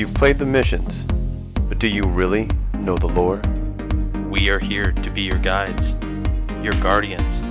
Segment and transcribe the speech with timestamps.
[0.00, 1.02] You've played the missions,
[1.68, 3.42] but do you really know the lore?
[4.30, 5.92] We are here to be your guides,
[6.64, 7.42] your guardians.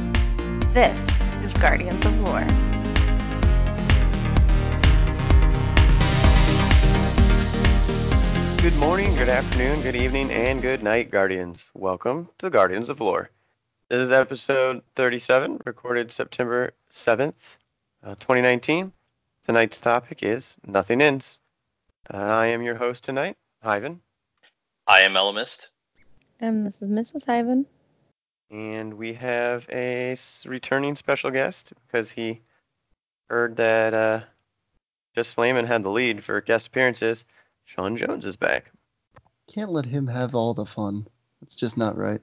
[0.73, 0.99] This
[1.43, 2.47] is Guardians of Lore.
[8.63, 11.63] Good morning, good afternoon, good evening, and good night, Guardians.
[11.75, 13.29] Welcome to Guardians of Lore.
[13.89, 17.36] This is episode 37, recorded September 7th,
[18.04, 18.91] uh, 2019.
[19.45, 21.38] Tonight's topic is Nothing Ends.
[22.11, 24.02] Uh, I am your host tonight, Ivan,
[24.88, 25.67] I am Elemist.
[26.39, 27.27] And this is Mrs.
[27.27, 27.66] Ivan.
[28.49, 32.41] and we have a returning special guest because he
[33.30, 34.22] heard that uh,
[35.16, 37.25] Just Flamin had the lead for guest appearances.
[37.66, 38.72] Sean Jones is back.
[39.53, 41.08] Can't let him have all the fun.
[41.44, 42.22] It's just not right.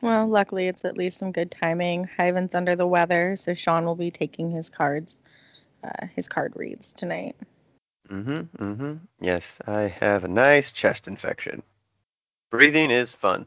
[0.00, 2.08] Well, luckily it's at least some good timing.
[2.16, 5.20] Hyven's under the weather, so Sean will be taking his cards,
[5.84, 7.36] uh, his card reads tonight.
[8.10, 8.94] Mm-hmm, mm-hmm.
[9.20, 11.62] Yes, I have a nice chest infection.
[12.50, 13.46] Breathing is fun.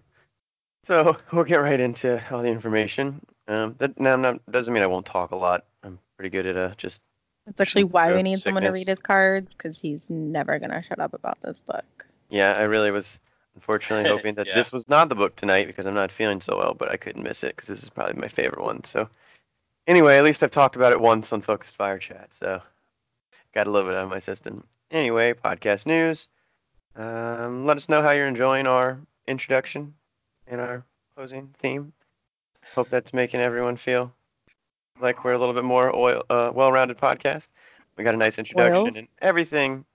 [0.85, 3.21] So we'll get right into all the information.
[3.47, 5.65] Um, that now I'm not, doesn't mean I won't talk a lot.
[5.83, 7.01] I'm pretty good at uh, just
[7.45, 10.81] That's actually why we Sure, need someone to read his cards, because he's never gonna
[10.81, 12.05] shut up about this book.
[12.29, 12.53] yeah.
[12.53, 13.19] I really was
[13.55, 14.55] unfortunately hoping that Yeah.
[14.55, 17.23] this was not the book tonight because I'm not feeling so well, but I couldn't
[17.23, 18.83] miss it because this is probably my favorite one.
[18.83, 19.09] So
[19.87, 22.61] anyway, at least I've talked about it once on Focused Fire Chat, so
[23.53, 24.63] got a little bit out of my system.
[24.91, 26.27] Anyway, podcast news.
[26.95, 29.93] Um, let us know how you're enjoying our introduction
[30.47, 30.83] and our
[31.15, 31.93] closing theme.
[32.73, 34.11] Hope that's making everyone feel
[35.01, 37.47] like we're a little bit more oil, uh, well-rounded podcast.
[37.97, 38.97] We got a nice introduction Oiled?
[38.97, 39.85] and everything.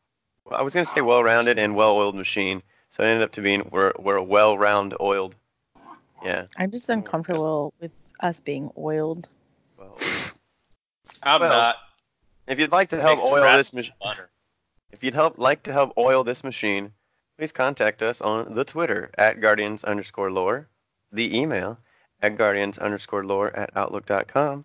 [0.45, 3.69] Well, I was gonna say well-rounded and well-oiled machine, so it ended up to being
[3.71, 5.35] we're we're a well-round oiled.
[6.25, 6.47] Yeah.
[6.57, 9.29] I'm just uncomfortable with us being oiled.
[9.79, 9.97] Well,
[11.23, 11.77] I'm Well, not.
[12.47, 13.95] If you'd like to help oil this machine,
[14.93, 16.93] if you'd help like to help oil this machine,
[17.39, 20.69] please contact us on the Twitter at guardians underscore lore,
[21.13, 21.79] the email
[22.23, 24.65] at guardians underscore lore at outlook.com,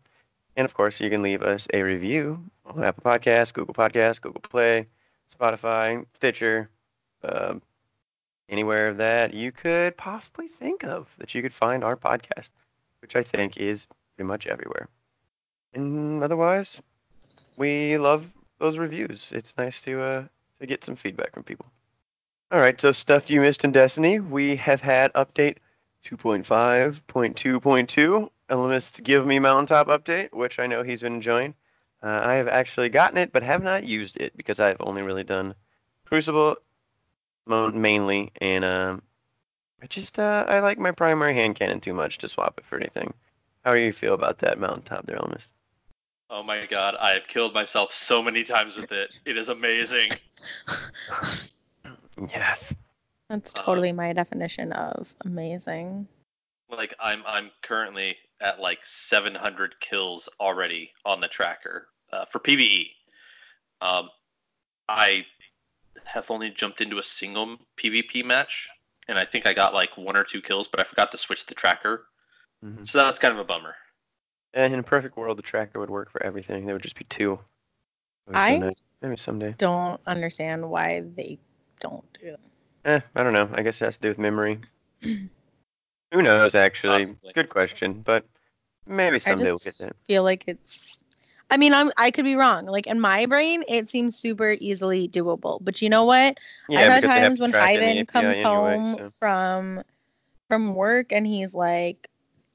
[0.56, 4.42] and of course you can leave us a review on Apple Podcasts, Google Podcasts, Google
[4.42, 4.86] Play,
[5.34, 6.70] Spotify, Stitcher,
[7.24, 7.62] um,
[8.50, 12.50] anywhere that you could possibly think of that you could find our podcast,
[13.02, 14.88] which I think is pretty much everywhere.
[15.74, 16.82] And otherwise,
[17.60, 18.26] we love
[18.58, 19.30] those reviews.
[19.32, 20.24] It's nice to uh
[20.60, 21.68] to get some feedback from people.
[22.52, 24.20] All right, so stuff you missed in Destiny.
[24.20, 25.58] We have had update
[26.06, 28.30] 2.5.2.2.
[28.50, 31.54] Elemist Give Me Mountaintop update, which I know he's been enjoying.
[32.02, 35.24] Uh, I have actually gotten it, but have not used it because I've only really
[35.24, 35.54] done
[36.06, 36.56] Crucible
[37.46, 39.04] mainly, and um,
[39.82, 42.78] I just uh, I like my primary hand cannon too much to swap it for
[42.78, 43.14] anything.
[43.64, 45.52] How do you feel about that mountaintop there, Elemist?
[46.30, 49.18] Oh my god, I have killed myself so many times with it.
[49.26, 50.12] It is amazing.
[52.32, 52.74] Yes.
[53.30, 56.06] That's Uh, totally my definition of amazing.
[56.70, 62.92] Like I'm I'm currently at like 700 kills already on the tracker uh, for PVE.
[63.82, 64.10] Um,
[64.90, 65.26] I
[66.04, 68.68] have only jumped into a single PvP match,
[69.08, 71.46] and I think I got like one or two kills, but I forgot to switch
[71.46, 72.06] the tracker,
[72.64, 72.86] Mhm.
[72.88, 73.76] so that's kind of a bummer.
[74.54, 76.66] And in a perfect world, the tracker would work for everything.
[76.66, 77.34] There would just be two.
[77.34, 77.40] It
[78.28, 78.76] would be so I- nice.
[79.02, 79.56] Maybe someday.
[79.58, 81.40] Don't understand why they
[81.80, 82.40] don't do that.
[82.84, 83.50] Eh, I don't know.
[83.54, 84.60] I guess it has to do with memory.
[85.02, 87.06] Who knows, actually?
[87.06, 87.34] Possibly.
[87.34, 88.26] Good question, but
[88.86, 91.00] maybe someday I we'll get just feel like it's.
[91.52, 92.66] I mean, I'm I could be wrong.
[92.66, 95.60] Like in my brain, it seems super easily doable.
[95.62, 96.38] But you know what?
[96.68, 98.44] Yeah, I've had because they have times to when track in the Ivan comes anyway,
[98.44, 99.84] home so- from
[100.50, 102.09] from work and he's like,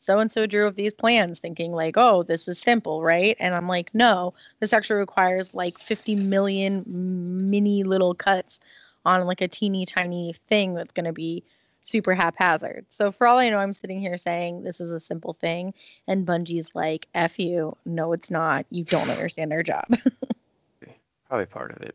[0.04, 3.38] so and so drew up these plans, thinking like, oh, this is simple, right?
[3.40, 8.60] And I'm like, no, this actually requires like 50 million mini little cuts
[9.06, 11.42] on like a teeny tiny thing that's gonna be
[11.80, 12.84] super haphazard.
[12.90, 15.72] So for all I know, I'm sitting here saying this is a simple thing,
[16.06, 18.66] and Bungie's like, f you, no, it's not.
[18.68, 19.86] You don't understand our job.
[21.30, 21.94] Probably part of it.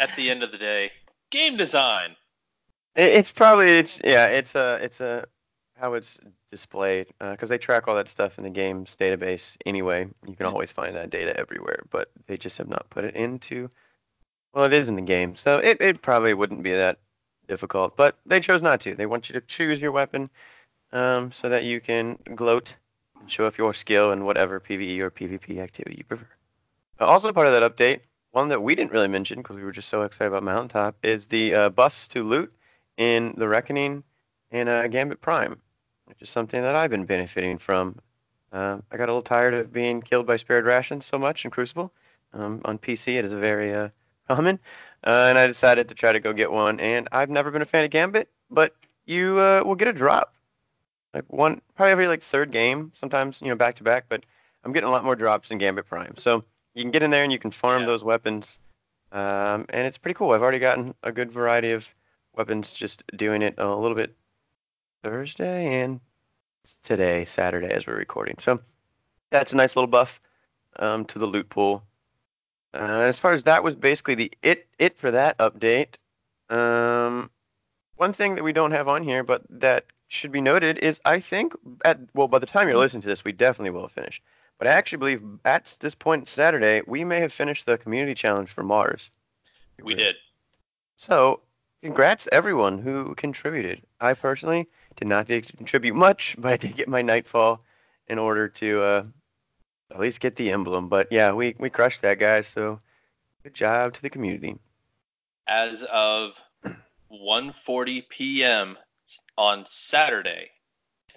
[0.00, 0.90] At the end of the day,
[1.30, 2.16] game design.
[2.96, 5.26] It's probably it's yeah it's a it's a
[5.80, 6.18] how it's
[6.50, 10.06] displayed because they track all that stuff in the game's database anyway.
[10.26, 13.70] You can always find that data everywhere, but they just have not put it into.
[14.52, 16.98] Well, it is in the game, so it, it probably wouldn't be that
[17.48, 18.94] difficult, but they chose not to.
[18.94, 20.28] They want you to choose your weapon
[20.92, 22.74] um, so that you can gloat
[23.20, 26.26] and show off your skill in whatever PvE or PvP activity you prefer.
[27.00, 28.00] Uh, also, part of that update,
[28.32, 31.26] one that we didn't really mention because we were just so excited about Mountaintop, is
[31.26, 32.52] the uh, buffs to loot
[32.96, 34.02] in the Reckoning
[34.50, 35.60] and uh, Gambit Prime,
[36.10, 37.98] which is something that I've been benefiting from.
[38.52, 41.50] Uh, I got a little tired of being killed by Spare Rations so much in
[41.50, 41.92] Crucible.
[42.32, 43.88] Um, on PC, it is very uh,
[44.28, 44.58] common.
[45.04, 46.78] uh, and I decided to try to go get one.
[46.80, 48.74] And I've never been a fan of Gambit, but
[49.06, 50.34] you uh, will get a drop,
[51.14, 54.04] like one probably every like third game, sometimes you know back to back.
[54.08, 54.24] But
[54.64, 56.42] I'm getting a lot more drops in Gambit Prime, so
[56.74, 57.86] you can get in there and you can farm Yeah.
[57.86, 58.58] those weapons,
[59.12, 60.30] um, and it's pretty cool.
[60.32, 61.88] I've already gotten a good variety of
[62.36, 64.14] weapons just doing it a little bit
[65.02, 66.00] Thursday and
[66.82, 68.36] today, Saturday, as we're recording.
[68.38, 68.60] So
[69.30, 70.20] that's a nice little buff
[70.78, 71.82] um, to the loot pool.
[72.72, 75.96] Uh, as far as that was basically the it it for that update.
[76.48, 77.30] Um,
[77.96, 81.20] one thing that we don't have on here, but that should be noted, is I
[81.20, 81.52] think
[81.84, 84.22] at well by the time you're listening to this, we definitely will have finished.
[84.58, 88.50] But I actually believe at this point Saturday, we may have finished the community challenge
[88.50, 89.10] for Mars.
[89.82, 90.16] We did.
[90.96, 91.40] So,
[91.82, 93.80] congrats everyone who contributed.
[94.00, 94.68] I personally
[95.00, 97.64] did not contribute much, but I did get my Nightfall
[98.06, 99.04] in order to uh,
[99.90, 100.88] at least get the emblem.
[100.88, 102.46] But yeah, we, we crushed that, guys.
[102.46, 102.78] So,
[103.42, 104.56] good job to the community.
[105.46, 106.34] As of
[107.12, 108.78] 1:40 p.m.
[109.36, 110.50] on Saturday,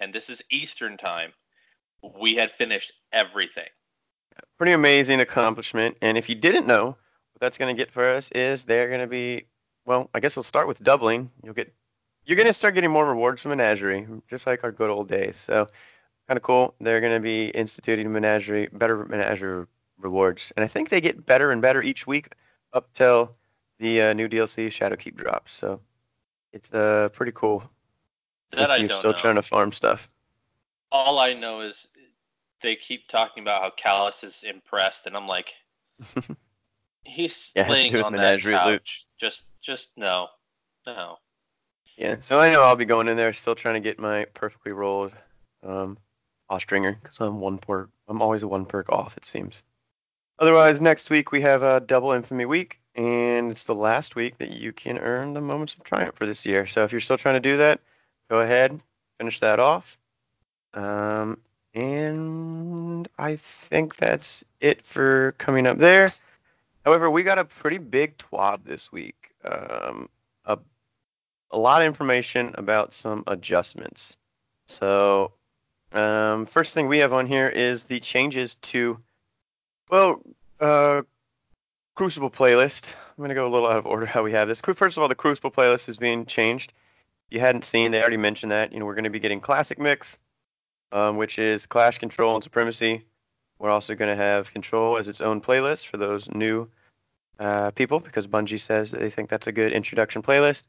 [0.00, 1.32] and this is Eastern time,
[2.20, 3.68] we had finished everything.
[4.58, 5.96] Pretty amazing accomplishment.
[6.02, 9.00] And if you didn't know, what that's going to get for us is they're going
[9.00, 9.46] to be,
[9.84, 11.30] well, I guess we'll start with doubling.
[11.42, 11.72] You'll get,
[12.26, 15.36] you're going to start getting more rewards from Menagerie, just like our good old days.
[15.36, 15.66] So,
[16.28, 16.74] kind of cool.
[16.80, 19.66] They're going to be instituting Menagerie, better Menagerie
[19.98, 20.52] rewards.
[20.56, 22.32] And I think they get better and better each week
[22.72, 23.32] up till
[23.78, 25.52] the uh, new DLC Shadowkeep drops.
[25.52, 25.80] So,
[26.52, 27.64] it's uh, pretty cool.
[28.52, 29.18] That I you're don't still know.
[29.18, 30.08] trying to farm stuff.
[30.92, 31.88] All I know is
[32.62, 35.52] they keep talking about how Calus is impressed, and I'm like,
[37.04, 38.70] he's Yeah, it has to laying on that Menagerie couch.
[38.70, 39.06] loot.
[39.18, 40.28] Just, just no,
[40.86, 41.18] no.
[41.96, 44.72] Yeah, so I know I'll be going in there still trying to get my perfectly
[44.72, 45.12] rolled
[45.62, 45.96] um,
[46.50, 47.90] Austringer because I'm one perk.
[48.08, 49.62] I'm always a one perk off, it seems.
[50.38, 54.50] Otherwise, next week we have a double infamy week, and it's the last week that
[54.50, 56.66] you can earn the moments of triumph for this year.
[56.66, 57.80] So if you're still trying to do that,
[58.28, 58.80] go ahead,
[59.18, 59.96] finish that off.
[60.74, 61.38] Um,
[61.74, 66.08] and I think that's it for coming up there.
[66.84, 69.30] However, we got a pretty big twab this week.
[69.44, 70.08] Um,
[71.50, 74.16] a lot of information about some adjustments.
[74.68, 75.32] So,
[75.92, 78.98] um, first thing we have on here is the changes to,
[79.90, 80.20] well,
[80.60, 81.02] uh,
[81.94, 82.86] Crucible playlist.
[82.86, 84.60] I'm going to go a little out of order how we have this.
[84.60, 86.72] First of all, the Crucible playlist is being changed.
[87.28, 88.72] If you hadn't seen, they already mentioned that.
[88.72, 90.18] You know, we're going to be getting Classic Mix,
[90.90, 93.04] um, which is Clash, Control, and Supremacy.
[93.60, 96.68] We're also going to have Control as its own playlist for those new
[97.38, 100.64] uh, people because Bungie says they think that's a good introduction playlist.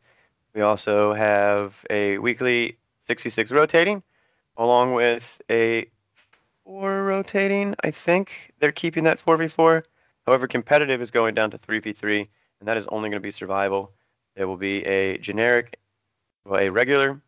[0.56, 4.02] We also have a weekly 66 rotating,
[4.56, 5.90] along with a
[6.64, 7.76] four rotating.
[7.84, 9.84] I think they're keeping that 4v4.
[10.26, 12.26] However, competitive is going down to 3v3,
[12.60, 13.92] and that is only going to be survival.
[14.38, 15.78] There will be a generic,
[16.46, 17.22] well, a regular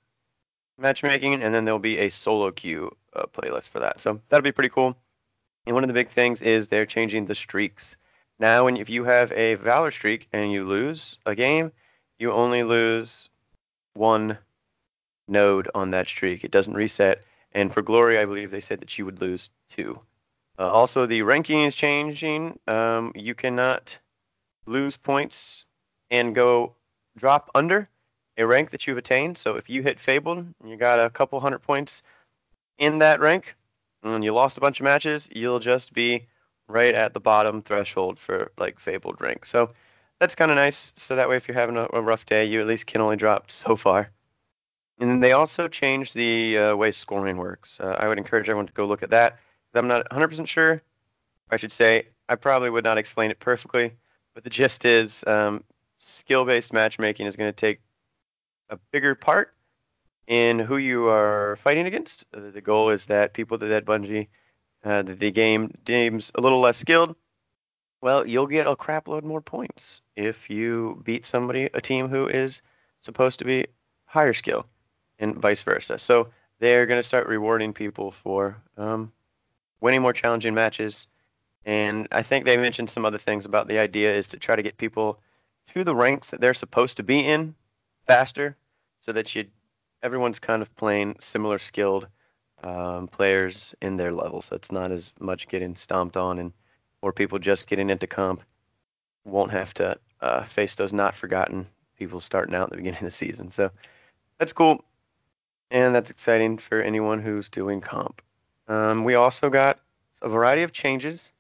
[0.77, 3.99] matchmaking, and then there'll be a solo queue uh, playlist for that.
[3.99, 4.97] So that'll be pretty cool.
[5.65, 7.97] And one of the big things is they're changing the streaks.
[8.39, 11.73] Now, when if you have a Valor streak and you lose a game,
[12.19, 13.29] you only lose
[13.93, 14.37] one
[15.27, 16.43] node on that streak.
[16.43, 17.25] It doesn't reset.
[17.53, 19.99] And for Glory, I believe they said that you would lose two.
[20.59, 22.59] Uh, also, the ranking is changing.
[22.67, 23.97] Um, you cannot
[24.65, 25.65] lose points
[26.09, 26.73] and go
[27.17, 27.89] drop under
[28.37, 29.37] a rank that you've attained.
[29.37, 32.03] So if you hit Fabled and you got a couple hundred points
[32.77, 33.55] in that rank
[34.03, 36.27] and you lost a bunch of matches, you'll just be
[36.67, 39.45] right at the bottom threshold for like Fabled rank.
[39.45, 39.71] So
[40.19, 40.93] that's kind of nice.
[40.95, 43.17] So that way, if you're having a, a rough day, you at least can only
[43.17, 44.11] drop so far.
[44.99, 47.79] And then they also changed the uh, way scoring works.
[47.79, 49.37] Uh, I would encourage everyone to go look at that.
[49.75, 50.81] I'm not 100% sure.
[51.51, 53.93] I should say I probably would not explain it perfectly,
[54.33, 55.63] but the gist is um,
[55.99, 57.79] skill-based matchmaking is going to take
[58.69, 59.53] a bigger part
[60.25, 62.25] in who you are fighting against.
[62.33, 64.27] Uh, the goal is that people that at Bungie,
[64.83, 67.15] uh, the game deems a little less skilled,
[68.01, 72.27] well, you'll get a crap load more points if you beat somebody, a team who
[72.27, 72.61] is
[73.01, 73.67] supposed to be
[74.05, 74.65] higher skill,
[75.19, 75.97] and vice versa.
[75.99, 79.11] So they're going to start rewarding people for um,
[79.79, 81.07] winning more challenging matches.
[81.65, 84.63] And I think they mentioned some other things about the idea is to try to
[84.63, 85.19] get people
[85.73, 87.53] to the ranks that they're supposed to be in
[88.07, 88.55] faster,
[89.01, 89.45] so that you
[90.01, 92.07] everyone's kind of playing similar skilled
[92.63, 94.41] um, players in their level.
[94.41, 96.53] So it's not as much getting stomped on and
[97.01, 98.43] or people just getting into comp
[99.27, 101.67] won't have to uh, face those not forgotten
[101.97, 103.51] people starting out at the beginning of the season.
[103.51, 103.69] So
[104.39, 104.83] that's cool,
[105.71, 108.21] and that's exciting for anyone who's doing comp.
[108.67, 109.79] Um, we also got
[110.21, 111.31] a variety of changes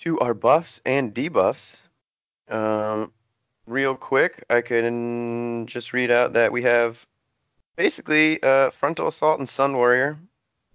[0.00, 1.78] to our buffs and debuffs.
[2.48, 3.12] Um,
[3.66, 7.06] real quick, I can just read out that we have
[7.76, 10.18] basically uh, Frontal Assault and Sun Warrior.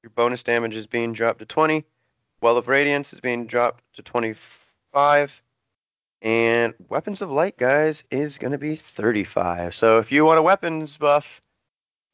[0.03, 1.83] Your bonus damage is being dropped to 20.
[2.41, 5.41] Well of Radiance is being dropped to 25.
[6.21, 9.73] And Weapons of Light, guys, is going to be 35.
[9.73, 11.41] So if you want a weapons buff,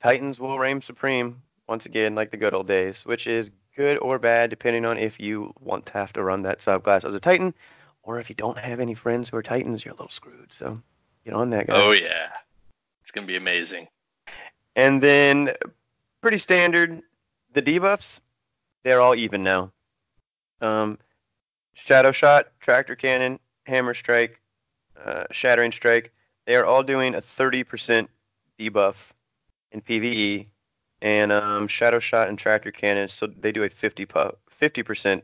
[0.02, 4.20] Titans will reign supreme once again, like the good old days, which is good or
[4.20, 7.54] bad depending on if you want to have to run that subclass as a Titan,
[8.04, 10.52] or if you don't have any friends who are Titans, you're a little screwed.
[10.58, 10.80] So
[11.26, 11.74] get on that, guy.
[11.76, 12.30] Oh yeah,
[13.02, 13.88] it's gonna be amazing.
[14.76, 15.52] And then
[16.22, 17.02] pretty standard,
[17.54, 18.20] the debuffs,
[18.84, 19.72] they're all even now.
[20.62, 21.00] Um,
[21.74, 24.40] Shadow Shot, Tractor Cannon, Hammer Strike,
[25.04, 26.14] uh, Shattering Strike,
[26.46, 28.08] they are all doing a 30%
[28.60, 28.96] debuff
[29.72, 30.48] in PvE,
[31.02, 35.22] and um, Shadow Shot and Tractor Cannon, so they do a 50 pu- 50%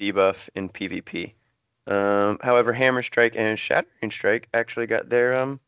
[0.00, 1.32] debuff in PvP.
[1.86, 5.58] Um, however, Hammer Strike and Shattering Strike actually got their um,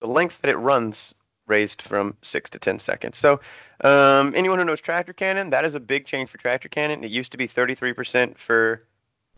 [0.00, 1.14] the length that it runs
[1.46, 3.18] raised from six to 10 seconds.
[3.18, 3.40] So,
[3.82, 7.02] um, anyone who knows Tractor Cannon, that is a big change for Tractor Cannon.
[7.02, 8.82] It used to be 33% for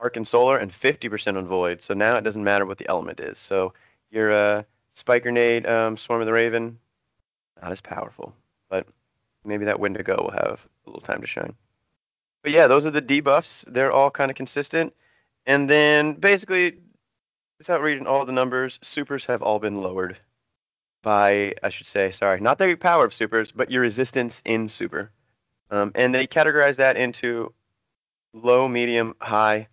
[0.03, 1.81] Arc and Solar and 50% on Void.
[1.81, 3.39] So now it doesn't matter what the element is.
[3.39, 3.73] So
[4.11, 4.63] your uh,
[4.95, 6.79] Spike Grenade, um, Swarm of the Raven,
[7.63, 8.35] not as powerful,
[8.69, 8.87] but
[9.45, 11.55] maybe that Wendigo will have a little time to shine.
[12.43, 13.65] But yeah, those are the debuffs.
[13.69, 14.93] They're all kind of consistent.
[15.47, 16.79] And then basically,
[17.59, 20.19] without reading all the numbers, supers have all been lowered
[21.03, 25.13] by, I should say, sorry, not the power of supers, but your resistance in super.
[25.71, 27.55] Um, and they categorize that into
[28.35, 29.69] low, medium, high,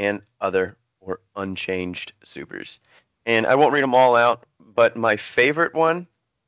[0.00, 2.80] and other or unchanged supers.
[3.26, 6.06] And I won't read them all out, but my favorite one,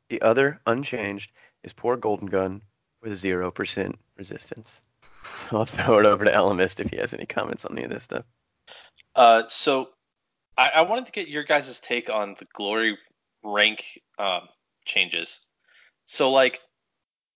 [0.09, 1.31] the other unchanged,
[1.63, 2.63] is poor Golden Gun
[3.03, 4.81] with 0% resistance.
[5.03, 7.91] So I'll throw it over to Elemist if he has any comments on any of
[7.91, 8.25] this stuff.
[9.15, 9.91] Uh, so
[10.57, 12.97] I, I wanted to get your guys' take on the glory
[13.45, 14.49] rank um,
[14.87, 15.41] changes.
[16.07, 16.61] So like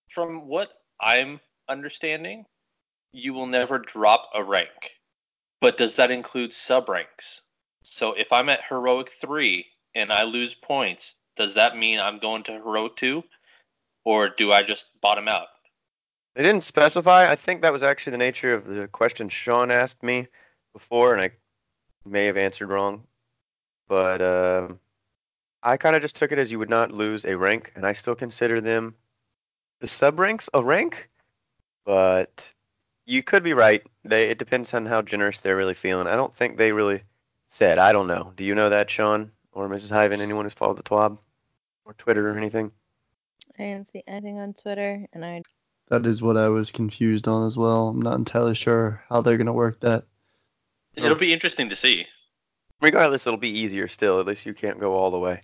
[0.09, 2.47] from what I'm understanding,
[3.13, 4.96] you will never drop a rank.
[5.61, 7.41] But does that include sub ranks?
[7.83, 12.43] So if I'm at heroic 3 and I lose points, does that mean I'm going
[12.45, 13.23] to heroic 2
[14.05, 15.49] or do I just bottom out?
[16.35, 17.31] They didn't specify.
[17.31, 20.29] I think that was actually the nature of the question Sean asked me
[20.73, 21.31] before, and I
[22.05, 23.03] may have answered wrong.
[23.89, 24.69] But uh,
[25.63, 27.95] I kind of just took it as you would not lose a rank, and I
[27.95, 28.95] still consider them
[29.81, 31.09] the sub ranks a rank.
[31.85, 32.53] But
[33.07, 33.83] you could be right.
[34.05, 36.07] They it depends on how generous they're really feeling.
[36.07, 37.03] I don't think they really
[37.49, 37.79] said.
[37.79, 38.33] I don't know.
[38.37, 39.91] Do you know that, Sean or Mrs.
[39.91, 40.21] Hyven?
[40.21, 41.19] Anyone who's followed the TWAB
[41.85, 42.73] or Twitter or anything?
[43.59, 45.43] I didn't see anything on Twitter, and I
[45.89, 47.89] That is what I was confused on as well.
[47.89, 50.05] I'm not entirely sure how they're gonna work that.
[50.95, 52.07] It'll be interesting to see.
[52.81, 54.21] Regardless, it'll be easier still.
[54.21, 55.43] At least you can't go all the way.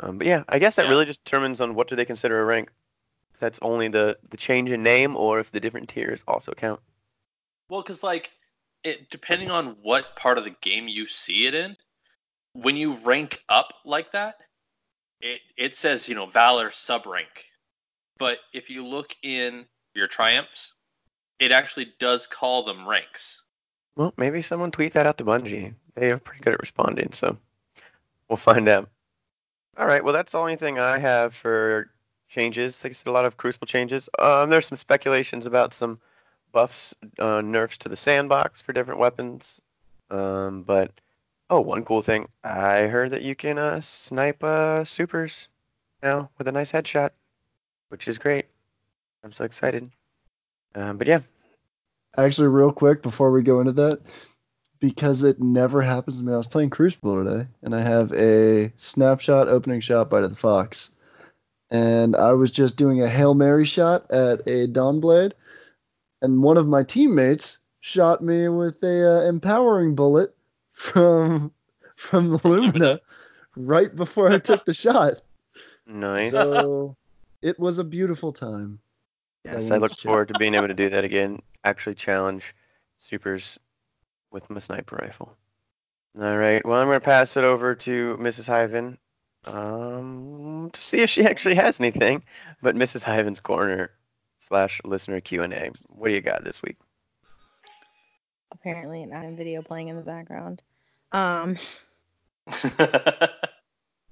[0.00, 0.90] Um, but yeah, I guess that Yeah.
[0.90, 2.70] really just determines on what do they consider a rank.
[3.36, 6.80] If that's only the the change in name, or if the different tiers also count.
[7.68, 8.30] Well, because like
[8.82, 11.76] it depending on what part of the game you see it in,
[12.54, 14.36] when you rank up like that,
[15.20, 17.44] it it says you know Valor sub rank,
[18.16, 20.72] but if you look in your triumphs,
[21.38, 23.42] it actually does call them ranks.
[23.96, 25.74] Well, maybe someone tweet that out to Bungie.
[25.94, 27.36] They are pretty good at responding, so
[28.30, 28.88] we'll find out.
[29.76, 31.90] All right, well that's the only thing I have for
[32.36, 32.84] changes.
[32.84, 34.08] Like I said, a lot of Crucible changes.
[34.18, 35.98] Um, there's some speculations about some
[36.52, 39.60] buffs, uh, nerfs to the sandbox for different weapons.
[40.10, 40.92] Um, but
[41.50, 45.48] oh, one cool thing, I heard that you can uh, snipe uh, supers
[46.02, 47.10] now with a nice headshot,
[47.88, 48.46] which is great.
[49.24, 49.90] I'm so excited.
[50.74, 51.20] Um, but yeah,
[52.18, 54.00] Actually, real quick before we go into that,
[54.80, 58.72] because it never happens to me, I was playing Crucible today, and I have a
[58.76, 60.94] snapshot opening shot by the Fox.
[61.70, 65.32] And I was just doing a Hail Mary shot at a Dawnblade,
[66.22, 70.34] and one of my teammates shot me with a uh, empowering bullet
[70.70, 71.52] from
[71.96, 73.00] from Lumina
[73.56, 75.14] right before I took the shot.
[75.86, 76.30] nice.
[76.30, 76.96] So
[77.42, 78.80] it was a beautiful time.
[79.44, 81.40] Yes, I I look to forward to being able to do that again.
[81.64, 82.54] Actually challenge
[82.98, 83.58] supers
[84.30, 85.36] with my sniper rifle.
[86.20, 86.64] All right.
[86.64, 88.46] Well, I'm going to pass it over to Mrs.
[88.48, 88.96] Hyven
[89.46, 92.22] um, to see if she actually has anything.
[92.62, 93.02] But Mrs.
[93.02, 93.90] Hyven's corner
[94.48, 95.70] slash listener Q and A.
[95.90, 96.76] What do you got this week?
[98.52, 100.62] apparently an anime video playing in the background.
[101.12, 101.56] Um,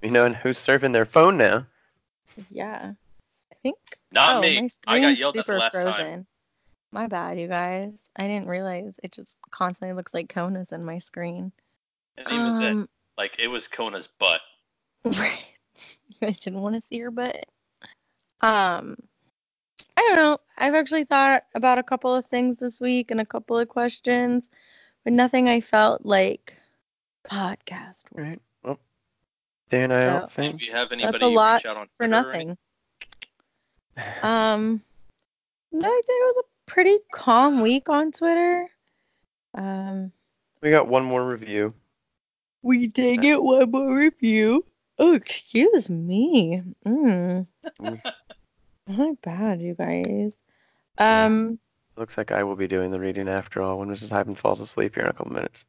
[0.03, 1.67] You know, and who's surfing their phone now?
[2.51, 2.93] yeah,
[3.51, 3.79] I think.
[4.13, 4.61] Not oh, me.
[4.61, 5.93] My I got screen's yelled at the super last frozen.
[5.95, 6.27] time.
[6.93, 8.11] My bad, you guys.
[8.15, 11.53] I didn't realize it just constantly looks like Kona's in my screen.
[12.19, 14.43] and even then, Um, like it was Kona's butt.
[15.05, 15.41] Right.
[16.09, 17.47] You guys didn't want to see her butt.
[18.41, 18.97] Um,
[19.97, 20.39] I don't know.
[20.57, 24.49] I've actually thought about a couple of things this week and a couple of questions,
[25.03, 26.55] but nothing I felt like
[27.29, 28.41] podcast Right.
[28.63, 28.79] Well,
[29.71, 30.61] then I don't think.
[30.61, 32.49] we you have That's anybody a lot reach out on for Twitter or anything?
[33.97, 34.15] nothing.
[34.23, 34.83] Um,
[35.73, 38.69] no, I think it was a pretty calm week on Twitter.
[39.55, 40.13] Um,
[40.63, 41.75] We got one more review.
[42.63, 44.65] we did get one more review.
[44.99, 46.63] Oh, excuse me.
[46.87, 47.47] Mm.
[47.81, 48.03] Mm.
[48.87, 50.33] Not bad, you guys.
[50.99, 51.59] Um,
[51.97, 54.11] Looks like I will be doing the reading after all when Mrs.
[54.11, 55.65] Hyven falls asleep here in a couple minutes.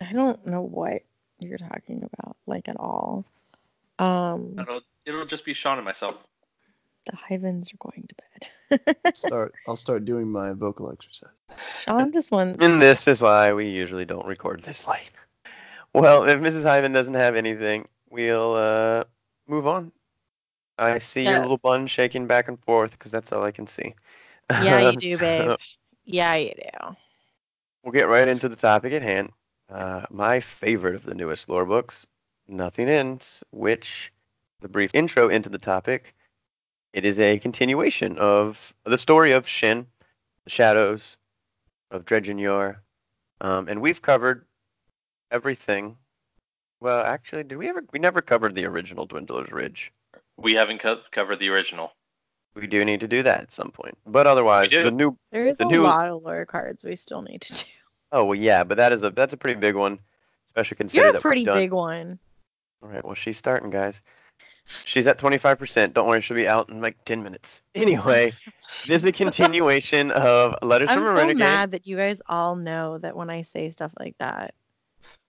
[0.00, 1.02] I don't know what
[1.38, 3.24] you're talking about, like at all.
[3.98, 6.16] Um, It'll, it'll just be Sean and myself.
[7.06, 9.14] the Hyvens are going to bed.
[9.16, 9.54] Start.
[9.68, 11.30] I'll start doing my vocal exercise.
[11.80, 12.64] Sean just wants.
[12.64, 15.10] And this is why we usually don't record this late.
[15.94, 16.62] Well, if Mrs.
[16.62, 19.04] Hyven doesn't have anything, we'll uh,
[19.48, 19.92] move on.
[20.78, 23.94] I see your little bun shaking back and forth because that's all I can see.
[24.50, 25.58] Yeah, you do, so babe.
[26.04, 26.96] Yeah, you do.
[27.82, 29.30] We'll get right into the topic at hand.
[29.70, 32.06] Uh, my favorite of the newest lore books,
[32.46, 34.12] Nothing Ends, which,
[34.60, 36.14] the brief intro into the topic,
[36.92, 39.86] it is a continuation of the story of Shin,
[40.44, 41.16] the Shadows,
[41.90, 42.82] of Dredgen Yor,
[43.40, 44.44] um, and we've covered
[45.30, 45.96] everything.
[46.82, 47.84] Well, actually, did we ever?
[47.92, 49.92] We never covered the original Dwindler's Ridge.
[50.36, 51.92] We haven't co- covered the original.
[52.54, 53.96] We do need to do that at some point.
[54.04, 55.16] But otherwise, the new.
[55.30, 57.70] There is The a new- lot of lore cards we still need to do.
[58.10, 59.98] Oh well, yeah, but that is a that's a pretty big one,
[60.48, 62.18] especially considering You're a that we've pretty done- big one.
[62.82, 64.02] All right, well, she's starting, guys.
[64.84, 65.92] She's at 25%.
[65.92, 67.62] Don't worry, she'll be out in like 10 minutes.
[67.76, 71.38] Anyway, this is a continuation of Letters I'm from a so Renegade.
[71.38, 74.54] mad that you guys all know that when I say stuff like that,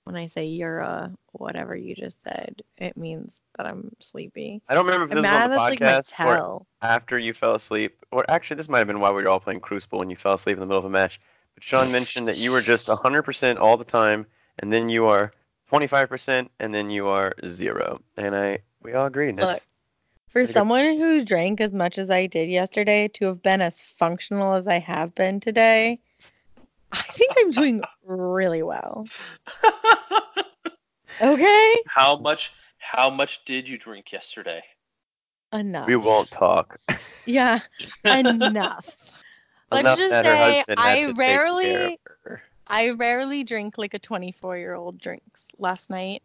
[0.03, 4.61] when I say you're a whatever you just said, it means that I'm sleepy.
[4.67, 6.67] I don't remember if I'm this was on the that's like podcast or tell.
[6.81, 8.05] after you fell asleep.
[8.11, 10.33] Or actually, this might have been why we were all playing Crucible and you fell
[10.33, 11.19] asleep in the middle of a match.
[11.55, 14.25] But Sean mentioned that you were just 100% all the time,
[14.59, 15.31] and then you are
[15.71, 18.01] 25%, and then you are zero.
[18.17, 19.39] And I, we all agreed.
[19.39, 19.61] Look,
[20.27, 24.55] for someone who drank as much as I did yesterday to have been as functional
[24.55, 25.99] as I have been today,
[26.93, 29.07] I think I'm doing really well.
[31.21, 31.75] Okay?
[31.87, 32.51] how much?
[32.79, 34.61] How much did you drink yesterday?
[35.53, 35.87] Enough.
[35.87, 36.79] we won't talk.
[37.25, 37.59] Yeah,
[38.03, 38.89] enough.
[39.71, 41.99] Let's Enough just say I to take care of rarely.
[42.67, 45.45] I rarely drink like a 24 year old drinks.
[45.57, 46.21] Last night,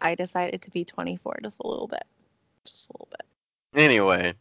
[0.00, 2.04] I decided to be 24 just a little bit.
[2.64, 3.80] Just a little bit.
[3.80, 4.34] Anyway,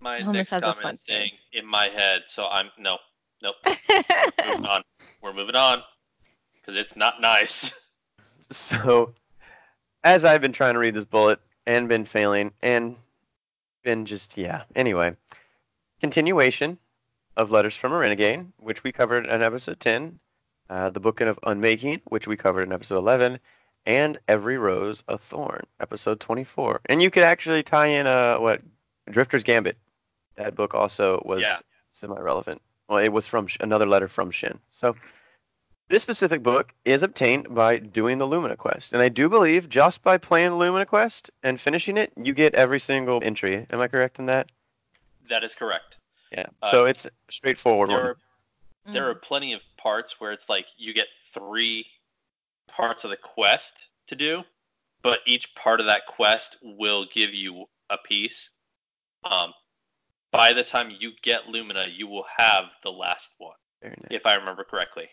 [0.00, 2.98] My Almost next has comment is staying in my head, so I'm no,
[3.42, 3.56] nope.
[4.46, 4.82] moving on.
[5.20, 5.82] We're moving on
[6.54, 7.72] because it's not nice.
[8.50, 9.14] So,
[10.04, 12.96] as I've been trying to read this bullet and been failing and
[13.82, 14.64] been just, yeah.
[14.76, 15.16] Anyway,
[16.00, 16.76] continuation
[17.38, 20.18] of Letters from a Renegade, which we covered in episode 10,
[20.68, 23.38] uh, The Book of Unmaking, which we covered in episode 11,
[23.86, 26.82] and Every Rose a Thorn, episode 24.
[26.86, 28.60] And you could actually tie in, uh, what,
[29.10, 29.78] Drifter's Gambit.
[30.36, 31.58] That book also was Yeah.
[31.92, 32.60] semi-relevant.
[32.88, 34.58] Well, it was from another letter from Shin.
[34.70, 34.96] So,
[35.88, 40.02] this specific book is obtained by doing the Lumina quest, and I do believe just
[40.02, 43.66] by playing the Lumina quest and finishing it, you get every single entry.
[43.70, 44.50] Am I correct in that?
[45.28, 45.96] That is correct.
[46.30, 46.46] Yeah.
[46.62, 48.16] Uh, so it's straightforward There are
[48.86, 51.86] there are plenty of parts where it's like you get three
[52.68, 54.42] parts of the quest to do,
[55.02, 58.50] but each part of that quest will give you a piece.
[59.24, 59.52] Um,
[60.32, 64.08] by the time you get Lumina, you will have the last one, Very nice.
[64.10, 65.08] if I remember correctly.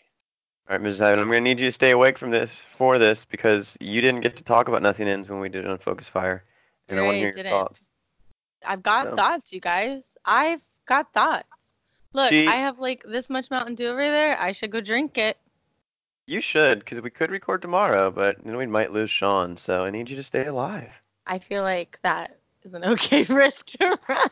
[0.70, 1.02] All right, Mrs.
[1.02, 4.02] Ivan, I'm going to need you to stay awake from this for this because you
[4.02, 6.44] didn't get to talk about Nothing Ends when we did it on Focus Fire,
[6.88, 7.90] and I want to hear your thoughts.
[8.66, 10.04] I've got So- thoughts, you guys.
[10.26, 11.46] I've got thoughts.
[12.14, 14.40] Look, She- I have like this much Mountain Dew over there.
[14.40, 15.38] I should go drink it.
[16.28, 19.90] You should, because we could record tomorrow, but then we might lose Sean, so I
[19.90, 20.92] need you to stay alive.
[21.26, 24.30] I feel like that is an okay risk to run.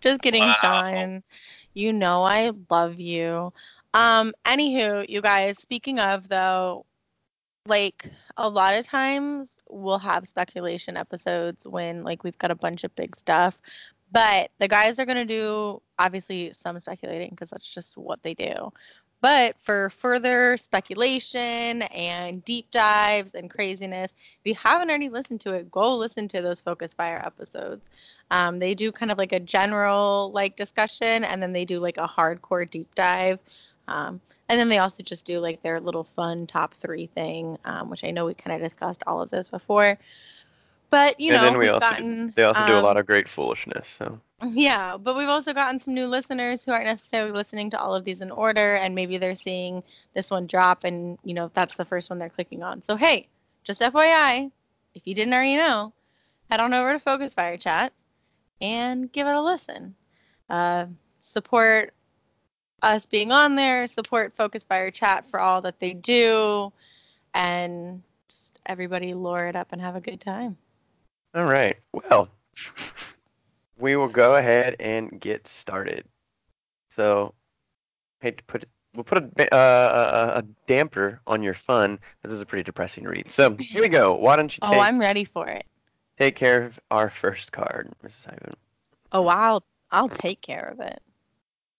[0.00, 0.56] Just kidding, Wow.
[0.60, 1.22] Sean.
[1.74, 3.52] You know I love you.
[3.94, 6.84] Um, anywho, you guys, speaking of though,
[7.66, 12.84] like a lot of times we'll have speculation episodes when like we've got a bunch
[12.84, 13.58] of big stuff.
[14.12, 18.72] But the guys are gonna do obviously some speculating because that's just what they do.
[19.24, 25.54] But for further speculation and deep dives and craziness, if you haven't already listened to
[25.54, 27.80] it, go listen to those Focus Fire episodes.
[28.30, 31.96] Um, they do kind of like a general like discussion, and then they do like
[31.96, 33.38] a hardcore deep dive.
[33.88, 37.88] Um, and then they also just do like their little fun top three thing, um,
[37.88, 39.96] which I know we kind of discussed all of those before.
[40.90, 42.98] But you and know, then we also gotten do, they also do a um, lot
[42.98, 43.88] of great foolishness.
[43.88, 44.20] So
[44.52, 48.04] Yeah, but we've also gotten some new listeners who aren't necessarily listening to all of
[48.04, 49.82] these in order, and maybe they're seeing
[50.14, 52.82] this one drop, and you know that's the first one they're clicking on.
[52.82, 53.28] So hey,
[53.62, 54.50] just FYI,
[54.94, 55.92] if you didn't already know,
[56.50, 57.92] head on over to Focus Fire Chat
[58.60, 59.94] and give it a listen.
[60.48, 60.86] Uh,
[61.20, 61.94] support
[62.82, 66.72] us being on there, support Focus Fire Chat for all that they do,
[67.32, 70.56] and just everybody lure it up and have a good time.
[71.34, 72.28] all right, well,
[73.78, 76.04] we will go ahead and get started.
[76.94, 77.34] So,
[78.20, 78.64] hate to put.
[78.94, 81.98] We'll put a, uh, a, a damper on Yor fun.
[82.22, 83.28] but This is a pretty depressing read.
[83.32, 84.14] So here we go.
[84.14, 85.66] Why don't you Oh, I'm ready for it.
[86.16, 88.28] take care of our first card, Mrs.
[88.28, 88.52] Ivan?
[89.10, 91.00] Oh, I'll I'll take care of it.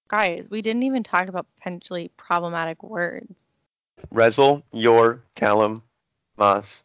[0.09, 3.33] Guys, we didn't even talk about potentially problematic words.
[4.13, 5.81] Rezyl, your, Callum,
[6.37, 6.83] Mas,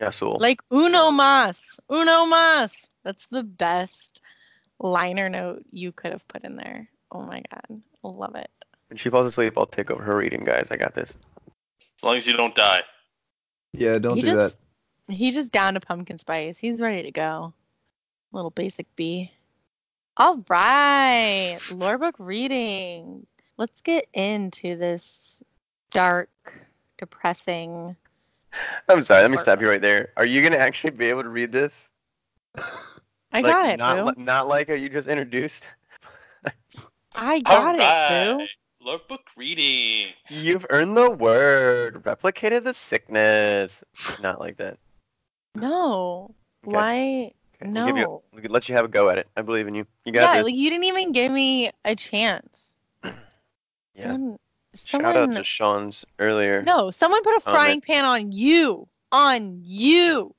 [0.00, 0.38] Yasul.
[0.38, 2.72] Like uno mas, uno mas.
[3.04, 4.20] That's the best
[4.82, 6.88] liner note you could have put in there.
[7.10, 8.50] Oh my god, love it.
[8.88, 10.68] When she falls asleep, I'll take over her reading, guys.
[10.70, 11.16] I got this.
[11.98, 12.82] As long as you don't die.
[13.72, 14.56] Yeah, don't he do just,
[15.06, 15.14] that.
[15.14, 16.58] He just down to pumpkin spice.
[16.58, 17.54] He's ready to go.
[18.32, 19.30] Little basic B.
[20.16, 23.26] All right, lore book reading.
[23.56, 25.42] Let's get into this
[25.90, 26.30] dark,
[26.98, 27.96] depressing.
[28.88, 29.22] I'm sorry.
[29.22, 30.10] Let me stop you right there.
[30.16, 31.88] Are you gonna actually be able to read this?
[33.32, 34.04] I Like, got it, not, boo.
[34.20, 35.66] li- not like how you just introduced.
[37.14, 38.48] I got it, Alright,
[38.80, 38.88] boo.
[38.90, 40.12] Lookbook readings.
[40.30, 42.02] You've earned the word.
[42.02, 43.82] Replicated the sickness.
[44.22, 44.78] Not like that.
[45.54, 46.34] No.
[46.66, 46.74] Okay.
[46.76, 47.32] Why?
[47.62, 48.22] Okay, we'll give you- No.
[48.48, 49.28] let you have a go at it.
[49.36, 49.86] I believe in you.
[50.04, 50.44] You got Yeah, this.
[50.44, 52.74] like you didn't even give me a chance.
[53.04, 53.12] yeah.
[53.94, 54.38] Someone,
[54.74, 56.62] Shout out to Sean's earlier.
[56.62, 60.34] no, someone put a frying pan on you, on you,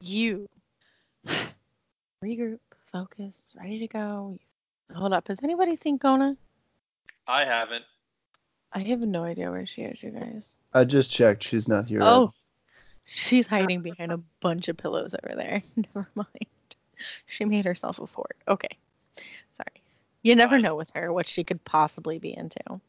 [0.00, 0.48] you.
[2.24, 4.38] Regroup, focus, ready to go.
[4.94, 6.36] Hold up, has anybody seen Kona?
[7.26, 7.84] I haven't.
[8.72, 10.56] I have no idea where she is, you guys.
[10.72, 11.42] I just checked.
[11.42, 12.00] She's not here.
[12.02, 12.32] Oh,
[13.06, 15.62] she's hiding behind a bunch of pillows over there.
[15.76, 16.46] Never mind.
[17.26, 18.36] She made herself a fort.
[18.48, 18.76] Okay.
[19.54, 19.82] Sorry.
[20.22, 20.62] You never Fine.
[20.62, 22.80] know with her what she could possibly be into.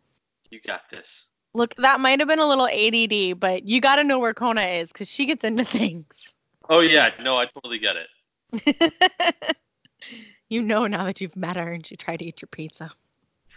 [0.50, 1.24] You got this.
[1.54, 4.62] Look, that might have been a little ADD, but you got to know where Kona
[4.62, 6.34] is because she gets into things.
[6.70, 8.08] Oh yeah, no, I totally get it.
[10.50, 12.90] you know now that you've met her and she tried to eat your pizza.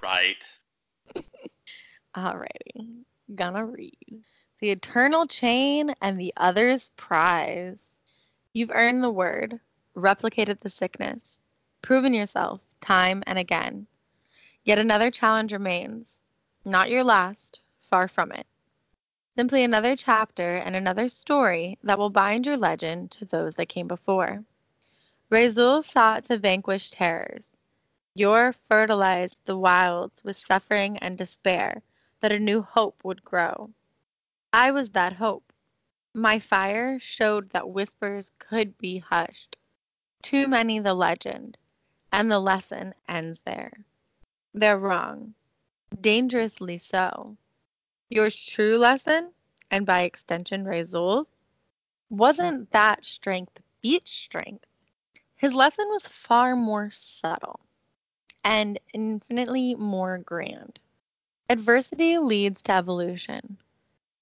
[0.03, 0.43] Right.
[2.17, 3.05] Alrighty.
[3.35, 4.25] Gonna read.
[4.61, 7.83] The Eternal Chain and the Other's Prize.
[8.53, 9.61] You've earned the word,
[9.97, 11.39] replicated the sickness,
[11.83, 13.87] proven yourself time and again.
[14.65, 16.19] Yet another challenge remains.
[16.65, 18.47] Not your last, far from it.
[19.37, 23.87] Simply another chapter and another story that will bind your legend to those that came
[23.87, 24.45] before.
[25.31, 27.57] Rezyl sought to vanquish terrors.
[28.15, 31.83] Yor fertilized the wilds with suffering and despair
[32.19, 33.71] that a new hope would grow.
[34.53, 35.53] I was that hope.
[36.13, 39.57] My fire showed that whispers could be hushed.
[40.21, 41.57] Too many the legend,
[42.11, 43.85] and the lesson ends there.
[44.53, 45.35] They're wrong.
[46.01, 47.37] Dangerously so.
[48.09, 49.33] Your true lesson,
[49.71, 51.31] and by extension Rezyl's,
[52.09, 54.67] wasn't that strength beats strength.
[55.41, 57.61] His lesson was far more subtle
[58.45, 60.79] and infinitely more grand.
[61.49, 63.57] Adversity leads to evolution,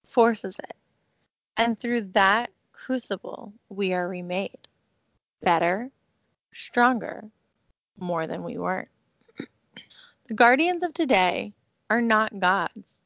[0.07, 0.77] forces it,
[1.57, 4.69] and through that crucible we are remade.
[5.43, 5.91] Better,
[6.53, 7.29] stronger,
[7.97, 8.89] more than we were.
[10.29, 11.53] The guardians of today
[11.91, 13.03] are not gods,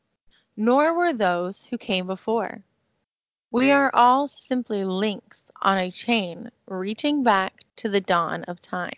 [0.54, 2.62] nor were those who came before.
[3.54, 8.96] We are all simply links on a chain reaching back to the dawn of time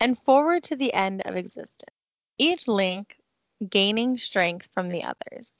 [0.00, 1.94] and forward to the end of existence.
[2.38, 3.20] Each link
[3.68, 5.52] gaining strength from the others,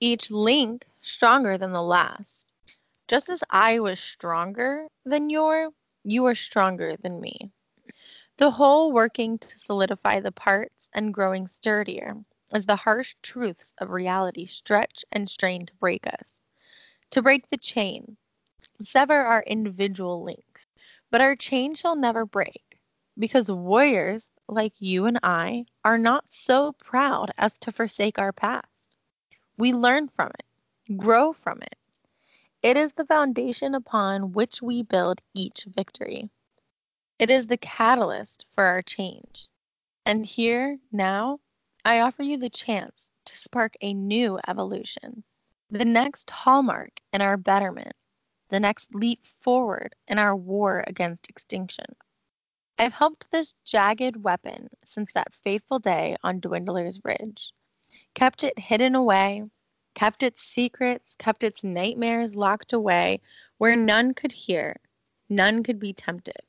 [0.00, 2.46] each link stronger than the last.
[3.08, 5.70] Just as I was stronger than Yor,
[6.04, 7.50] you are stronger than me.
[8.36, 12.22] The whole working to solidify the parts and growing sturdier
[12.52, 16.44] as the harsh truths of reality stretch and strain to break us.
[17.10, 18.16] To break the chain,
[18.80, 20.66] sever our individual links,
[21.10, 22.80] but our chain shall never break
[23.18, 28.66] because warriors like you and I are not so proud as to forsake our past.
[29.58, 31.74] We learn from it, grow from it.
[32.62, 36.30] It is the foundation upon which we build each victory.
[37.18, 39.48] It is the catalyst for our change.
[40.06, 41.40] And here, now,
[41.84, 45.24] I offer you the chance to spark a new evolution,
[45.70, 47.94] the next hallmark in our betterment.
[48.50, 51.86] the next leap forward in our war against extinction.
[52.78, 57.52] I've helped this jagged weapon since that fateful day on Dwindler's Ridge.
[58.14, 59.44] Kept it hidden away,
[59.94, 63.20] kept its secrets, kept its nightmares locked away
[63.58, 64.76] where none could hear,
[65.28, 66.42] none could be tempted.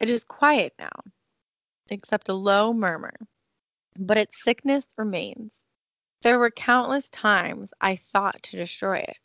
[0.00, 1.00] It is quiet now,
[1.88, 3.14] except a low murmur,
[3.98, 5.52] but its sickness remains.
[6.26, 9.16] There were countless times I thought to destroy it,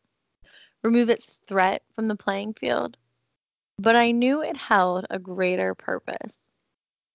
[0.83, 2.95] remove its threat from the playing field,
[3.79, 6.51] but I knew it held a greater purpose.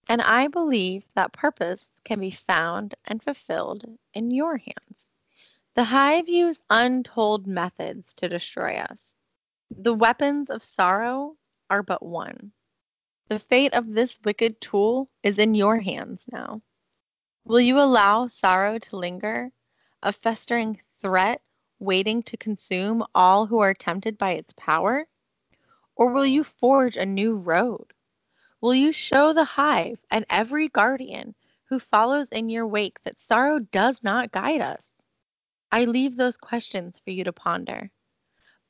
[0.08, 5.06] And I believe that purpose can be found and fulfilled in your hands.
[5.74, 9.16] The Hive use untold methods to destroy us.
[9.70, 11.36] The weapons of sorrow
[11.70, 12.50] are but one.
[13.28, 16.60] The fate of this wicked tool is in your hands now.
[17.44, 19.52] Will you allow sorrow to linger,
[20.06, 21.42] a festering threat
[21.80, 25.04] waiting to consume all who are tempted by its power?
[25.96, 27.92] Or will you forge a new road?
[28.60, 33.58] Will you show the hive and every guardian who follows in your wake that sorrow
[33.58, 35.02] does not guide us?
[35.72, 37.90] I leave those questions for you to ponder,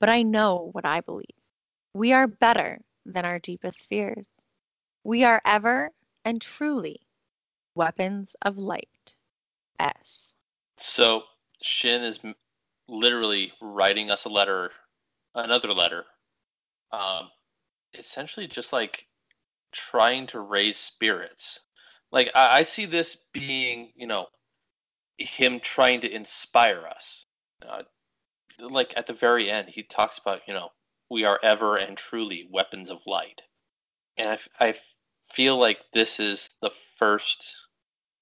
[0.01, 1.27] but I know what I believe.
[1.93, 4.27] We are better than our deepest fears.
[5.05, 5.93] We are ever
[6.25, 7.03] and truly
[7.75, 9.17] weapons of light.
[9.79, 10.33] S.
[10.79, 11.25] So
[11.63, 12.19] Shin is
[12.89, 14.71] literally writing us a letter,
[15.35, 16.05] another letter,
[16.93, 17.31] um,
[17.99, 19.07] essentially just like
[19.73, 21.61] trying to raise spirits.
[22.13, 24.27] Like I, I see this being, you know,
[25.19, 27.25] him trying to inspire us.
[27.67, 27.83] Uh,
[28.59, 30.71] like at the very end, he talks about, you know,
[31.11, 33.43] we are ever and truly weapons of light.
[34.17, 34.75] And I, I
[35.33, 37.45] feel like this is the first,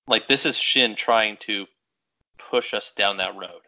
[0.06, 1.66] like this is Shin trying to
[2.38, 3.62] push us down that road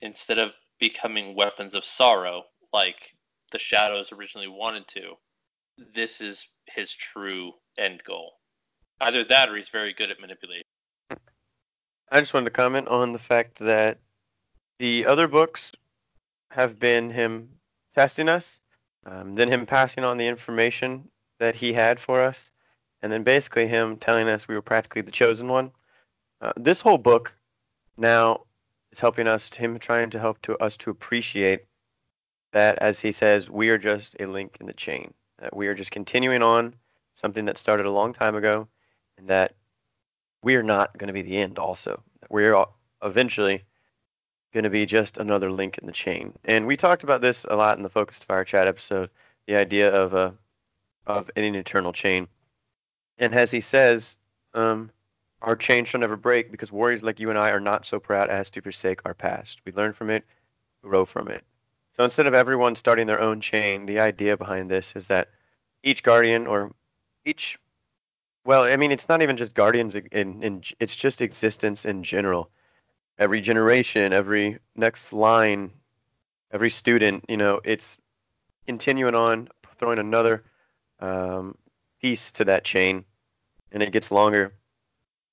[0.00, 3.14] instead of becoming weapons of sorrow like
[3.52, 5.14] the shadows originally wanted to.
[5.94, 8.32] This is his true end goal.
[9.00, 10.64] Either that or he's very good at manipulation.
[12.10, 13.98] I just wanted to comment on the fact that
[14.78, 15.72] the other books
[16.50, 17.48] have been him
[17.94, 18.60] testing us,
[19.06, 22.52] um, then him passing on the information that he had for us,
[23.02, 25.70] and then basically him telling us we were practically the chosen one.
[26.40, 27.34] Uh, this whole book
[27.96, 28.44] now
[28.90, 31.64] it's helping us, him trying to help to us to appreciate
[32.52, 35.12] that, as he says, we are just a link in the chain.
[35.38, 36.74] That we are just continuing on
[37.14, 38.68] something that started a long time ago,
[39.18, 39.54] and that
[40.42, 41.58] we are not going to be the end.
[41.58, 42.64] Also, we're
[43.02, 43.64] eventually
[44.52, 46.32] going to be just another link in the chain.
[46.44, 49.10] And we talked about this a lot in the Focused Fire Chat episode,
[49.46, 50.34] the idea of a
[51.06, 52.28] of an eternal chain.
[53.18, 54.16] And as he says,
[54.54, 54.90] um,
[55.44, 58.30] our chain shall never break because warriors like you and I are not so proud
[58.30, 59.60] as to forsake our past.
[59.64, 60.24] We learn from it,
[60.82, 61.44] grow from it.
[61.92, 65.28] So instead of everyone starting their own chain, the idea behind this is that
[65.82, 66.72] each guardian or
[67.24, 67.58] each
[68.46, 72.50] well, I mean, it's not even just guardians in, in it's just existence in general.
[73.18, 75.70] Every generation, every next line,
[76.52, 77.96] every student, you know, it's
[78.66, 80.44] continuing on, throwing another
[81.00, 81.56] um,
[82.02, 83.04] piece to that chain,
[83.72, 84.52] and it gets longer,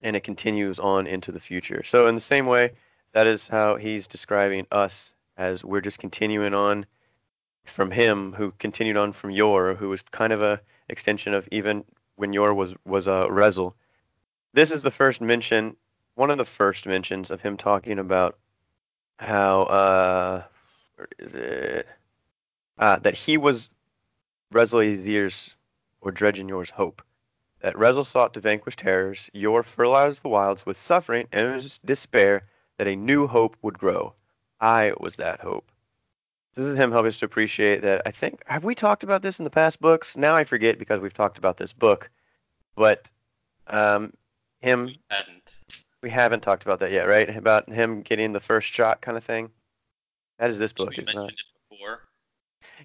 [0.01, 1.83] and it continues on into the future.
[1.83, 2.71] So in the same way,
[3.13, 6.85] that is how he's describing us as we're just continuing on
[7.65, 11.83] from him, who continued on from Yor, who was kind of a extension of even
[12.15, 13.73] when Yor was was a uh, Rezyl.
[14.53, 15.75] This is the first mention,
[16.15, 18.37] one of the first mentions of him talking about
[19.17, 20.43] how uh,
[20.95, 21.87] where is it?
[22.77, 23.69] Ah, that he was
[24.53, 25.51] Rezyl
[26.01, 27.01] or Dredgen Yor's hope.
[27.62, 32.41] That Rezyl sought to vanquish terrors, Yor fertilized the wilds with suffering and despair
[32.78, 34.13] that a new hope would grow.
[34.60, 35.71] I was that hope.
[36.56, 38.02] This is him helping us to appreciate that.
[38.06, 40.17] I think have we talked about this in the past books?
[40.17, 42.10] Now I forget because we've talked about this book,
[42.76, 43.08] but
[43.67, 44.13] um,
[44.60, 45.54] him We hadn't.
[46.02, 47.30] we haven't talked about that yet, right?
[47.36, 49.50] About him getting the first shot kind of thing.
[50.39, 51.15] That is this book, we is not.
[51.15, 52.00] mentioned it before.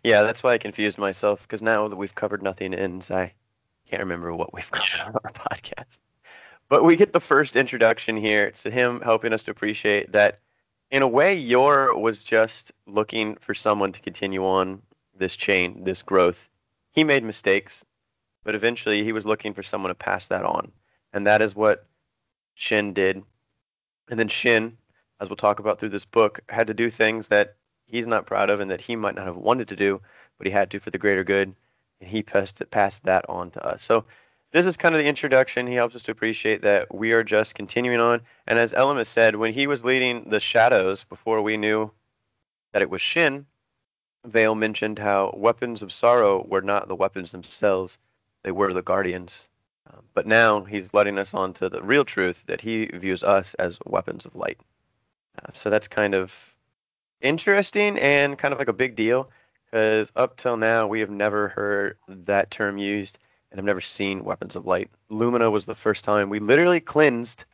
[0.05, 3.33] Yeah, that's why I confused myself because now that we've covered nothing ends, I
[3.89, 5.99] can't remember what we've covered on our podcast.
[6.69, 10.41] But we get the first introduction here to him helping us to appreciate that
[10.91, 14.83] in a way Yor was just looking for someone to continue on
[15.17, 16.49] this chain, this growth.
[16.93, 17.85] He made mistakes,
[18.45, 20.73] but eventually he was looking for someone to pass that on.
[21.13, 21.87] And that is what
[22.55, 23.23] Shin did.
[24.11, 24.77] And then Shin,
[25.21, 28.51] as we'll talk about through this book, had to do things that he's not proud
[28.51, 30.01] of and that he might not have wanted to do,
[30.39, 31.55] but he had to for the greater good,
[32.01, 33.83] and he passed passed that on to us.
[33.83, 34.05] So
[34.53, 35.67] this is kind of the introduction.
[35.67, 38.23] He helps us to appreciate that we are just continuing on.
[38.47, 41.91] And as Elemist said, when he was leading the shadows before we knew
[42.73, 43.47] that it was Shin,
[44.25, 47.99] Vale mentioned how weapons of sorrow were not the weapons themselves;
[48.43, 49.49] they were the guardians.
[49.93, 53.55] Um, but now he's letting us on to the real truth that he views us
[53.55, 54.61] as weapons of light.
[55.39, 56.57] Uh, so that's kind of
[57.21, 59.31] interesting and kind of like a big deal
[59.67, 63.19] because up till now we have never heard that term used
[63.51, 64.91] and I've never seen weapons of light.
[65.09, 67.45] Lumina was the first time we literally cleansed.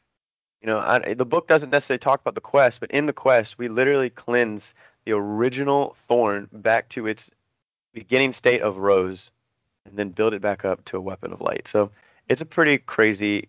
[0.61, 3.59] You know, I, the book doesn't necessarily talk about the quest, but in the quest
[3.59, 7.31] we literally cleanse the original thorn back to its
[7.93, 9.31] beginning state of rose
[9.85, 11.67] and then build it back up to a weapon of light.
[11.67, 11.91] So
[12.29, 13.49] it's a pretty crazy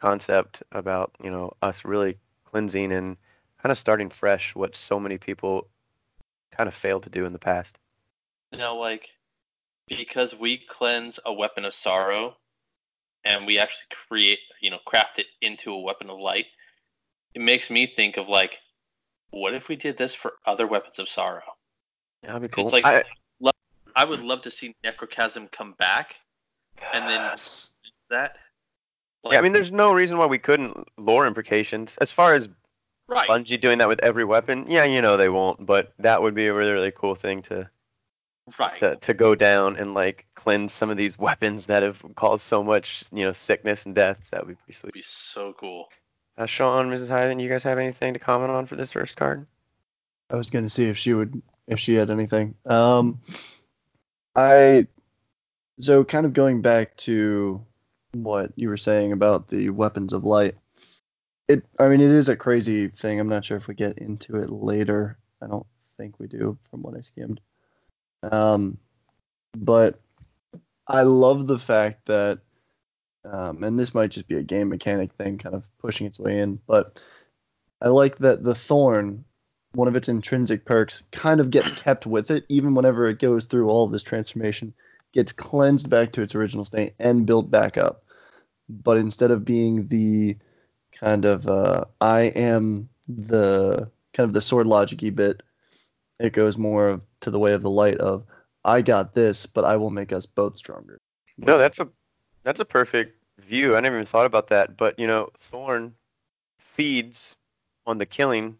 [0.00, 3.16] concept about, you know, us really cleansing and
[3.62, 5.68] kind of starting fresh what so many people
[6.56, 7.78] kind of failed to do in the past.
[8.50, 9.08] You know, like
[9.88, 12.36] because we cleanse a weapon of sorrow
[13.24, 16.46] and we actually create, you know, craft it into a weapon of light,
[17.34, 18.58] it makes me think of like,
[19.30, 21.42] what if we did this for other weapons of sorrow?
[22.22, 22.64] Yeah, that'd be cool.
[22.64, 23.04] It's like I,
[23.40, 23.52] lo-
[23.96, 26.16] I would love to see Necrochasm come back
[26.92, 27.20] and then
[28.10, 28.36] that.
[29.30, 31.96] yeah, I mean, there's no reason why we couldn't lore implications.
[32.00, 32.48] As far as
[33.12, 33.28] right.
[33.28, 36.46] Bungie doing that with every weapon, yeah, you know they won't, but that would be
[36.46, 37.68] a really, really cool thing to
[38.58, 38.78] Right.
[38.80, 42.62] to, to go down and like cleanse some of these weapons that have caused so
[42.62, 44.18] much, you know, sickness and death.
[44.32, 44.94] That would be pretty sweet.
[44.94, 45.88] be so cool.
[46.36, 47.08] Uh, Sean, Mrs.
[47.08, 49.46] Hyden, you guys have anything to comment on for this first card?
[50.28, 52.54] I was gonna see if she would if she had anything.
[52.66, 53.20] Um,
[54.34, 54.88] I
[55.78, 57.64] so kind of going back to
[58.12, 60.54] what you were saying about the weapons of light.
[61.52, 63.20] It I mean it is a crazy thing.
[63.20, 65.18] I'm not sure if we get into it later.
[65.40, 67.40] I don't think we do from what I skimmed.
[68.22, 68.78] Um,
[69.56, 69.98] but
[70.86, 72.40] I love the fact that
[73.24, 76.38] um, and this might just be a game mechanic thing kind of pushing its way
[76.38, 77.04] in, but
[77.80, 79.24] I like that the thorn
[79.74, 83.46] one of its intrinsic perks kind of gets kept with it even whenever it goes
[83.46, 84.74] through all of this transformation
[85.12, 88.04] gets cleansed back to its original state and built back up
[88.68, 90.36] but instead of being the
[91.02, 95.42] kind of uh, i am the kind of the sword logic bit
[96.20, 98.24] it goes more to the way of the light of
[98.64, 100.98] i got this but i will make us both stronger
[101.38, 101.88] No, that's a
[102.44, 103.76] that's a perfect view.
[103.76, 104.76] I never even thought about that.
[104.76, 105.94] But you know, Thorn
[106.58, 107.34] feeds
[107.86, 108.56] on the killing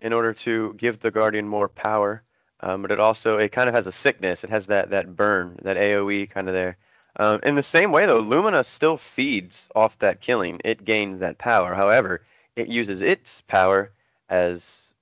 [0.00, 2.22] in order to give the Guardian more power.
[2.60, 4.44] Um, but it also it kind of has a sickness.
[4.44, 6.76] It has that that burn, that AOE kind of there.
[7.18, 10.60] Um, in the same way though, Lumina still feeds off that killing.
[10.64, 11.74] It gains that power.
[11.74, 12.22] However,
[12.56, 13.90] it uses its power
[14.28, 14.92] as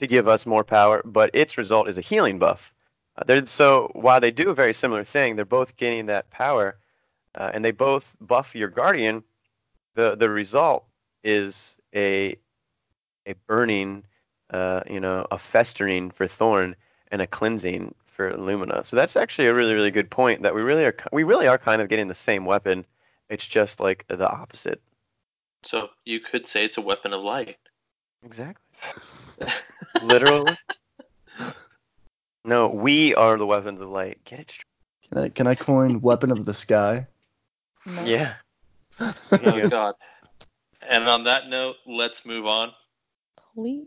[0.00, 2.72] to give us more power, but its result is a healing buff.
[3.16, 6.76] Uh, so while they do a very similar thing, they're both gaining that power,
[7.34, 9.22] uh, and they both buff your guardian.
[9.94, 10.84] The the result
[11.22, 12.36] is a
[13.26, 14.04] a burning,
[14.50, 16.76] uh, you know, a festering for Thorn
[17.10, 18.84] and a cleansing for Lumina.
[18.84, 20.42] So that's actually a really really good point.
[20.42, 22.86] That we really are we really are kind of getting the same weapon.
[23.28, 24.80] It's just like the opposite.
[25.62, 27.56] So you could say it's a weapon of light.
[28.24, 28.62] Exactly.
[30.02, 30.56] Literally.
[32.46, 34.22] No, we are the weapons of light.
[34.26, 34.66] Get it straight.
[35.08, 37.06] can i can i coin weapon of the sky
[37.86, 38.04] No.
[38.04, 38.34] Yeah.
[39.00, 39.94] oh God.
[40.86, 42.72] And on that note, let's move on.
[43.54, 43.86] Please.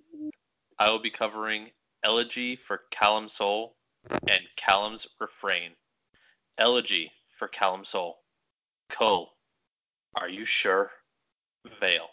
[0.80, 1.70] I will be covering
[2.04, 3.76] Elegy for Callum Soul
[4.10, 5.72] and Callum's Refrain.
[6.58, 8.18] Elegy for Callum Soul.
[8.90, 9.34] Cole,
[10.16, 10.92] are you sure?
[11.80, 12.10] Vale,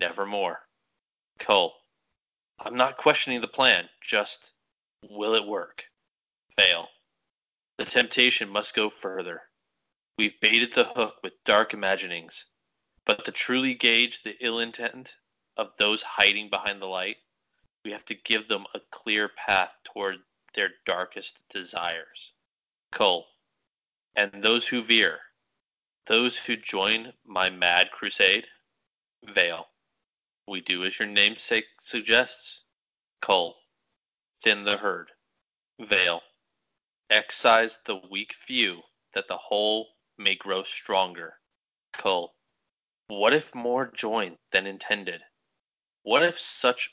[0.00, 0.60] nevermore.
[1.38, 1.74] Cole,
[2.58, 4.52] I'm not questioning the plan, just
[5.10, 5.84] will it work?
[6.56, 6.88] Vale,
[7.78, 9.42] the temptation must go further.
[10.18, 12.46] We've baited the hook with dark imaginings,
[13.04, 15.14] but to truly gauge the ill intent
[15.56, 17.16] of those hiding behind the light,
[17.84, 20.16] we have to give them a clear path toward
[20.54, 22.32] their darkest desires.
[22.90, 23.26] Cole,
[24.14, 25.20] and those who veer,
[26.06, 28.46] those who join my mad crusade,
[29.22, 29.68] Vale,
[30.46, 32.64] we do as your namesake suggests.
[33.20, 33.56] Cole,
[34.42, 35.12] thin the herd.
[35.78, 36.22] Vale,
[37.08, 38.82] excise the weak few
[39.14, 41.34] that the whole may grow stronger.
[41.92, 42.34] Cole,
[43.06, 45.22] what if more join than intended?
[46.02, 46.90] What if such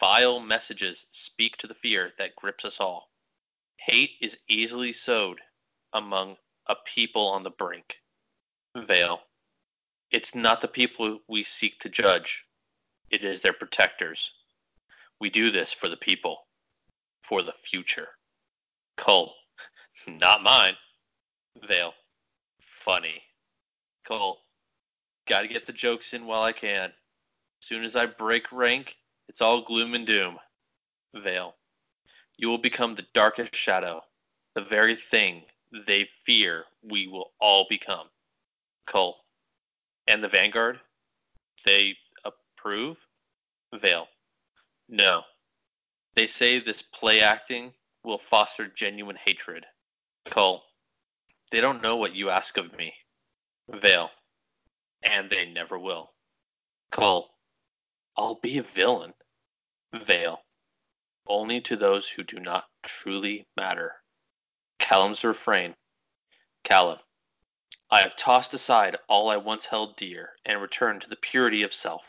[0.00, 3.10] vile messages speak to the fear that grips us all?
[3.76, 5.40] Hate is easily sowed
[5.92, 6.36] among
[6.66, 7.96] a people on the brink.
[8.74, 9.20] Vale,
[10.10, 12.44] it's not the people we seek to judge,
[13.10, 14.32] it is their protectors.
[15.20, 16.46] We do this for the people,
[17.22, 18.08] for the future.
[18.96, 19.34] Cole,
[20.06, 20.76] not mine.
[21.68, 21.94] Vale,
[22.60, 23.22] funny.
[24.06, 24.38] Cole,
[25.28, 26.92] gotta get the jokes in while I can.
[27.60, 28.96] Soon as I break rank,
[29.30, 30.40] it's all gloom and doom.
[31.14, 31.54] Vale,
[32.36, 34.02] You will become the darkest shadow,
[34.56, 35.44] the very thing
[35.86, 38.08] they fear we will all become.
[38.88, 39.18] Cole.
[40.08, 40.80] And the Vanguard?
[41.64, 42.96] They approve?
[43.80, 44.08] Vale.
[44.88, 45.22] No.
[46.16, 47.72] They say this play acting
[48.02, 49.64] will foster genuine hatred.
[50.24, 50.64] Cole.
[51.52, 52.92] They don't know what you ask of me.
[53.68, 54.10] Vale.
[55.04, 56.10] And they never will.
[56.90, 57.30] Cole.
[58.16, 59.14] I'll be a villain.
[59.92, 60.42] Vale.
[61.26, 64.02] Only to those who do not truly matter.
[64.78, 65.74] Callum's refrain.
[66.64, 66.98] Callum.
[67.90, 71.74] I have tossed aside all I once held dear and returned to the purity of
[71.74, 72.04] self.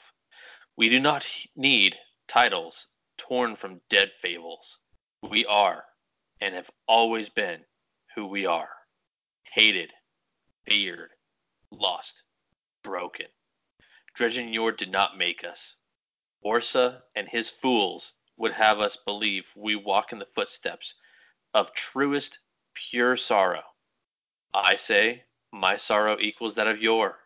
[0.76, 1.26] We do not
[1.56, 1.98] need
[2.28, 2.88] titles
[3.18, 4.80] torn from dead fables.
[5.22, 5.86] We are,
[6.40, 7.66] and have always been,
[8.16, 8.70] who we are.
[9.44, 9.94] Hated,
[10.66, 11.12] feared,
[11.72, 12.24] lost,
[12.84, 13.28] broken.
[14.18, 15.76] Dredgen did not make us.
[16.44, 20.96] Orsa and his fools would have us believe we walk in the footsteps
[21.54, 22.40] of truest,
[22.74, 23.64] pure sorrow.
[24.54, 27.20] I say my sorrow equals that of Yor.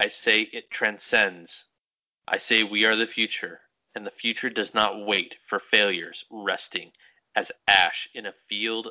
[0.00, 1.66] I say it transcends.
[2.26, 3.60] I say we are the future,
[3.94, 6.92] and the future does not wait for failures resting
[7.36, 8.90] as ash in a field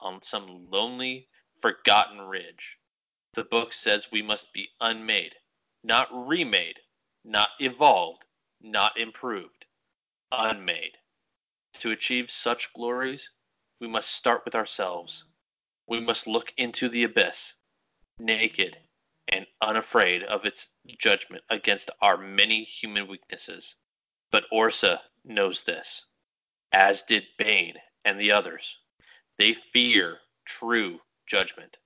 [0.00, 1.28] on some lonely,
[1.60, 2.78] forgotten ridge.
[3.32, 5.34] The book says we must be unmade,
[5.82, 6.78] not remade,
[7.24, 8.23] not evolved,
[8.64, 9.66] not improved,
[10.32, 10.96] unmade.
[11.80, 13.30] To achieve such glories,
[13.78, 15.24] we must start with ourselves.
[15.86, 17.54] We must look into the abyss,
[18.18, 18.78] naked
[19.28, 23.76] and unafraid of its judgment against our many human weaknesses.
[24.30, 26.06] But Orsa knows this,
[26.72, 28.78] as did Bane and the others.
[29.38, 31.76] They fear true judgment.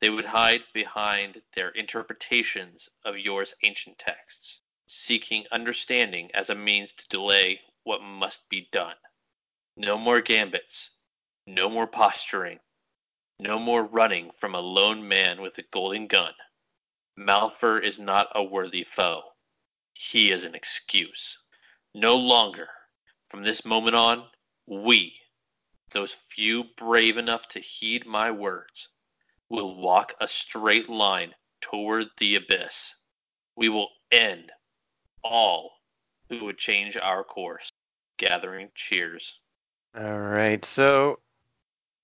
[0.00, 4.60] They would hide behind their interpretations of Yor's ancient texts,
[4.94, 8.96] seeking understanding as a means to delay what must be done.
[9.76, 10.90] No more gambits,
[11.46, 12.60] no more posturing,
[13.38, 16.32] no more running from a lone man with a golden gun.
[17.18, 19.22] Malphur is not a worthy foe.
[19.94, 21.38] He is an excuse.
[21.94, 22.68] No longer,
[23.30, 24.28] from this moment on,
[24.66, 25.20] we,
[25.90, 28.88] those few brave enough to heed my words,
[29.48, 32.94] will walk a straight line toward the abyss.
[33.56, 34.52] We will end
[35.24, 35.80] all
[36.28, 37.72] who would change our course.
[38.16, 39.38] Gathering cheers.
[39.98, 40.64] All right.
[40.64, 41.18] So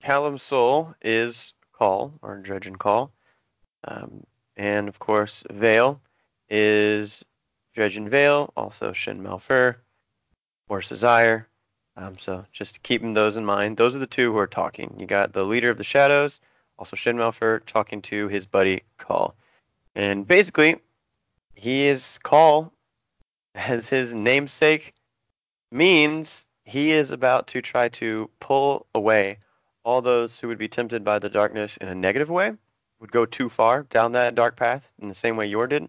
[0.03, 3.13] Callum soul is Call, or Dredgen Call.
[3.85, 4.25] Um,
[4.57, 6.01] and of course, Vale
[6.49, 7.25] is
[7.77, 9.77] Dredgen Vale, also Shin Malphur,
[10.69, 11.47] or Cesire.
[11.97, 13.77] Um, so just keeping those in mind.
[13.77, 14.95] Those are the two who are talking.
[14.99, 16.41] You got the leader of the shadows,
[16.79, 19.35] also Shin Malphur, talking to his buddy Call.
[19.95, 20.77] And basically,
[21.55, 22.73] he is Call,
[23.69, 24.95] as his namesake
[25.71, 29.39] means he is about to try to pull away
[29.85, 32.53] all those who would be tempted by the darkness in a negative way
[33.01, 35.89] would go too far down that dark path in the same way Yor did.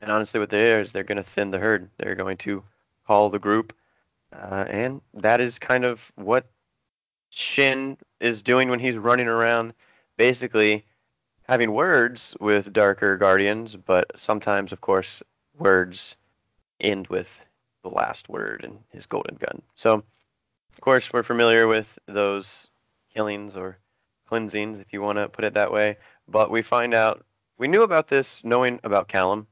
[0.00, 1.90] And honestly, what they're is they're going to thin the herd.
[1.98, 2.62] They're going to
[3.06, 3.74] call the group,
[4.32, 6.46] uh, and that is kind of what
[7.30, 9.74] Shin is doing when he's running around,
[10.16, 10.84] basically
[11.42, 15.22] having words with darker guardians, but sometimes, of course,
[15.58, 16.16] words
[16.80, 17.40] end with
[17.82, 19.62] the last word and his golden gun.
[19.74, 22.68] So, of course, we're familiar with those
[23.12, 23.78] killings or
[24.28, 25.96] cleansings, if you want to put it that way.
[26.28, 27.24] But we find out
[27.58, 29.46] we knew about this knowing about Callum,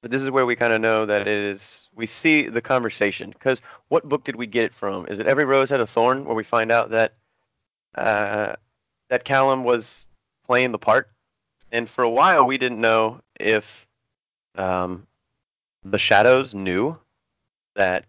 [0.00, 1.88] but this is where we kind of know that it is.
[1.94, 5.06] We see the conversation because what book did we get it from?
[5.08, 7.14] Is it Every Rose Had a Thorn, where we find out that
[7.96, 8.54] uh,
[9.10, 10.06] that Callum was
[10.46, 11.10] playing the part,
[11.72, 13.86] and for a while we didn't know if
[14.54, 15.07] um,
[15.84, 16.96] the Shadows knew
[17.74, 18.04] that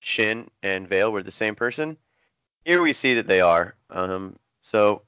[0.00, 1.96] Shin and Vale were the same person.
[2.64, 3.74] Here we see that they are.
[3.90, 5.02] Um, so,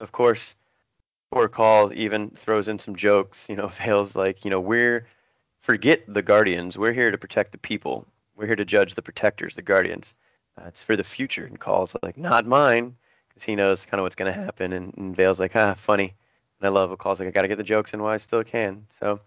[0.00, 0.54] of course,
[1.32, 3.48] poor Call even throws in some jokes.
[3.48, 5.06] You know, Vale's like, you know, we're
[5.60, 6.78] forget the Guardians.
[6.78, 8.06] We're here to protect the people.
[8.36, 10.14] We're here to judge the protectors, the Guardians.
[10.56, 11.44] Uh, it's for the future.
[11.44, 12.94] And Call's like, not mine,
[13.28, 14.72] because he knows kind of what's going to happen.
[14.72, 16.14] And, and Vale's like, ah, funny.
[16.60, 18.18] And I love what Call's like, I got to get the jokes in while I
[18.18, 18.86] still can.
[19.00, 19.20] So,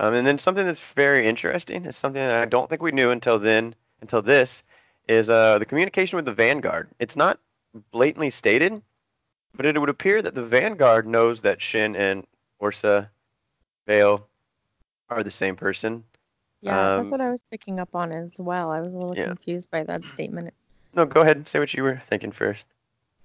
[0.00, 3.10] um, and then something that's very interesting is something that I don't think we knew
[3.10, 4.62] until then, until this,
[5.08, 6.88] is uh, the communication with the Vanguard.
[6.98, 7.38] It's not
[7.90, 8.80] blatantly stated,
[9.54, 12.26] but it would appear that the Vanguard knows that Shin and
[12.62, 13.08] Orsa
[13.86, 14.26] Vale
[15.10, 16.02] are the same person.
[16.62, 18.70] Yeah, Um, that's what I was picking up on as well.
[18.70, 19.26] I was a little yeah.
[19.26, 20.54] confused by that statement.
[20.94, 22.64] No, go ahead and say what you were thinking first.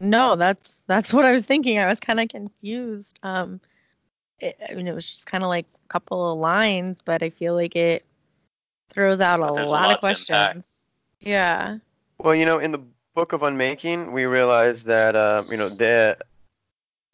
[0.01, 1.79] No, that's that's what I was thinking.
[1.79, 3.17] I was kind of confused.
[3.23, 3.61] Um,
[4.39, 7.29] it, I mean, it was just kind of like a couple of lines, but I
[7.29, 8.05] feel like it
[8.89, 10.55] throws out a But there's a lot lot of to unpack.
[10.55, 10.83] questions.
[11.19, 11.77] Yeah.
[12.19, 12.81] Well, you know, in the
[13.13, 16.17] Book of Unmaking, we realized that uh, you know the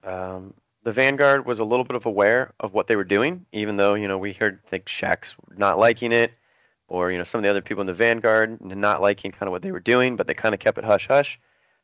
[0.03, 0.53] um,
[0.83, 3.93] the Vanguard was a little bit of aware of what they were doing, even though
[3.93, 6.33] you know we heard like Shaxx not liking it,
[6.87, 9.51] or you know some of the other people in the Vanguard not liking kind of
[9.51, 11.39] what they were doing, but they kind of kept it hush hush.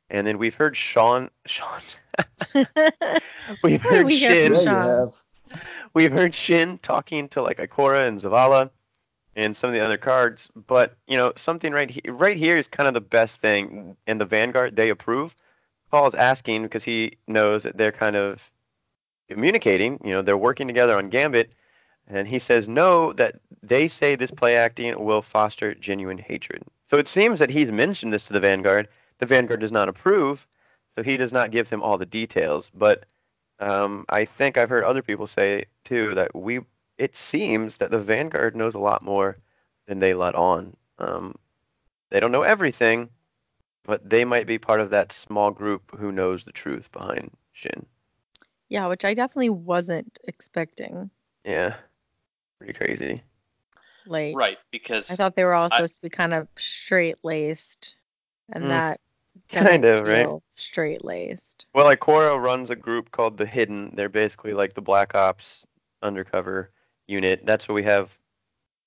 [0.09, 1.81] And then we've heard Sean, Sean,
[3.63, 5.11] we've heard we hear Shin, from Yeah, Sean.
[5.93, 8.69] we've heard Shin talking to like Ikora and Zavala
[9.35, 12.67] and some of the other cards, but you know something right here, right here is
[12.67, 13.95] kind of the best thing.
[14.07, 15.35] In the Vanguard, they approve.
[15.91, 18.51] Paul's asking because he knows that they're kind of
[19.29, 19.99] communicating.
[20.03, 21.53] You know, they're working together on Gambit,
[22.07, 23.13] and he says no.
[23.13, 26.63] That they say this play acting will foster genuine hatred.
[26.89, 28.87] So it seems that he's mentioned this to the Vanguard.
[29.19, 30.47] The Vanguard does not approve,
[30.95, 32.71] so he does not give him all the details.
[32.73, 33.05] But
[33.59, 36.61] um, I think I've heard other people say too that we.
[36.97, 39.37] It seems that the Vanguard knows a lot more
[39.87, 40.75] than they let on.
[40.97, 41.35] Um,
[42.09, 43.09] they don't know everything,
[43.83, 47.85] but they might be part of that small group who knows the truth behind Shin.
[48.69, 51.09] Yeah, which I definitely wasn't expecting.
[51.45, 51.75] Yeah,
[52.57, 53.21] pretty crazy.
[54.05, 57.23] Like, Right, because I thought they were all I- supposed to be kind of straight
[57.23, 57.95] laced,
[58.53, 58.99] and Mm, that
[59.49, 60.27] kind of, right?
[60.55, 61.65] Straight laced.
[61.73, 63.93] Well, like Ikora runs a group called the Hidden.
[63.95, 65.65] They're basically like the Black Ops
[66.01, 66.71] undercover
[67.07, 67.45] unit.
[67.45, 68.17] That's where we have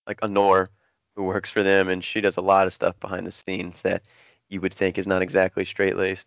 [0.07, 0.71] like Honor,
[1.17, 4.03] who works for them, and she does a lot of stuff behind the scenes that
[4.49, 6.27] you would think is not exactly straight laced.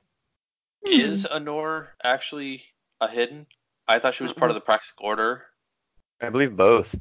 [0.86, 2.63] is Honor actually
[3.01, 3.45] a hidden?
[3.88, 5.43] I thought she was part of the Praxic Order.
[6.21, 6.95] I believe both.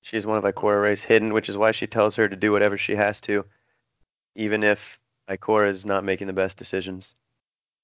[0.00, 2.76] She's one of Ikora Rey's hidden, which is why she tells her to do whatever
[2.76, 3.44] she has to,
[4.34, 7.14] even if Ikora is not making the best decisions.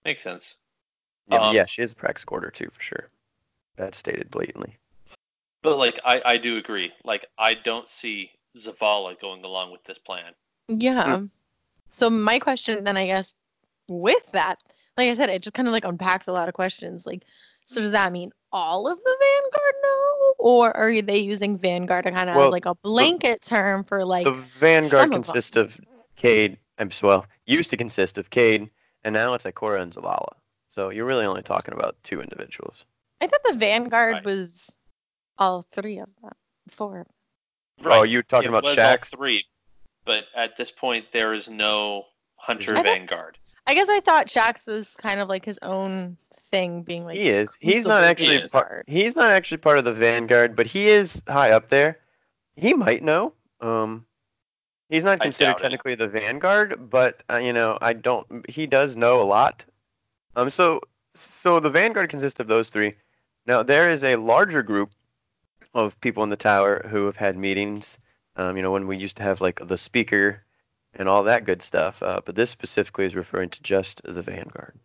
[0.05, 0.57] Makes sense.
[1.31, 3.11] Yeah, Um, yeah, she is a Praxic Order too, for sure.
[3.77, 4.77] That's stated blatantly.
[5.63, 6.93] But like I, I do agree.
[7.05, 10.33] Like I don't see Zavala going along with this plan.
[10.69, 11.19] Yeah.
[11.89, 13.35] So my question then I guess
[13.89, 14.63] with that,
[14.97, 17.07] like I said, it just kind of like unpacks a lot of questions.
[17.07, 17.25] Like,
[17.67, 20.35] so does that mean all of the Vanguard know?
[20.39, 24.25] Or are they using Vanguard to kind of Well, like a blanket term for like
[24.25, 25.23] the Vanguard some of 'em.
[25.25, 25.79] consists of
[26.17, 26.59] Cayde.
[26.79, 28.71] I'm well, used to consist of Cayde,
[29.05, 30.33] and now it's Ikora and Zavala.
[30.75, 32.85] So you're really only talking about two individuals.
[33.21, 34.25] I thought the Vanguard Right.
[34.25, 34.71] was
[35.39, 36.33] all three of them.
[36.71, 37.07] Four.
[37.83, 37.99] Right.
[37.99, 39.45] Oh, you're talking It about was all three,
[40.05, 42.07] but at this point there is no
[42.37, 43.39] Hunter I thought- Vanguard.
[43.67, 47.29] I guess I thought Shaxx was kind of like his own thing being like he
[47.29, 47.51] is.
[47.61, 48.51] He's not actually He is.
[48.51, 48.85] part.
[48.89, 51.99] He's not actually part of the Vanguard, but he is high up there.
[52.57, 53.35] He might know.
[53.61, 54.07] Um,
[54.89, 55.63] he's not considered doubt it.
[55.63, 58.49] technically the Vanguard, but uh, you know, I don't.
[58.49, 59.65] He does know a lot.
[60.37, 60.81] Um, so
[61.15, 62.95] so the Vanguard consists of those three.
[63.47, 64.91] Now there is a larger group
[65.75, 67.99] of people in the tower who have had meetings.
[68.37, 70.45] Um, you know, when we used to have like the speaker
[70.95, 72.03] and all that good stuff.
[72.03, 74.79] Uh, but this specifically is referring to just the Vanguard.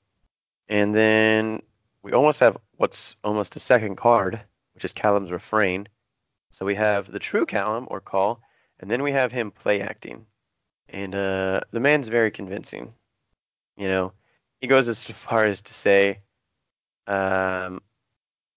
[0.69, 1.61] And then
[2.01, 4.39] we almost have what's almost a second card,
[4.73, 5.87] which is Callum's refrain.
[6.51, 8.41] So we have the true Callum or Call,
[8.83, 10.25] and then we have him play acting.
[10.89, 12.93] And uh, the man's very convincing.
[13.77, 14.11] You know,
[14.59, 16.19] he goes as far as to say,
[17.07, 17.81] um,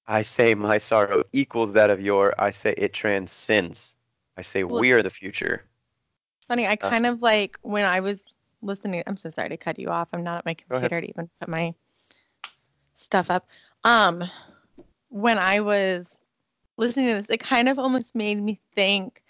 [0.09, 3.95] I say my sorrow equals that of Yor, I say it transcends.
[4.37, 5.63] I say Well- we are the future.
[6.49, 6.67] funny.
[6.67, 8.25] I Uh, kind of like when I was
[8.63, 9.05] listening.
[9.07, 10.09] I'm so sorry to cut you off.
[10.13, 11.73] I'm not at my computer to even put my
[12.95, 13.47] stuff up.
[13.85, 14.25] Um,
[15.09, 16.17] when I was
[16.77, 19.23] listening to this, it kind of almost made me think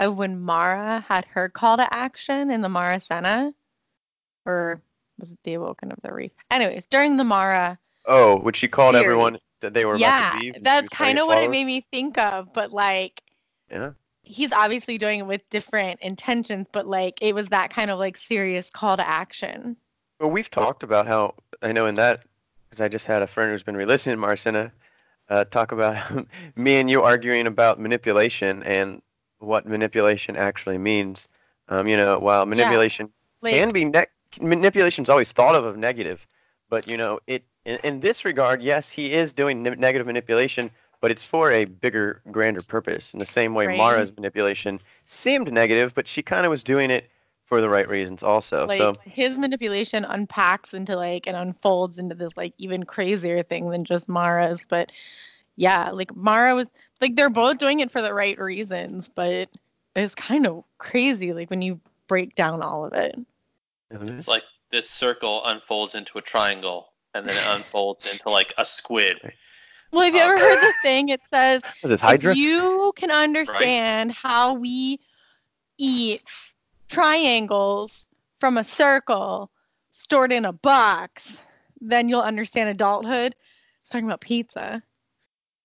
[0.00, 3.52] when Mara had her call to action in the Marasenna,
[4.44, 4.80] or
[5.18, 6.32] was it the Awoken of the Reef?
[6.50, 10.38] Anyways, during the Mara, Oh, which she called everyone that they were about yeah, to
[10.38, 10.54] leave.
[10.56, 12.52] and that's kind of what it made me think of.
[12.52, 13.22] But like,
[13.70, 13.92] Yeah.
[14.22, 18.16] he's obviously doing it with different intentions, but like it was that kind of like
[18.18, 19.76] serious call to action.
[20.20, 22.20] Well, we've talked about how I know in that
[22.68, 24.70] because I just had a friend who's been re-listening to Marasenna
[25.30, 26.26] uh, talk about
[26.56, 29.00] me and you arguing about manipulation and
[29.44, 31.28] what manipulation actually means.
[31.68, 34.06] Um, you know, while manipulation Like, can be ne-
[34.40, 36.26] is always thought of of negative,
[36.68, 40.70] but you know, it in, in this regard, yes, he is doing ne- negative manipulation,
[41.00, 43.14] but it's for a bigger, grander purpose.
[43.14, 43.78] In the same way, Right.
[43.78, 47.08] Mara's manipulation seemed negative, but she kind of was doing it
[47.44, 48.66] for the right reasons also.
[48.66, 53.68] like so his manipulation unpacks into like and unfolds into this like even crazier thing
[53.70, 54.60] than just Mara's.
[54.68, 54.92] But
[55.56, 56.66] yeah, like Mara was
[57.00, 59.48] like they're both doing it for the right reasons, but
[59.94, 63.16] it's kind of crazy like when you break down all of it.
[63.90, 68.64] It's like this circle unfolds into a triangle and then it unfolds into like a
[68.64, 69.20] squid.
[69.92, 71.08] Well, have you Um, ever heard the thing?
[71.10, 71.62] It says
[72.00, 72.32] Hydra?
[72.32, 74.98] if you can understand how we
[75.78, 76.22] eat
[76.88, 78.06] triangles
[78.40, 79.50] from a circle,
[79.92, 81.40] stored in a box,
[81.80, 83.36] then you'll understand adulthood.
[83.82, 84.82] It's talking about pizza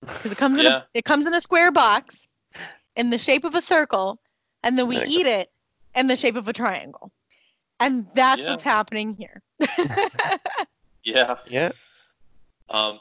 [0.01, 0.77] because it comes in Yeah.
[0.77, 2.27] a it comes in a square box
[2.95, 4.19] in the shape of a circle,
[4.63, 5.51] and then we There eat it
[5.95, 7.11] in the shape of a triangle,
[7.79, 8.51] and that's Yeah.
[8.51, 9.41] what's happening here.
[11.05, 11.37] Yeah.
[11.47, 11.71] Yeah.
[12.69, 12.99] Um,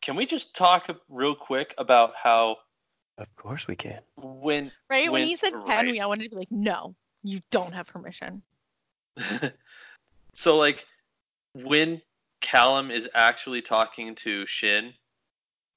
[0.00, 2.56] can we just talk real quick about how
[3.18, 4.00] Of course we can.
[4.16, 5.86] when right when, when- he said ten, right.
[5.86, 8.42] we I wanted to be like, no, you don't have permission.
[10.32, 10.86] so like
[11.54, 12.00] when
[12.40, 14.92] Callum is actually talking to Shin,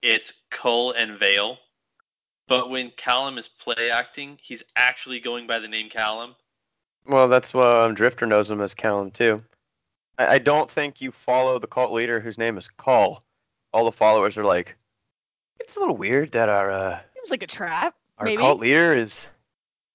[0.02, 1.58] it's Cole and Vale.
[2.48, 6.36] But when Callum is play acting, he's actually going by the name Callum.
[7.08, 9.44] Well, that's why um, Drifter knows him as Callum too.
[10.18, 13.24] I, I don't think you follow the cult leader whose name is Call.
[13.72, 14.76] All the followers are like,
[15.60, 17.96] it's a little weird that our uh, Seems like a trap.
[18.18, 18.42] our maybe.
[18.42, 19.28] cult leader is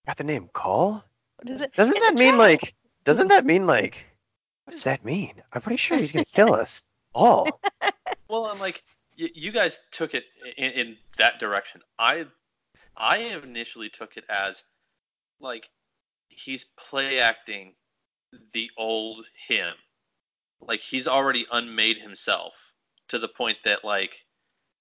[0.07, 1.03] got the name Call.
[1.39, 1.75] What is it?
[1.75, 2.39] Doesn't that mean trap.
[2.39, 2.75] like?
[3.05, 4.07] Doesn't that mean like?
[4.65, 5.35] What does that mean?
[5.53, 6.83] I'm pretty sure he's gonna kill us
[7.15, 7.61] all.
[8.29, 10.25] Well, I'm like, y- you guys took it
[10.57, 11.81] in, in that direction.
[11.99, 12.27] I,
[12.97, 14.63] I initially took it as,
[15.41, 15.69] like,
[16.29, 17.75] he's play acting
[18.53, 19.75] the old him.
[20.61, 22.55] Like he's already unmade himself
[23.09, 24.13] to the point that like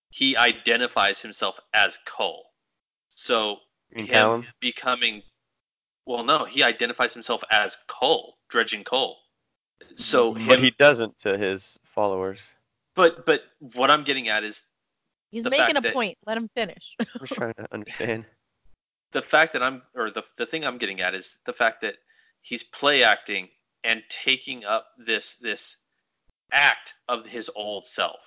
[0.09, 2.45] he identifies himself as Cole.
[3.09, 3.57] So
[3.91, 4.45] him Callum?
[4.59, 5.23] becoming,
[6.05, 9.17] well, no, he identifies himself as Cole, Dredgen Cole.
[9.97, 12.39] So but him, he doesn't to his followers.
[12.95, 14.61] But but what I'm getting at is
[15.31, 16.15] He's making a point.
[16.27, 16.95] Let him finish.
[16.99, 18.25] I'm just trying to understand.
[19.13, 21.95] the fact that I'm or the the thing I'm getting at is the fact that
[22.41, 23.49] he's play acting
[23.83, 25.77] and taking up this this
[26.51, 28.19] act of his old self.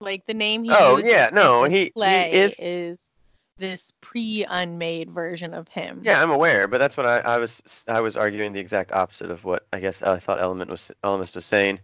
[0.00, 3.10] like the name he Oh, yeah, in no, this he- he is- is
[3.58, 6.00] this pre-unmade version of him.
[6.02, 9.30] Yeah, I'm aware, but that's what I, I was I was arguing the exact opposite
[9.30, 11.80] of what I guess I thought Element was Elemist was saying.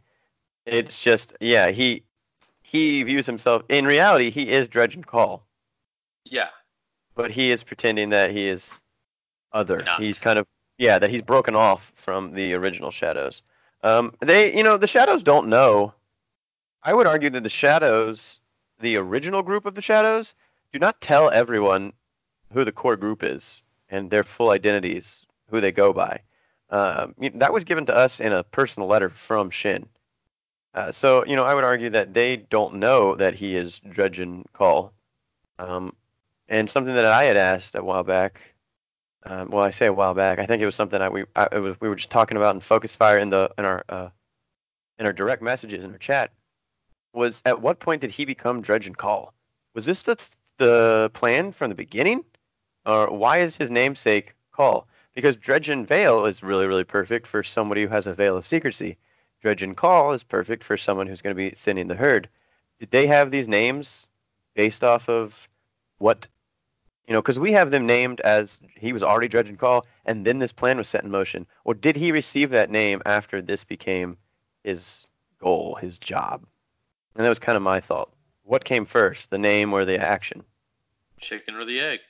[0.67, 2.03] It's just yeah, he
[2.63, 5.47] he views himself in reality he is Dredgen Call,
[6.25, 6.49] Yeah.
[7.15, 8.81] but he is pretending that he is
[9.53, 9.79] other.
[9.79, 10.01] Not.
[10.01, 10.47] He's kind of
[10.79, 13.43] yeah, that he's broken off from the original Shadows.
[13.83, 15.95] Um, they you know the Shadows don't know.
[16.83, 18.41] I would argue that the Shadows,
[18.81, 20.35] the original group of the Shadows,
[20.73, 21.93] do not tell everyone
[22.53, 26.21] who the core group is and their full identities, who they go by.
[26.71, 29.89] Um, that was given to us in a personal letter from Shin.
[30.77, 34.45] Uh, so, you know, I would argue that they don't know that he is Dredgen
[34.53, 34.93] Call.
[35.59, 35.95] Um,
[36.49, 38.43] and something that I had asked a while back,
[39.23, 41.59] um, well, I say a while back, I think it was something that we I,
[41.59, 44.11] was, we were just talking about in Focus Fire in the in our uh,
[44.99, 46.31] in our direct messages in our chat,
[47.15, 49.33] was at what point did he become Dredgen Call?
[49.75, 50.19] Was this the
[50.59, 52.23] the plan from the beginning?
[52.85, 54.87] Or why is his namesake Call?
[55.15, 58.99] Because Dredgen Veil is really, really perfect for somebody who has a veil of secrecy.
[59.47, 62.29] Dredgen Call is perfect for someone who's going to be thinning the herd.
[62.81, 64.09] Did they have these names
[64.55, 65.47] based off of
[65.99, 66.27] what,
[67.07, 70.41] you know, because we have them named as he was already Dredgen Call, and then
[70.41, 71.47] this plan was set in motion?
[71.65, 74.17] Or did he receive that name after this became
[74.65, 75.07] his
[75.41, 76.45] goal, his job?
[77.15, 78.11] And that was kind of my thought.
[78.43, 80.43] What came first, the name or the action?
[81.21, 82.01] Chicken or the egg.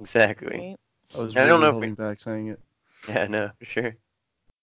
[0.00, 0.58] Exactly.
[0.58, 0.76] Right?
[1.14, 2.60] I was I don't know if holding back saying it.
[3.08, 3.94] Yeah, no, for sure.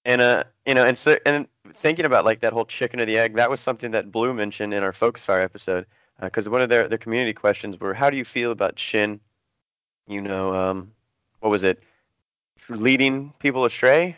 [0.05, 3.17] And uh, you know, and so and thinking about like that whole chicken or the
[3.17, 5.85] egg, that was something that Blue mentioned in our Focus Fire episode,
[6.21, 9.19] because one of their their community questions were, how do you feel about Shin?
[10.07, 10.91] You know, um,
[11.39, 11.81] what was it?
[12.69, 14.15] Leading people astray?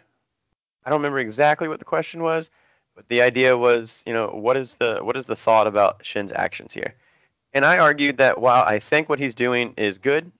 [0.85, 2.49] I don't remember exactly what the question was,
[2.95, 6.33] but the idea was, you know, what is the what is the thought about Shin's
[6.33, 6.95] actions here?
[7.53, 10.31] And I argued that while I think what he's doing is good,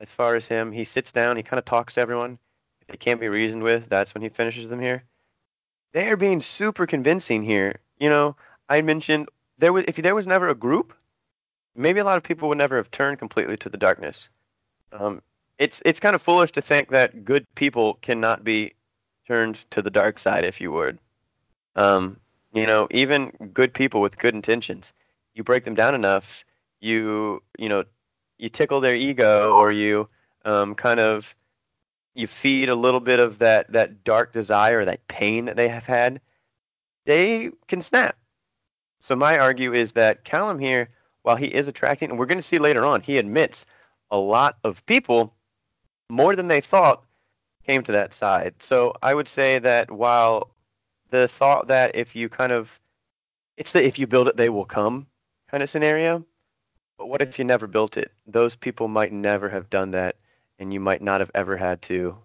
[0.00, 2.38] as far as him, he sits down, he kind of talks to everyone.
[2.88, 5.04] They can't be reasoned with, that's when he finishes them here.
[5.92, 7.76] They are being super convincing here.
[7.98, 8.36] You know,
[8.68, 9.28] I mentioned
[9.58, 10.92] there was if there was never a group,
[11.74, 14.28] maybe a lot of people would never have turned completely to the darkness.
[14.92, 15.22] Um,
[15.58, 18.74] it's it's kind of foolish to think that good people cannot be
[19.26, 20.98] turned to the dark side, if you would.
[21.76, 22.18] Um,
[22.52, 24.92] you know, even good people with good intentions,
[25.34, 26.44] you break them down enough,
[26.80, 27.84] you you know,
[28.38, 30.08] you tickle their ego, or you
[30.44, 31.34] um, kind of
[32.14, 35.86] you feed a little bit of that that dark desire, that pain that they have
[35.86, 36.20] had,
[37.06, 38.16] they can snap.
[39.00, 40.88] So my argue is that Callum here,
[41.22, 43.66] while he is attracting, and we're going to see later on, he admits
[44.10, 45.34] a lot of people
[46.08, 47.04] more than they thought
[47.66, 48.54] came to that side.
[48.60, 50.54] So I would say that while
[51.10, 52.78] the thought that if you kind of
[53.56, 55.06] it's the if you build it they will come
[55.50, 56.24] kind of scenario,
[56.98, 58.12] but what if you never built it?
[58.26, 60.16] Those people might never have done that
[60.58, 62.16] and you might not have ever had to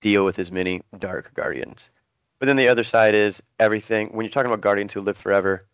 [0.00, 1.90] deal with as many dark guardians.
[2.38, 4.08] But then the other side is everything.
[4.08, 5.66] When you're talking about guardians who live forever,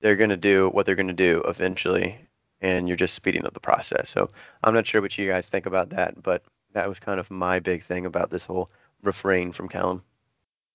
[0.00, 2.18] they're gonna do what they're gonna do eventually,
[2.60, 4.10] and you're just speeding up the process.
[4.10, 4.28] So
[4.62, 6.42] I'm not sure what you guys think about that, but
[6.72, 8.70] that was kind of my big thing about this whole
[9.02, 10.02] refrain from Callum.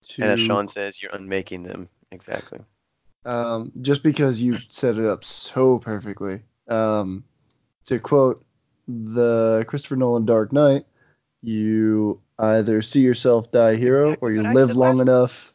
[0.09, 1.87] To, And as Sean says, you're unmaking them.
[2.11, 2.59] Exactly.
[3.25, 6.41] um, just because you set it up so perfectly.
[6.67, 7.23] Um,
[7.85, 8.43] to quote
[8.87, 10.85] the Christopher Nolan Dark Knight,
[11.41, 15.49] you either see yourself die a hero, or you live long last- enough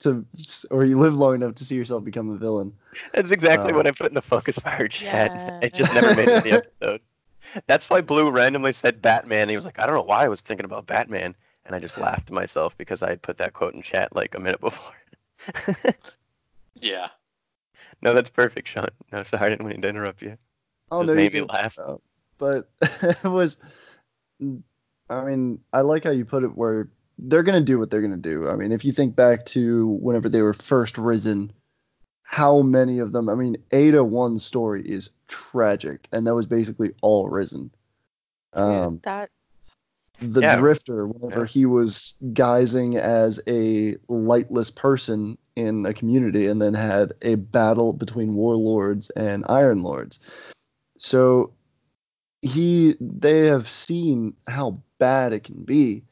[0.00, 0.24] to,
[0.70, 2.72] or you live long enough to see yourself become a villain.
[3.12, 5.32] That's exactly Uh, what I put in the focus fire chat.
[5.34, 5.58] Yeah.
[5.62, 7.00] It just never made it in the episode.
[7.66, 9.48] That's why Blue randomly said Batman.
[9.50, 11.34] He was like, I don't know why I was thinking about Batman,
[11.66, 14.34] and I just laughed to myself because I had put that quote in chat like
[14.34, 14.94] a minute before.
[16.80, 17.08] Yeah.
[18.00, 18.88] no, that's perfect, Sean.
[19.12, 20.36] No, sorry, I didn't mean to interrupt you.
[20.90, 21.50] Oh Just no, you me didn't.
[21.50, 21.78] laugh.
[21.78, 21.96] Uh,
[22.42, 22.68] but
[23.02, 23.56] it was
[25.08, 26.88] I mean, I like how you put it where
[27.18, 28.48] they're going to do what they're going to do.
[28.48, 31.52] I mean, if you think back to whenever they were first risen,
[32.24, 36.94] how many of them, I mean, Ada one story is tragic, and that was basically
[37.00, 37.70] all risen.
[38.54, 39.30] Um, That
[40.20, 40.58] the Yeah.
[40.58, 41.46] Drifter, whenever Yeah.
[41.46, 47.92] he was guising as a lightless person in a community and then had a battle
[47.92, 50.18] between warlords and iron lords.
[50.96, 51.52] So
[52.42, 56.02] he they have seen how bad it can be.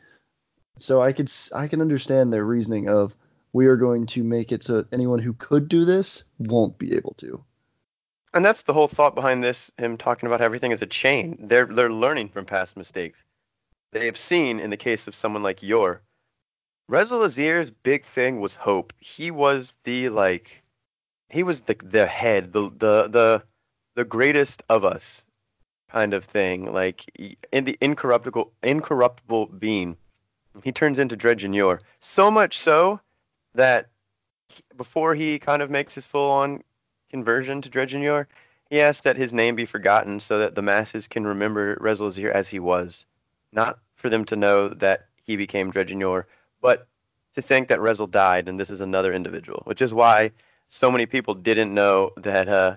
[0.78, 3.16] So I could I can understand their reasoning of
[3.52, 7.14] we are going to make it so anyone who could do this won't be able
[7.14, 7.44] to.
[8.32, 9.72] And that's the whole thought behind this.
[9.76, 11.36] Him talking about everything as a chain.
[11.48, 13.22] They're they're learning from past mistakes.
[13.92, 16.00] They have seen in the case of someone like Yor,
[16.90, 18.92] Rezyl Azzir's big thing was hope.
[18.98, 20.62] He was the like,
[21.28, 23.42] he was the the head, the the the
[23.96, 25.24] the greatest of us,
[25.90, 26.72] kind of thing.
[26.72, 27.04] Like
[27.52, 29.96] in the incorruptible incorruptible being.
[30.64, 33.00] He turns into Dredgen So much so
[33.54, 33.88] that
[34.76, 36.62] before he kind of makes his full on
[37.10, 38.26] conversion to Dredgen
[38.68, 42.48] he asks that his name be forgotten so that the masses can remember Reza as
[42.48, 43.04] he was.
[43.52, 46.24] Not for them to know that he became Dredgen
[46.60, 46.86] but
[47.34, 50.32] to think that Rezyl died and this is another individual, which is why
[50.68, 52.76] so many people didn't know that uh,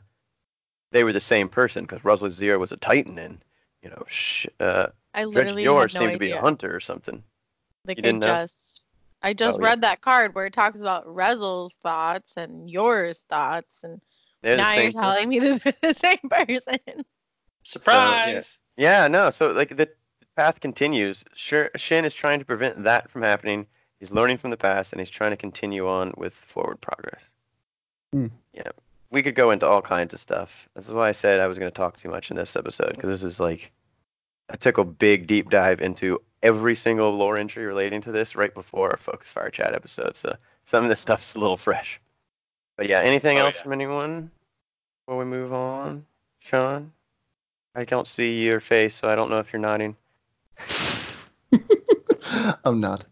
[0.93, 3.43] they were the same person because Rezyl Azzir was a Titan and
[3.81, 6.73] you know sh- uh, I Dredge literally Yor had no seemed to be a hunter
[6.73, 7.21] or something.
[7.85, 8.27] Like You I didn't know?
[8.27, 8.83] just
[9.21, 9.69] I just Oh, yeah.
[9.69, 13.99] read that card where it talks about Rezyl's thoughts and Yor's thoughts and
[14.41, 16.79] They're now you're same telling me that they're the same person.
[17.63, 18.57] Surprise.
[18.77, 19.29] Yeah, no.
[19.29, 19.89] So like the
[20.35, 21.23] path continues.
[21.35, 23.67] Sure, Shin is trying to prevent that from happening.
[23.99, 27.21] He's learning from the past and he's trying to continue on with forward progress.
[28.11, 28.27] Hmm.
[28.53, 28.71] Yeah,
[29.14, 30.68] we could go into all kinds of stuff.
[30.76, 32.95] This is why I said I was going to talk too much in this episode
[32.95, 33.72] because this is like
[34.49, 38.53] I took a big deep dive into every single lore entry relating to this right
[38.53, 40.18] before our Focus Fire Chat episode.
[40.18, 40.36] So
[40.66, 42.01] some of this stuff's a little fresh.
[42.76, 43.61] But yeah, anything Oh, else yeah.
[43.64, 44.32] from anyone
[45.05, 46.05] before we move on?
[46.39, 46.91] Sean?
[47.76, 49.95] I don't see your face, so I don't know if you're nodding.
[52.66, 53.05] I'm not.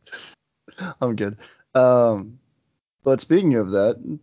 [1.00, 1.38] I'm good.
[1.76, 2.40] Um,
[3.04, 4.18] but speaking of that,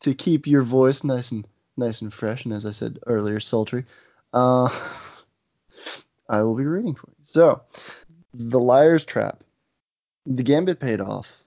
[0.00, 1.46] to keep your voice nice and
[1.76, 3.84] nice and fresh, and as I said earlier, sultry,
[4.32, 4.68] uh,
[6.28, 7.24] I will be reading for you.
[7.24, 7.62] So,
[8.34, 9.44] the Liar's Trap.
[10.26, 11.42] The gambit paid off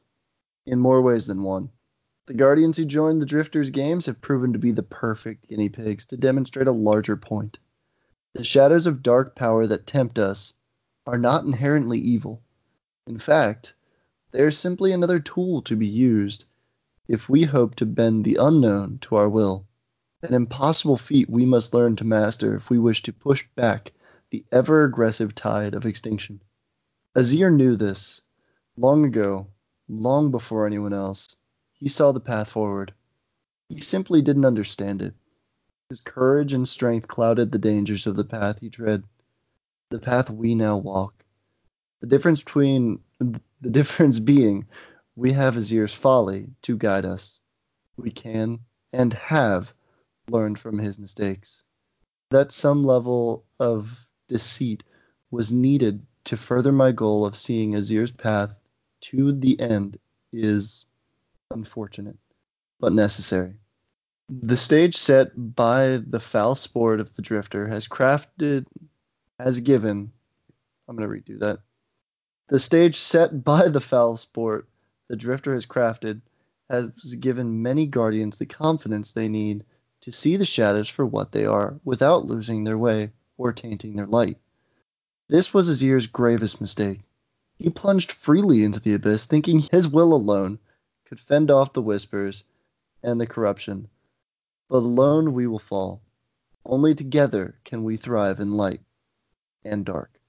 [0.66, 1.70] in more ways than one.
[2.26, 6.06] The Guardians who joined the Drifters games have proven to be the perfect guinea pigs
[6.08, 7.60] to demonstrate a larger point.
[8.34, 10.56] The shadows of dark power that tempt us
[11.06, 12.42] are not inherently evil.
[13.06, 13.76] In fact,
[14.32, 16.46] they are simply another tool to be used
[17.12, 19.68] if we hope to bend the unknown to our will.
[20.22, 23.92] An impossible feat we must learn to master if we wish to push back
[24.30, 26.42] the ever aggressive tide of extinction.
[27.14, 28.22] Azzir knew this.
[28.78, 29.48] Long ago,
[29.90, 31.36] long before anyone else,
[31.74, 32.94] he saw the path forward.
[33.68, 35.14] He simply didn't understand it.
[35.90, 39.04] His courage and strength clouded the dangers of the path he tread,
[39.90, 41.26] the path we now walk.
[42.00, 44.68] The difference between the difference being
[45.16, 47.40] we have Azzir's folly to guide us.
[47.98, 48.60] We can
[48.94, 49.74] and have
[50.30, 51.64] learned from his mistakes.
[52.30, 54.84] That some level of deceit
[55.30, 58.60] was needed to further my goal of seeing Azir's path
[59.02, 59.98] to the end
[60.32, 60.86] is
[61.50, 62.18] unfortunate,
[62.80, 63.56] but necessary.
[64.30, 68.66] The stage set by the foul sport of the Drifter has crafted,
[69.38, 70.12] has given,
[70.88, 71.60] I'm going to redo that.
[72.48, 74.68] The stage set by the foul sport
[75.12, 76.22] the Drifter has crafted
[76.70, 79.66] has given many Guardians the confidence they need
[80.00, 84.06] to see the shadows for what they are without losing their way or tainting their
[84.08, 84.38] light.
[85.28, 87.02] This was Azzir's gravest mistake.
[87.58, 90.60] He plunged freely into the abyss, thinking his will alone
[91.04, 92.46] could fend off the whispers
[93.04, 93.90] and the corruption.
[94.70, 96.02] But alone we will fall.
[96.66, 98.80] Only together can we thrive in light
[99.66, 100.22] and dark.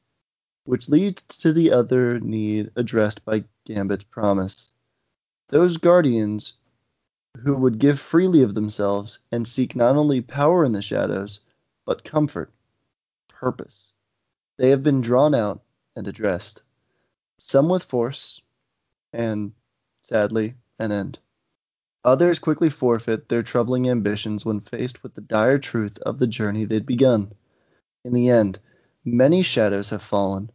[0.64, 4.71] Which leads to the other need addressed by Gambit's promise.
[5.52, 6.54] Those guardians
[7.36, 11.40] who would give freely of themselves and seek not only power in the shadows,
[11.84, 12.50] but comfort,
[13.28, 13.92] purpose.
[14.56, 15.62] They have been drawn out
[15.94, 16.62] and addressed,
[17.38, 18.40] some with force,
[19.12, 19.52] and,
[20.00, 21.18] sadly, an end.
[22.02, 26.64] Others quickly forfeit their troubling ambitions when faced with the dire truth of the journey
[26.64, 27.30] they'd begun.
[28.06, 28.58] In the end,
[29.04, 30.50] many shadows have fallen,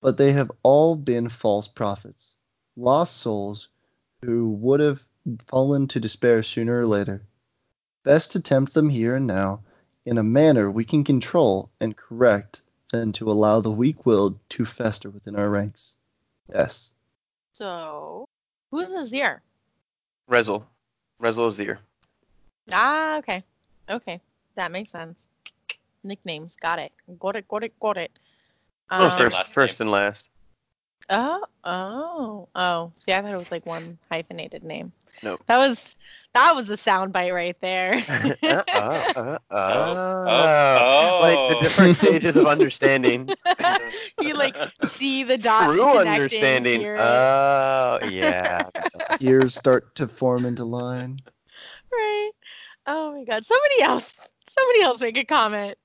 [0.00, 2.38] but they have all been false prophets,
[2.76, 3.68] lost souls
[4.22, 5.00] who would have
[5.46, 7.22] fallen to despair sooner or later.
[8.04, 9.62] Best to tempt them here and now
[10.04, 12.62] in a manner we can control and correct
[12.92, 15.96] than to allow the weak-willed to fester within our ranks.
[16.52, 16.94] Yes.
[17.54, 18.28] So,
[18.70, 19.40] who's Azir?
[20.30, 20.62] Rezyl.
[21.20, 21.78] Rezyl Azzir.
[22.70, 23.42] Ah, okay.
[23.90, 24.20] Okay.
[24.54, 25.18] That makes sense.
[26.04, 26.56] Nicknames.
[26.56, 26.92] Got it.
[27.18, 28.12] Got it, got it, got it.
[28.90, 30.28] Oh, Um, first, first and last.
[31.08, 32.92] Oh, oh, oh.
[32.96, 34.90] See, I thought it was like one hyphenated name.
[35.22, 35.40] Nope.
[35.46, 35.94] That was
[36.34, 38.02] that was a soundbite right there.
[38.42, 41.48] uh, uh, uh, Oh, uh, oh, Like oh.
[41.54, 43.28] the different stages of understanding.
[44.20, 44.56] you like
[44.88, 46.80] see the dots True understanding.
[46.80, 46.96] here.
[46.98, 48.68] Oh, yeah.
[49.20, 51.18] Ears start to form into line.
[51.92, 52.30] right.
[52.88, 53.46] Oh my god.
[53.46, 54.16] Somebody else.
[54.48, 55.78] Somebody else make a comment.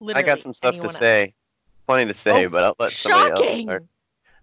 [0.00, 0.96] Literally, I got some stuff to else.
[0.96, 1.34] say.
[1.86, 3.66] Funny to say, Oh, but I'll let somebody else Shocking.
[3.66, 3.84] start.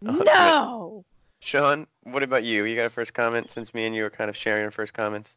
[0.06, 1.06] Oh, no.
[1.40, 2.66] Sean, what about you?
[2.66, 4.94] You got a first comment since me and you were kind of sharing our first
[4.94, 5.36] comments?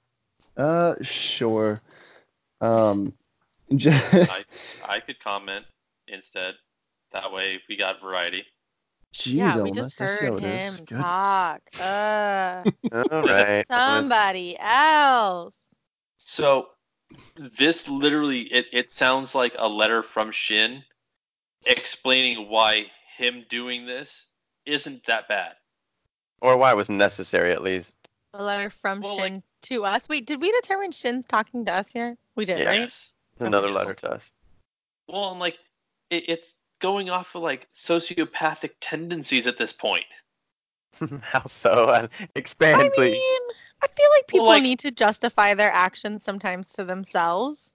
[0.57, 1.81] Uh, sure.
[2.61, 3.13] Um,
[3.73, 5.65] I could comment
[6.07, 6.55] instead.
[7.13, 8.45] That way we got variety.
[9.15, 10.79] Jeez, yeah, we Elmas, just I see how heard it is.
[10.79, 11.07] him Goodness.
[11.07, 11.61] talk.
[11.81, 12.65] Uh,
[13.13, 13.67] All right.
[13.73, 15.55] somebody else.
[16.19, 16.69] So
[17.59, 20.83] this literally it, it sounds like a letter from Shin
[21.67, 22.87] explaining why
[23.17, 24.27] him doing this
[24.69, 25.55] isn't that bad.
[26.41, 27.93] Or why it was necessary, at least.
[28.35, 30.09] A letter from Well, Shin like- to us.
[30.09, 32.17] Wait, did we determine Shin's talking to us here?
[32.37, 32.65] We did, Yeah.
[32.67, 32.81] right?
[32.83, 33.11] Yes.
[33.41, 34.31] Another letter to us.
[35.09, 35.59] Well, I'm like
[36.11, 40.05] it, it's going off of like sociopathic tendencies at this point.
[41.23, 42.09] How so?
[42.35, 43.13] Expand, I please.
[43.13, 43.43] mean,
[43.83, 47.73] I feel like people like- need to justify their actions sometimes to themselves.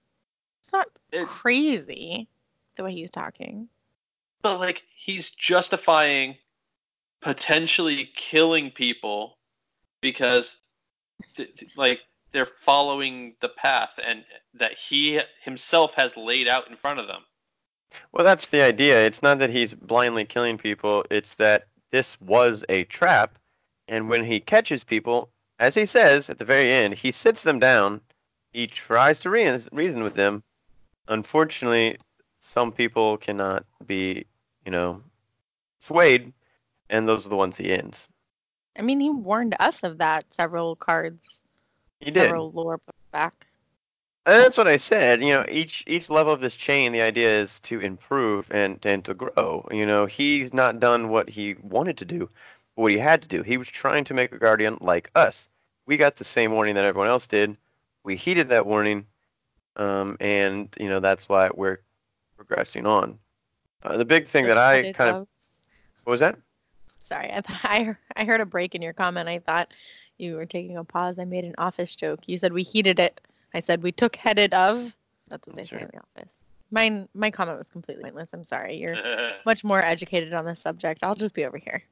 [0.62, 2.28] It's not It- crazy
[2.76, 3.68] the way he's talking.
[4.42, 6.36] But like he's justifying
[7.24, 9.38] potentially killing people
[10.02, 10.58] because
[11.34, 12.00] th- th- like
[12.32, 17.22] they're following the path and that he himself has laid out in front of them.
[18.12, 19.06] Well, that's the idea.
[19.06, 21.06] It's not that he's blindly killing people.
[21.10, 23.38] It's that this was a trap,
[23.88, 27.58] and when he catches people, as he says at the very end, he sits them
[27.58, 28.02] down.
[28.52, 30.42] He tries to reason, reason with them.
[31.08, 31.96] Unfortunately,
[32.40, 34.26] some people cannot be,
[34.66, 35.00] you know,
[35.80, 36.32] swayed,
[36.94, 38.06] and those are the ones he ends.
[38.78, 41.42] I mean, he warned us of that several cards,
[42.00, 42.14] He did.
[42.22, 43.46] several lore books back.
[44.26, 45.22] And that's what I said.
[45.22, 49.04] You know, each each level of this chain, the idea is to improve and and
[49.04, 49.68] to grow.
[49.70, 52.30] You know, he's not done what he wanted to do,
[52.74, 53.42] what he had to do.
[53.42, 55.48] He was trying to make a guardian like us.
[55.86, 57.58] We got the same warning that everyone else did.
[58.02, 59.06] We heeded that warning,
[59.76, 61.80] um, and you know that's why we're
[62.36, 63.18] progressing on.
[63.82, 65.28] Uh, the big thing that I kind of of-
[66.04, 66.38] what was that?
[67.04, 69.28] Sorry, I I I heard a break in your comment.
[69.28, 69.72] I thought
[70.18, 71.18] you were taking a pause.
[71.18, 72.26] I made an office joke.
[72.26, 73.20] You said we heated it.
[73.52, 74.94] I said we took headed of.
[75.28, 76.30] That's what they say in the office.
[76.70, 78.28] Mine my comment was completely pointless.
[78.32, 78.76] I'm sorry.
[78.76, 78.96] You're
[79.46, 81.00] much more educated on this subject.
[81.02, 81.82] I'll just be over here.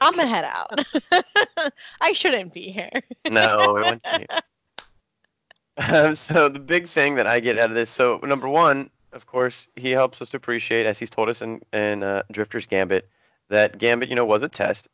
[0.00, 1.72] I'm gonna head out.
[2.00, 2.90] I shouldn't be here.
[3.30, 4.26] No, to you.
[5.76, 9.26] Um, so the big thing that I get out of this, so number one, of
[9.26, 13.08] course, he helps us to appreciate, as he's told us in, in uh, Drifter's Gambit,
[13.48, 14.88] that Gambit, you know, was a test.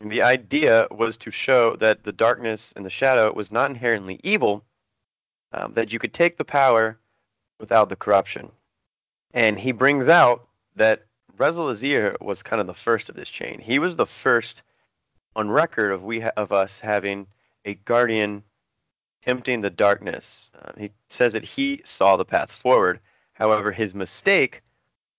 [0.00, 4.20] And the idea was to show that the darkness and the shadow was not inherently
[4.22, 4.64] evil,
[5.52, 6.98] um, that you could take the power
[7.58, 8.50] without the corruption.
[9.32, 10.46] And he brings out
[10.76, 11.06] that
[11.38, 13.58] Rezyl Azzir was kind of the first of this chain.
[13.60, 14.62] He was the first
[15.34, 17.26] on record of we ha- of us having
[17.64, 18.42] a guardian
[19.24, 20.50] tempting the darkness.
[20.62, 23.00] Uh, he says that he saw the path forward.
[23.32, 24.62] However, his mistake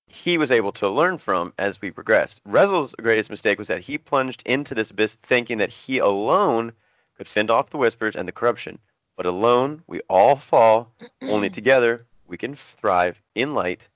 [0.08, 2.41] he was able to learn from as we progressed.
[2.47, 6.74] Rezyl's greatest mistake was that he plunged into this abyss thinking that he alone
[7.18, 8.80] could fend off the whispers and the corruption.
[9.16, 10.91] But alone, we all fall.
[11.22, 13.88] Only together, we can thrive in light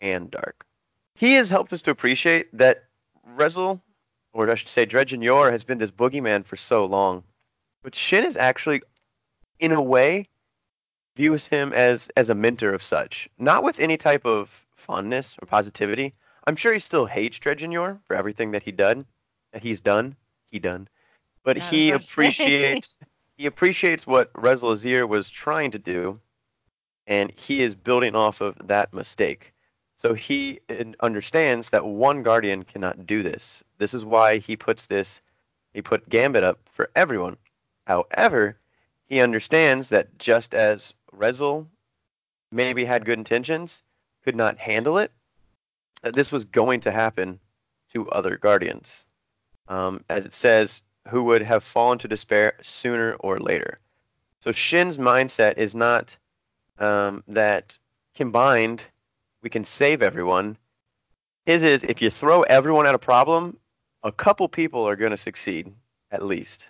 [0.00, 0.64] and dark.
[1.14, 2.84] He has helped us to appreciate that
[3.36, 3.80] Rezel
[4.38, 7.24] or I should say, Dredgen Yor has been this boogeyman for so long,
[7.82, 8.82] but Shin is actually,
[9.58, 10.28] in a way,
[11.16, 15.46] views him as as a mentor of such, not with any type of fondness or
[15.46, 16.14] positivity.
[16.46, 19.04] I'm sure he still hates Dredgen Yor for everything that he done,
[19.52, 20.16] that he's done,
[20.50, 20.88] he done,
[21.44, 22.96] but he appreciates
[23.36, 26.18] he appreciates what Azzir was trying to do,
[27.06, 29.52] and he is building off of that mistake.
[29.98, 30.60] So he
[31.00, 33.62] understands that one guardian cannot do this.
[33.78, 35.20] This is why he puts this,
[35.74, 37.36] he put Gambit up for everyone.
[37.86, 38.58] However,
[39.06, 41.66] he understands that just as Rezyl
[42.52, 43.82] maybe had good intentions,
[44.24, 45.12] could not handle it,
[46.02, 47.40] that this was going to happen
[47.92, 49.04] to other guardians.
[49.68, 53.78] Um, as it says, who would have fallen to despair sooner or later.
[54.40, 56.16] So Shin's mindset is not
[56.78, 57.76] um, that
[58.14, 58.84] combined
[59.42, 60.56] we can save everyone.
[61.46, 63.56] His is if you throw everyone at a problem,
[64.02, 65.72] a couple people are going to succeed
[66.10, 66.68] at least.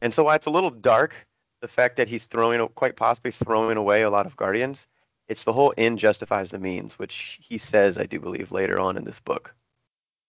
[0.00, 1.14] And so it's a little dark,
[1.60, 4.86] the fact that he's throwing, quite possibly throwing away a lot of guardians.
[5.28, 8.96] It's the whole end justifies the means, which he says, I do believe, later on
[8.96, 9.54] in this book.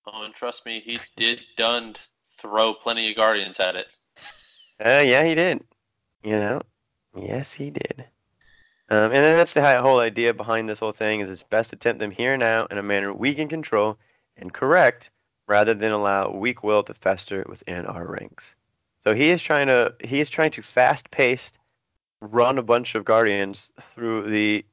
[0.05, 1.95] Oh, and trust me, he did done
[2.39, 3.93] throw plenty of guardians at it.
[4.83, 5.63] Uh, yeah, he did.
[6.23, 6.61] You know,
[7.15, 8.05] yes, he did.
[8.89, 11.75] Um, and then that's the whole idea behind this whole thing is it's best to
[11.75, 13.97] tempt them here and now in a manner we can control
[14.37, 15.09] and correct,
[15.47, 18.53] rather than allow weak will to fester within our ranks.
[19.03, 21.57] So he is trying to he is trying to fast paced
[22.21, 24.65] run a bunch of guardians through the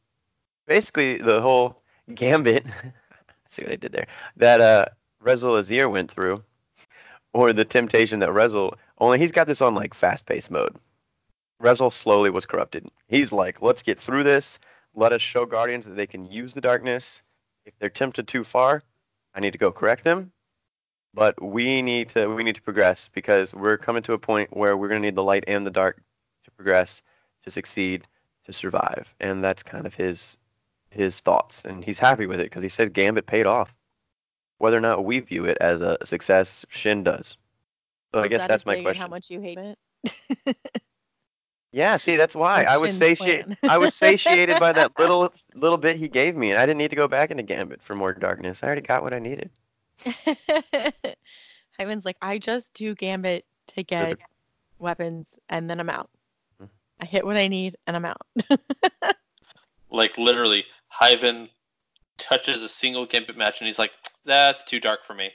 [0.66, 1.80] basically the whole
[2.14, 2.64] gambit.
[3.48, 4.06] see what I did there?
[4.36, 4.86] That uh
[5.22, 6.42] Rezyl Azzir went through,
[7.32, 10.76] or the temptation that Rezyl only he's got this on like fast paced mode.
[11.62, 12.88] Rezyl slowly was corrupted.
[13.06, 14.58] He's like, let's get through this.
[14.94, 17.22] Let us show Guardians that they can use the darkness.
[17.64, 18.82] If they're tempted too far,
[19.34, 20.32] I need to go correct them.
[21.14, 24.76] But we need to we need to progress because we're coming to a point where
[24.76, 26.02] we're gonna need the light and the dark
[26.44, 27.02] to progress,
[27.44, 28.06] to succeed,
[28.44, 29.14] to survive.
[29.20, 30.36] And that's kind of his
[30.93, 31.64] his thoughts.
[31.64, 33.74] And he's happy with it because he says Gambit paid off.
[34.59, 37.36] Whether or not we view it as a success, Shin does.
[38.14, 39.03] So I guess that that's a my dig question.
[39.03, 40.57] How much you hate it?
[41.72, 43.57] Yeah, see, that's why I was Shin's satiated.
[43.62, 46.90] I was satiated by that little little bit he gave me, and I didn't need
[46.90, 48.62] to go back into Gambit for more darkness.
[48.62, 49.51] I already got what I needed.
[51.78, 54.18] Hyven's like, I just do Gambit to get
[54.78, 56.11] weapons and then I'm out.
[56.62, 56.68] Mhm.
[57.01, 58.26] I hit what I need and I'm out.
[59.90, 60.64] Like literally,
[61.01, 61.49] Hyven
[62.18, 63.93] touches a single gambit match and he's like,
[64.24, 65.32] "That's too dark for me."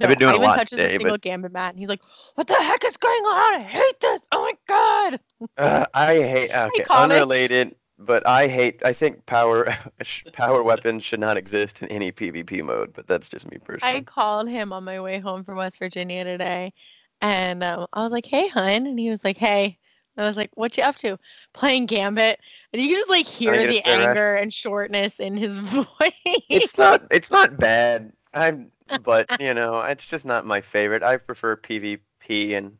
[0.00, 1.88] I've been doing a Hyman lot touches today, a single but Gambit mat and he's
[1.88, 2.02] like,
[2.34, 3.60] What the heck is going on?
[3.60, 4.20] I hate this.
[4.32, 5.20] Oh my god.
[5.58, 6.50] uh, I hate.
[6.50, 7.14] Okay, called it.
[7.14, 8.80] unrelated, but I hate.
[8.84, 9.76] I think power
[10.32, 13.96] power weapons should not exist in any PvP mode, but that's just me personally.
[13.96, 16.72] I called him on my way home from West Virginia today,
[17.20, 19.78] and um, I was like, "Hey, hun," and he was like, "Hey."
[20.24, 21.18] I was like, "What you up to?"
[21.52, 22.40] Playing Gambit,
[22.72, 24.08] and you can just like hear the spare rack?
[24.08, 25.86] anger and shortness in his voice.
[26.24, 27.02] It's not.
[27.10, 28.12] It's not bad.
[28.34, 28.70] I'm.
[29.02, 31.02] But you know, it's just not my favorite.
[31.02, 32.76] I prefer PvP, and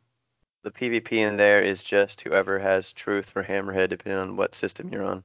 [0.63, 4.89] the PvP in there is just whoever has truth for Hammerhead, depending on what system
[4.91, 5.23] you're on.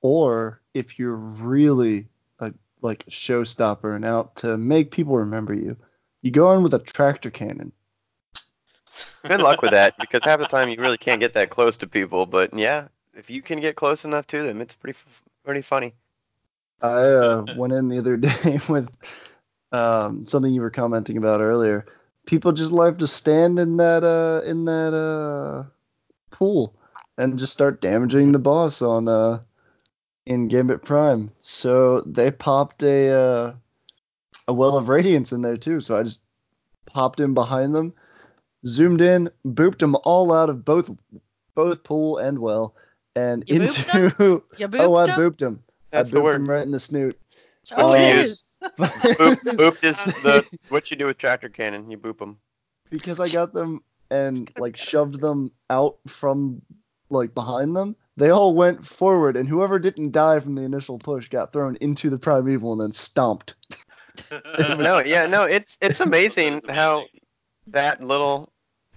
[0.00, 2.08] Or if you're really
[2.38, 5.76] a like showstopper and out to make people remember you,
[6.22, 7.72] you go in with a tractor cannon.
[9.24, 11.86] Good luck with that, because half the time you really can't get that close to
[11.86, 12.26] people.
[12.26, 14.98] But yeah, if you can get close enough to them, it's pretty
[15.44, 15.94] pretty funny.
[16.80, 18.92] I uh, went in the other day with
[19.70, 21.86] um, something you were commenting about earlier.
[22.26, 25.64] People just love to stand in that uh, in that uh,
[26.30, 26.74] pool
[27.18, 29.40] and just start damaging the boss on uh,
[30.26, 31.30] in Gambit Prime.
[31.40, 33.52] So they popped a uh,
[34.48, 35.80] a well of radiance in there too.
[35.80, 36.22] So I just
[36.86, 37.94] popped in behind them,
[38.66, 40.90] zoomed in, booped them all out of both
[41.54, 42.74] both pool and well,
[43.16, 45.18] and You booped into You oh I booped them.
[45.18, 45.62] booped him.
[45.90, 46.34] That's I booped word.
[46.36, 47.18] him right in the snoot.
[47.72, 48.28] Oh, What you um, is.
[48.30, 48.42] use?
[48.78, 51.90] Boop, boop is um, the what you do with tractor cannon.
[51.90, 52.38] You boop them.
[52.90, 56.62] because I got them and like shoved them out from
[57.10, 57.96] like behind them.
[58.16, 62.08] They all went forward, and whoever didn't die from the initial push got thrown into
[62.08, 63.56] the primeval and then stomped.
[64.30, 67.06] no, yeah, no, it's it's amazing how
[67.68, 68.52] that little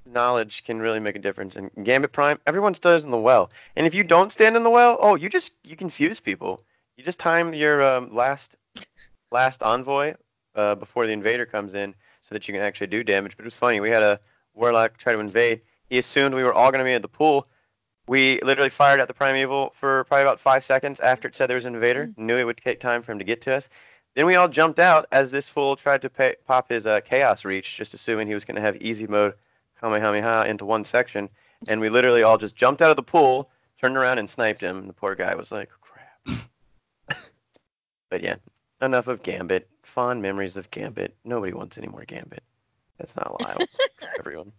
[0.06, 1.56] knowledge can really make a difference.
[1.56, 4.70] In Gambit Prime, everyone stands in the well, and if you don't stand in the
[4.70, 6.62] well, oh, you just you confuse people.
[6.98, 8.56] You just time your um, last
[9.32, 10.16] last envoy
[10.56, 13.36] uh, before the invader comes in, so that you can actually do damage.
[13.36, 13.80] But it was funny.
[13.80, 14.20] We had a
[14.54, 15.62] warlock try to invade.
[15.90, 17.48] He assumed we were all going to be at the pool.
[18.08, 21.56] We literally fired at the primeval for probably about five seconds after it said there
[21.56, 22.12] was an invader.
[22.18, 23.68] Knew it would take time for him to get to us.
[24.16, 27.44] Then we all jumped out as this fool tried to pay, pop his uh, chaos
[27.46, 29.34] reach, just assuming he was going to have easy mode
[29.82, 31.30] Kamehameha into one section.
[31.68, 33.50] And we literally all just jumped out of the pool,
[33.80, 34.78] turned around and sniped him.
[34.78, 36.40] And the poor guy was like, crap.
[38.10, 38.36] but yeah,
[38.82, 39.68] enough of Gambit.
[39.84, 41.16] Fond memories of Gambit.
[41.24, 42.44] Nobody wants any more Gambit.
[42.98, 43.52] That's not a lie.
[43.54, 44.52] I will speak for everyone.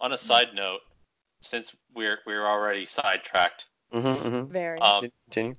[0.00, 0.80] On a side note,
[1.40, 4.52] since we're we're already sidetracked, Mm-hmm, mm-hmm.
[4.52, 4.78] Very.
[4.80, 5.54] um, Continue.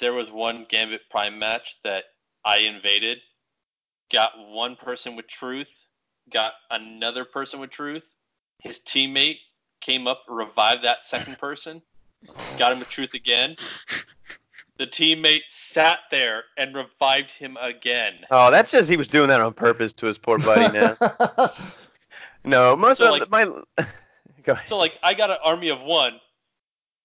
[0.00, 2.04] there was one Gambit Prime match that
[2.44, 3.18] I invaded,
[4.12, 5.68] got one person with truth,
[6.30, 8.14] got another person with truth.
[8.60, 9.38] His teammate
[9.80, 11.82] came up, revived that second person,
[12.58, 13.56] got him with truth again.
[14.76, 18.14] The teammate sat there and revived him again.
[18.30, 20.94] Oh, that's just he was doing that on purpose to his poor buddy now.
[22.44, 23.44] no, most So, of like- my.
[24.42, 24.68] Go ahead.
[24.68, 26.20] So like I got an army of one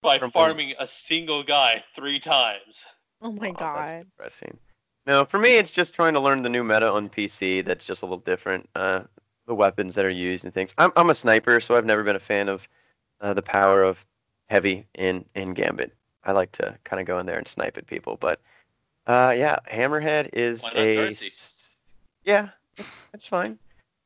[0.02, 2.84] by From- farming a single guy three times.
[3.22, 3.98] oh my Oh, That's god.
[4.00, 4.58] depressing.
[5.06, 7.66] No, for me, it's just trying to learn the new meta on PC.
[7.66, 8.70] That's just a little different.
[8.76, 9.02] Uh,
[9.50, 10.74] the weapons that are used and things.
[10.78, 12.70] I'm I'm a sniper, so I've never been a fan of
[13.20, 14.06] uh, the power of
[14.48, 15.94] heavy in in Gambit.
[16.24, 18.40] I like to kind of go in there and snipe at people, but
[19.08, 21.18] uh, yeah, Hammerhead is a
[22.24, 22.50] yeah,
[23.12, 23.58] that's fine.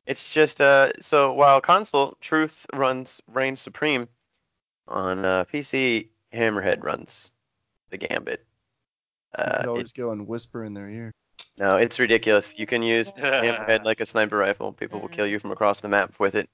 [0.06, 4.08] It's just uh, so while console Truth runs reigns supreme
[4.88, 7.30] on uh, PC, Hammerhead runs
[7.90, 8.44] the Gambit.
[9.38, 11.12] You Uh, could always go and whisper in their ear.
[11.58, 12.58] no, it's ridiculous.
[12.58, 14.72] You can use Hammerhead like a sniper rifle.
[14.72, 16.48] People will kill you from across the map with it.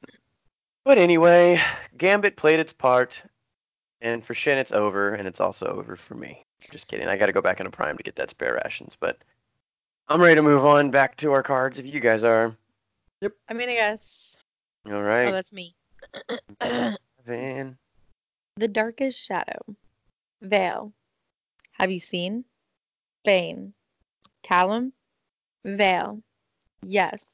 [0.84, 1.60] But anyway,
[1.98, 3.20] Gambit played its part,
[4.00, 6.42] and for Shin it's over, and it's also over for me.
[6.70, 7.06] Just kidding.
[7.08, 9.18] I got to go back into Prime to get that spare rations, but
[10.08, 12.56] I'm ready to move on back to our cards if you guys are.
[13.20, 13.32] Yep.
[13.48, 14.38] I mean, I guess.
[14.86, 15.28] All right.
[15.28, 15.74] Oh, that's me.
[17.26, 17.76] Van.
[18.56, 19.60] the darkest shadow.
[20.42, 20.92] Vale.
[21.72, 22.44] Have you seen?
[23.24, 23.74] Bane.
[24.42, 24.92] Callum?
[25.64, 26.22] Vale.
[26.82, 27.24] Yes.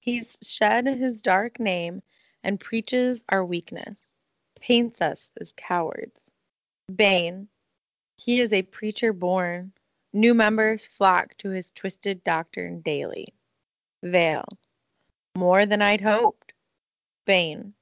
[0.00, 2.02] He's shed his dark name
[2.42, 4.18] and preaches our weakness,
[4.60, 6.24] paints us as cowards.
[6.94, 7.48] Bane.
[8.16, 9.72] He is a preacher born.
[10.12, 13.32] New members flock to his twisted doctrine daily.
[14.02, 14.48] Vale.
[15.36, 16.52] More than I'd hoped.
[17.24, 17.74] Bane.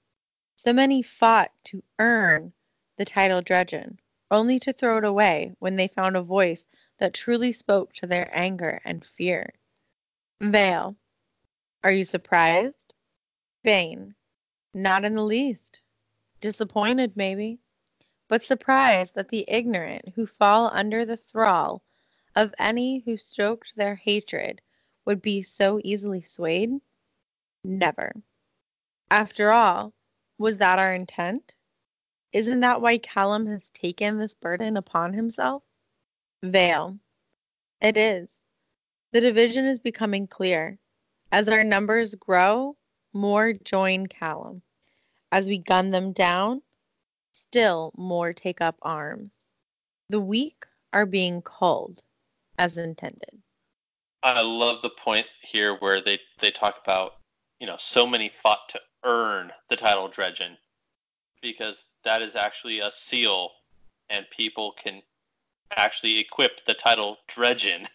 [0.57, 2.53] So many fought to earn
[2.99, 3.97] the title Dredgen,
[4.30, 6.66] only to throw it away when they found a voice
[7.01, 9.53] that truly spoke to their anger and fear.
[10.40, 10.94] Vale.
[11.82, 12.94] Are you surprised?
[13.64, 14.14] Bane.
[14.72, 15.80] Not in the least.
[16.40, 17.59] Disappointed, maybe,
[18.28, 21.82] but surprised that the ignorant who fall under the thrall
[22.36, 24.61] of any who stoked their hatred
[25.05, 26.70] would be so easily swayed?
[27.64, 28.12] Never.
[29.11, 29.92] After all,
[30.38, 31.55] was that our intent?
[32.32, 35.62] Isn't that why Callum has taken this burden upon himself?
[36.43, 36.99] Vale.
[37.80, 38.36] It is.
[39.12, 40.78] The division is becoming clear.
[41.32, 42.76] As our numbers grow,
[43.12, 44.62] more join Callum.
[45.32, 46.62] As we gun them down,
[47.32, 49.49] still more take up arms.
[50.09, 52.03] The weak are being culled,
[52.59, 53.43] as intended.
[54.22, 57.14] I love the point here where they they talk about
[57.59, 60.57] you know so many fought to earn the title Dredgen
[61.41, 63.51] because that is actually a seal
[64.11, 65.01] and people can
[65.77, 67.87] actually equip the title Dredgen.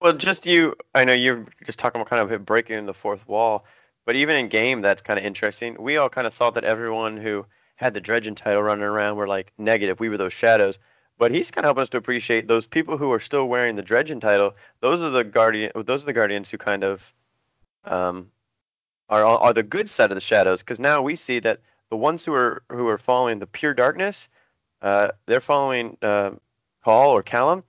[0.00, 0.74] Well, just you.
[0.94, 3.64] I know you're just talking about kind of breaking the fourth wall,
[4.06, 5.76] but even in game, that's kind of interesting.
[5.78, 7.46] We all kind of thought that everyone who
[7.76, 10.00] had the Dredgen title running around were like negative.
[10.00, 10.78] We were those shadows.
[11.18, 13.82] But he's kind of helping us to appreciate those people who are still wearing the
[13.82, 14.54] Dredgen title.
[14.80, 15.72] Those are the guardian.
[15.74, 17.12] Those are the guardians who kind of
[17.84, 18.30] um,
[19.08, 20.60] are are the good side of the shadows.
[20.60, 21.60] Because now we see that
[21.90, 24.28] the ones who are who are following the pure darkness,
[24.80, 26.30] uh, they're following uh,
[26.84, 27.62] Call or Callum.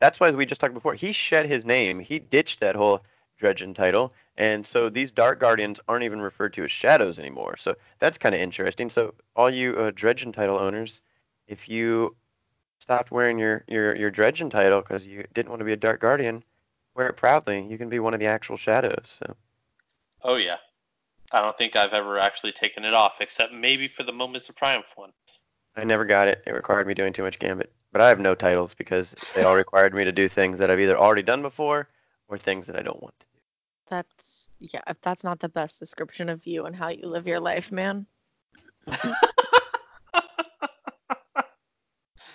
[0.00, 2.00] That's why, as we just talked before, he shed his name.
[2.00, 3.04] He ditched that whole
[3.40, 7.56] Dredgen title, and so these Dark Guardians aren't even referred to as shadows anymore.
[7.56, 8.88] So that's kind of interesting.
[8.88, 11.00] So all you uh, Dredgen title owners,
[11.46, 12.16] if you
[12.78, 16.00] stopped wearing your your your Dredgen title because you didn't want to be a Dark
[16.00, 16.42] Guardian,
[16.94, 17.66] wear it proudly.
[17.68, 19.18] You can be one of the actual shadows.
[19.20, 19.36] So
[20.22, 20.56] Oh yeah.
[21.32, 24.54] I don't think I've ever actually taken it off except maybe for the Moments of
[24.54, 25.12] Triumph one.
[25.76, 26.42] I never got it.
[26.46, 27.72] It required me doing too much Gambit.
[27.92, 30.80] But I have no titles because they all required me to do things that I've
[30.80, 31.88] either already done before
[32.28, 33.40] or things that I don't want to do.
[33.90, 37.40] That's yeah, if that's not the best description of you and how you live your
[37.40, 38.06] life, man.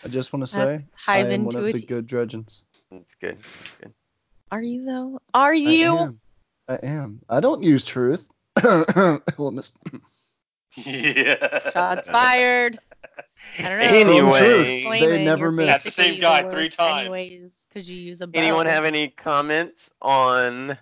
[0.08, 2.66] I just want to say, I Hive am one of the good Dredgens.
[2.92, 3.34] It's good.
[3.34, 3.94] It's good.
[4.52, 5.20] Are you though?
[5.34, 5.98] Are I you?
[5.98, 6.22] am.
[6.70, 7.22] I am.
[7.28, 8.30] I don't use truth.
[8.64, 9.78] well, mis-
[10.76, 11.60] yeah.
[11.74, 12.80] Shots fired.
[13.60, 13.86] I don't know.
[13.86, 15.66] Anyway, truth, they never miss.
[15.68, 17.02] That's the same guy three times.
[17.02, 18.40] Anyways, because you use a bow.
[18.40, 20.78] Anyone have any comments on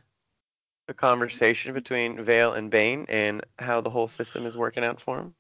[0.88, 5.20] the conversation between Vale and Bane and how the whole system is working out for
[5.20, 5.34] him?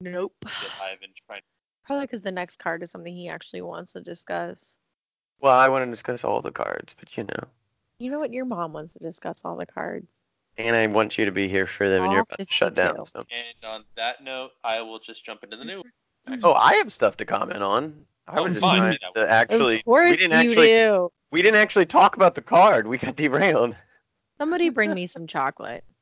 [0.00, 0.34] Nope.
[0.42, 0.52] That
[0.82, 1.42] I've been trying.
[1.84, 4.78] Probably because the next card is something he actually wants to discuss.
[5.40, 7.44] Well, I want to discuss all the cards, but you know,
[7.98, 8.32] You know what?
[8.32, 10.06] Your mom wants to discuss all the cards.
[10.58, 12.74] and I want you to be here for them, and you're All about to shut
[12.74, 12.96] down.
[12.96, 13.10] 52.
[13.10, 13.18] So.
[13.20, 15.82] And on that note, I will just jump into the new.
[16.42, 18.04] Oh, I have stuff to comment on.
[18.28, 18.78] I Oh, was just fine.
[18.80, 19.78] trying to actually.
[19.78, 20.68] of course we didn't you actually.
[20.68, 21.12] do.
[21.30, 22.86] We didn't actually talk about the card.
[22.86, 23.74] We got derailed.
[24.38, 25.84] Somebody bring me some chocolate.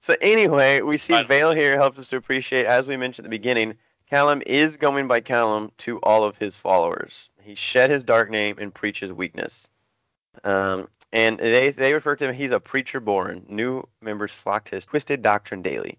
[0.00, 1.26] So anyway, we see Right.
[1.26, 3.74] Vale here helps us to appreciate, as we mentioned at the beginning,
[4.08, 7.30] Callum is going by Callum to all of his followers.
[7.42, 9.68] He shed his dark name and preaches weakness.
[10.44, 12.34] Um, and they they refer to him.
[12.36, 13.44] He's a preacher born.
[13.48, 15.98] New members flock to his twisted doctrine daily.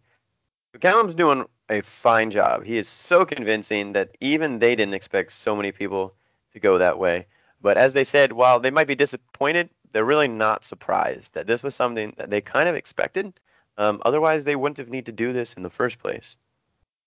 [0.80, 2.64] Callum's doing a fine job.
[2.64, 6.14] He is so convincing that even they didn't expect so many people
[6.54, 7.28] to go that way.
[7.62, 11.64] But as they said, while they might be disappointed, they're really not surprised that this
[11.64, 13.34] was something that they kind of expected.
[13.78, 16.38] Um, otherwise, they wouldn't have need to do this in the first place.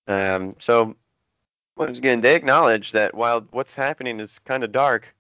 [0.09, 0.97] Um, so
[1.77, 5.15] once again, they acknowledge that while what's happening is kind of dark,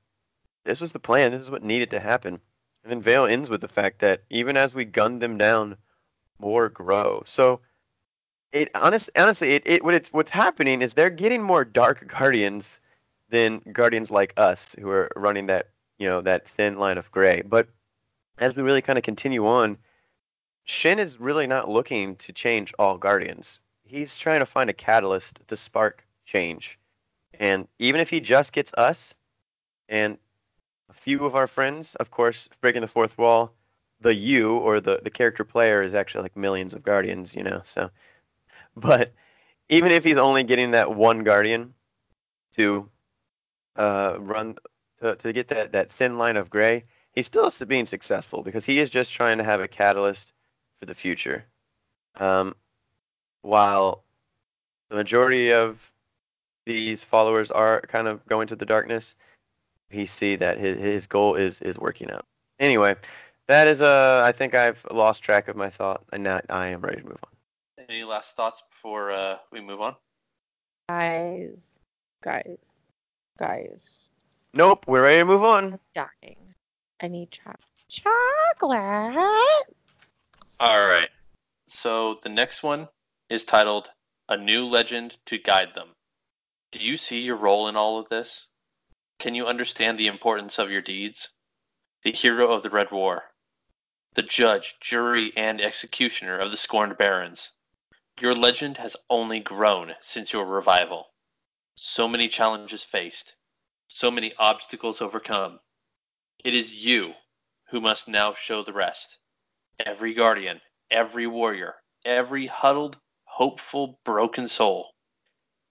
[0.64, 1.32] this was the plan.
[1.32, 2.40] This is what needed to happen.
[2.84, 5.76] And then Vale ends with the fact that even as we gun them down,
[6.38, 7.22] more grow.
[7.26, 7.60] So
[8.52, 12.80] it honest, honestly, it, it what it's what's happening is they're getting more dark guardians
[13.30, 15.68] than guardians like us who are running that
[15.98, 17.42] you know that thin line of gray.
[17.42, 17.68] But
[18.38, 19.78] as we really kind of continue on,
[20.64, 23.60] Shin is really not looking to change all guardians.
[23.84, 26.78] He's trying to find a catalyst to spark change.
[27.38, 29.14] And even if he just gets us
[29.88, 30.18] and
[30.88, 33.52] a few of our friends, of course, breaking the fourth wall,
[34.00, 37.62] the you or the, the character player is actually like millions of guardians, you know.
[37.64, 37.90] So,
[38.76, 39.12] but
[39.68, 41.74] even if he's only getting that one guardian
[42.56, 42.88] to
[43.76, 44.56] uh, run
[45.00, 48.78] to, to get that, that thin line of gray, he's still being successful because he
[48.78, 50.32] is just trying to have a catalyst
[50.78, 51.44] for the future.
[52.16, 52.54] Um,
[53.42, 54.04] while
[54.90, 55.92] the majority of
[56.66, 59.16] these followers are kind of going to the darkness,
[59.90, 62.24] he see that his, his goal is is working out.
[62.58, 62.94] Anyway,
[63.48, 66.80] that is uh I think I've lost track of my thought and now I am
[66.80, 67.31] ready to move on.
[68.02, 69.94] Any last thoughts before uh, we move on?
[70.88, 71.70] Guys,
[72.20, 72.58] guys,
[73.38, 74.10] guys.
[74.52, 75.74] Nope, we're ready to move on.
[75.74, 76.36] I'm dying.
[77.00, 77.52] I need cho-
[77.88, 78.76] chocolate.
[80.58, 81.10] All right.
[81.68, 82.88] So the next one
[83.30, 83.88] is titled
[84.28, 85.90] A New Legend to Guide Them.
[86.72, 88.48] Do you see your role in all of this?
[89.20, 91.28] Can you understand the importance of your deeds?
[92.02, 93.22] The hero of the Red War,
[94.14, 97.52] the judge, jury, and executioner of the scorned barons.
[98.20, 101.08] Your legend has only grown since your revival.
[101.76, 103.34] So many challenges faced,
[103.88, 105.60] so many obstacles overcome.
[106.44, 107.14] It is you
[107.70, 109.18] who must now show the rest.
[109.78, 110.60] Every guardian,
[110.90, 114.94] every warrior, every huddled, hopeful, broken soul,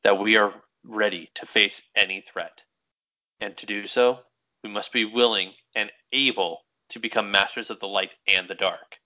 [0.04, 2.62] that we are ready to face any threat.
[3.40, 4.26] And to do so,
[4.64, 8.98] we must be willing and able to become masters of the light and the dark.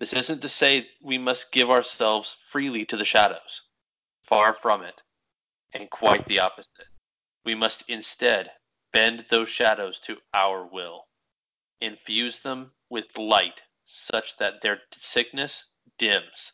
[0.00, 3.62] This isn't to say we must give ourselves freely to the shadows.
[4.24, 5.00] Far from it,
[5.72, 6.88] and quite the opposite.
[7.44, 8.50] We must instead
[8.92, 11.06] bend those shadows to our will,
[11.80, 15.64] infuse them with light such that their sickness
[15.98, 16.52] dims,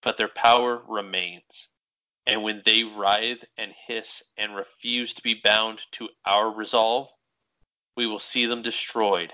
[0.00, 1.68] but their power remains.
[2.26, 7.08] And when they writhe and hiss and refuse to be bound to our resolve,
[7.96, 9.32] we will see them destroyed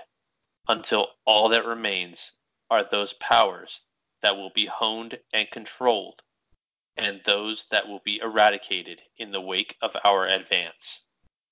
[0.67, 2.31] until all that remains
[2.69, 3.81] are those powers
[4.21, 6.21] that will be honed and controlled,
[6.97, 11.01] and those that will be eradicated in the wake of our advance,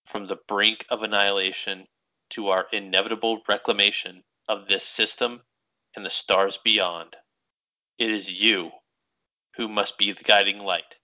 [0.06, 1.88] from the brink of annihilation
[2.30, 5.42] to our inevitable reclamation of this system
[5.96, 7.16] and the stars beyond.
[7.98, 8.72] It is you
[9.56, 10.96] who must be the guiding light.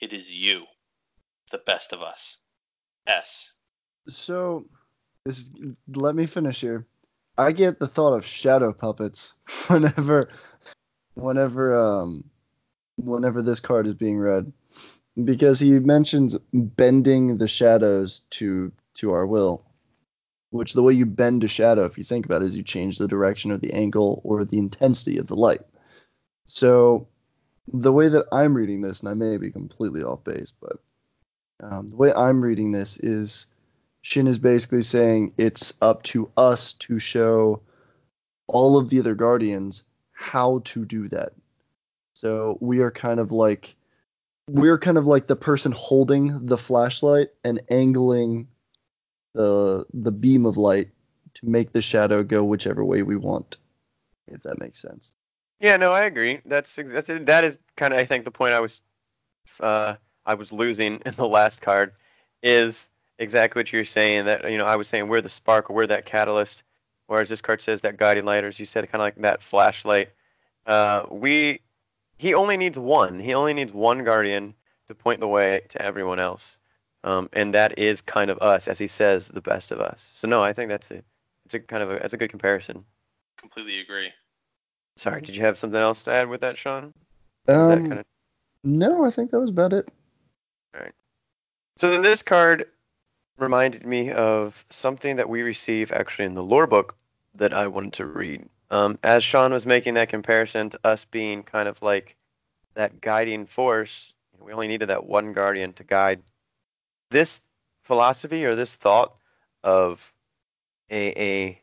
[0.00, 0.64] It is you,
[1.50, 2.36] the best of us.
[3.06, 3.50] S.
[4.08, 4.66] So,
[5.24, 5.50] this,
[5.94, 6.86] let me finish here.
[7.40, 9.34] I get the thought of shadow puppets
[9.68, 10.28] whenever,
[11.14, 12.24] whenever, um,
[12.96, 14.52] whenever this card is being read,
[15.22, 19.64] because he mentions bending the shadows to to our will,
[20.50, 22.98] which the way you bend a shadow, if you think about it, is you change
[22.98, 25.62] the direction or the angle or the intensity of the light.
[26.44, 27.08] So,
[27.72, 30.76] the way that I'm reading this, and I may be completely off base, but
[31.62, 33.54] um, the way I'm reading this is
[34.02, 37.62] Shin is basically saying it's up to us to show
[38.46, 41.32] all of the other Guardians how to do that.
[42.14, 43.74] So we are kind of like
[44.46, 48.48] we're kind of like the person holding the flashlight and angling
[49.32, 50.90] the the beam of light
[51.34, 53.56] to make the shadow go whichever way we want.
[54.26, 55.16] If that makes sense.
[55.60, 56.40] Yeah, no, I agree.
[56.44, 58.82] That's that's that is kind of I think the point I was
[59.60, 59.94] uh,
[60.26, 61.92] I was losing in the last card
[62.42, 62.89] is
[63.20, 64.24] exactly what you're saying.
[64.24, 66.64] That you know I was saying we're the spark or we're that catalyst,
[67.06, 69.42] whereas this card says that guiding light, or as you said, kind of like that
[69.42, 70.10] flashlight.
[70.66, 71.60] Uh, we
[72.16, 73.20] he only needs one.
[73.20, 74.54] He only needs one guardian
[74.88, 76.58] to point the way to everyone else,
[77.04, 80.10] um, and that is kind of us, as he says, the best of us.
[80.14, 81.04] So no, I think that's it.
[81.44, 82.84] It's a kind of a that's a good comparison.
[83.38, 84.12] Completely agree.
[84.96, 86.92] Sorry, did you have something else to add with that, Sean?
[87.48, 88.04] Or was that Um, kinda-
[88.64, 89.88] no, I think that was about it.
[90.74, 90.92] All right.
[91.78, 92.68] So then this card
[93.40, 96.94] reminded me of something that we receive actually in the lore book
[97.36, 98.48] that I wanted to read.
[98.70, 102.16] Um, as Sean was making that comparison to us being kind of like
[102.74, 106.22] that guiding force, we only needed that one guardian to guide.
[107.10, 107.40] This
[107.82, 109.16] philosophy or this thought
[109.64, 110.12] of
[110.90, 111.62] a, a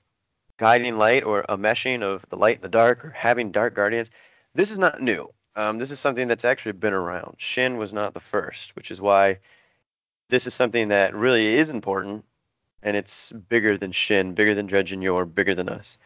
[0.58, 4.10] guiding light or a meshing of the light and the dark or having dark guardians,
[4.54, 5.32] this is not new.
[5.56, 7.36] Um, this is something that's actually been around.
[7.38, 9.40] Shin was not the first, which is why
[10.30, 12.26] this is something that really is important,
[12.84, 15.98] and it's bigger than Shin, bigger than Dredgen Yor, bigger than us.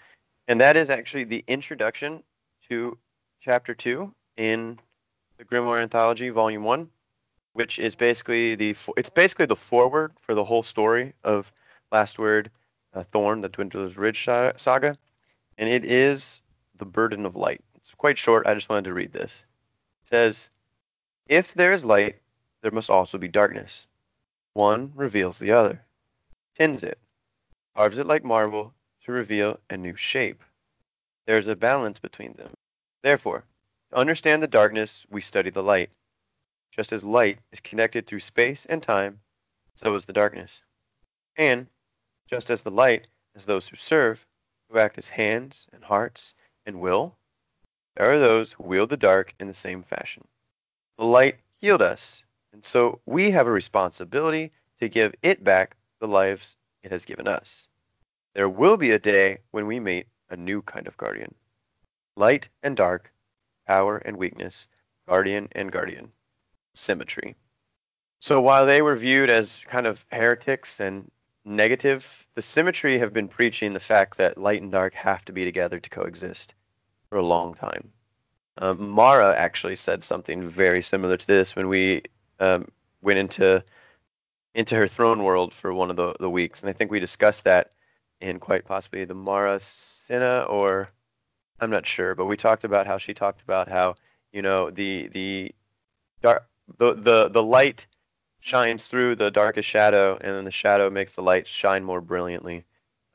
[0.47, 2.23] And that is actually the introduction
[2.69, 2.97] to
[3.39, 4.79] Chapter 2 in
[5.37, 6.89] the Grimoire Anthology, Volume 1,
[7.53, 11.51] which is basically the it's basically the foreword for the whole story of
[11.91, 12.51] Last Word,
[12.93, 14.97] uh, Thorn, the Dwindler's Ridge saga,
[15.57, 16.41] and it is
[16.77, 17.61] the burden of light.
[17.75, 18.45] It's quite short.
[18.45, 19.43] I just wanted to read this.
[20.03, 20.49] It says,
[21.27, 22.21] "If there is light,
[22.61, 23.87] there must also be darkness.
[24.53, 25.85] One reveals the other,
[26.55, 26.99] tins it,
[27.75, 28.73] carves it like marble
[29.05, 30.43] to reveal a new shape.
[31.25, 32.53] There is a balance between them.
[33.01, 33.45] Therefore,
[33.89, 35.89] to understand the darkness, we study the light.
[36.71, 39.21] Just as light is connected through space and time,
[39.75, 40.61] so is the darkness.
[41.37, 41.67] And
[42.27, 44.25] just as the light has those who serve,
[44.69, 46.33] who act as hands and hearts
[46.65, 47.15] and will,
[47.95, 50.27] there are those who wield the dark in the same fashion.
[50.97, 52.23] The light healed us,
[52.53, 57.27] and so we have a responsibility to give it back the lives it has given
[57.27, 57.67] us.
[58.33, 61.33] There will be a day when we meet a new kind of guardian.
[62.15, 63.11] Light and dark,
[63.67, 64.67] power and weakness,
[65.07, 66.11] guardian and guardian,
[66.73, 67.35] symmetry.
[68.19, 71.09] So while they were viewed as kind of heretics and
[71.43, 75.43] negative, the symmetry have been preaching the fact that light and dark have to be
[75.43, 76.53] together to coexist
[77.09, 77.91] for a long time.
[78.57, 82.03] Um, Mara actually said something very similar to this when we
[82.41, 82.67] um,
[83.01, 83.63] went into
[84.53, 87.45] into her throne world for one of the, the weeks, and I think we discussed
[87.45, 87.71] that
[88.19, 90.89] in quite possibly the Marasenna or
[91.61, 93.95] I'm not sure, but we talked about how she talked about how
[94.33, 95.53] you know the the
[96.21, 96.47] dark
[96.77, 97.85] the the the light
[98.39, 102.65] shines through the darkest shadow, and then the shadow makes the light shine more brilliantly.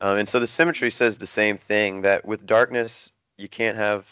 [0.01, 4.07] Um, and so the symmetry says the same thing that with darkness you can't have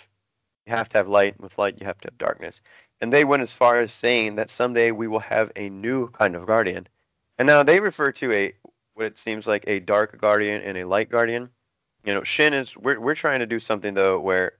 [0.66, 2.61] you have to have light, and with light you have to have darkness.
[3.05, 6.35] And they went as far as saying that someday we will have a new kind
[6.35, 6.89] of guardian.
[7.37, 8.55] And now they refer to a
[8.95, 11.51] what it seems like a dark guardian and a light guardian.
[12.03, 14.53] You know, Shin is we're we're trying to do something though where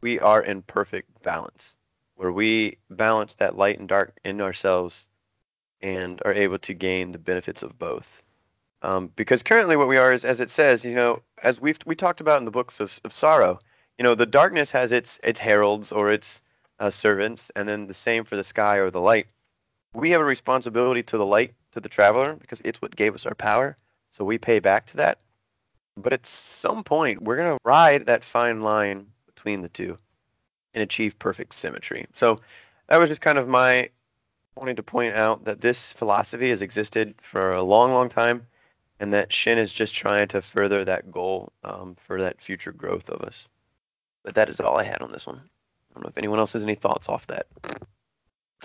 [0.00, 1.76] we are in perfect balance,
[2.16, 5.06] where we balance that light and dark in ourselves
[5.80, 8.24] and are able to gain the benefits of both.
[8.82, 11.94] Um, because currently what we are is, as it says, you know, as we've we
[11.94, 13.60] talked about in the books of, of sorrow,
[13.98, 16.42] you know, the darkness has its its heralds or its
[16.80, 19.26] uh, servants, and then the same for the sky or the light.
[19.94, 23.26] We have a responsibility to the light, to the traveler, because it's what gave us
[23.26, 23.76] our power.
[24.12, 25.18] So we pay back to that.
[25.96, 29.98] But at some point, we're gonna ride that fine line between the two
[30.74, 32.06] and achieve perfect symmetry.
[32.14, 32.38] So
[32.88, 33.90] that was just kind of my
[34.54, 38.46] wanting to point out that this philosophy has existed for a long, long time,
[39.00, 43.08] and that Shin is just trying to further that goal um, for that future growth
[43.08, 43.46] of us.
[44.24, 45.40] But that is all I had on this one.
[45.98, 47.46] Don't know if anyone else has any thoughts off that.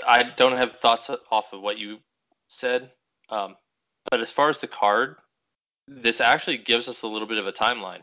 [0.07, 1.97] I don't have thoughts off of what you
[2.47, 2.91] said,
[3.29, 3.55] um,
[4.11, 5.15] but as far as the card,
[5.87, 8.01] this actually gives us a little bit of a timeline,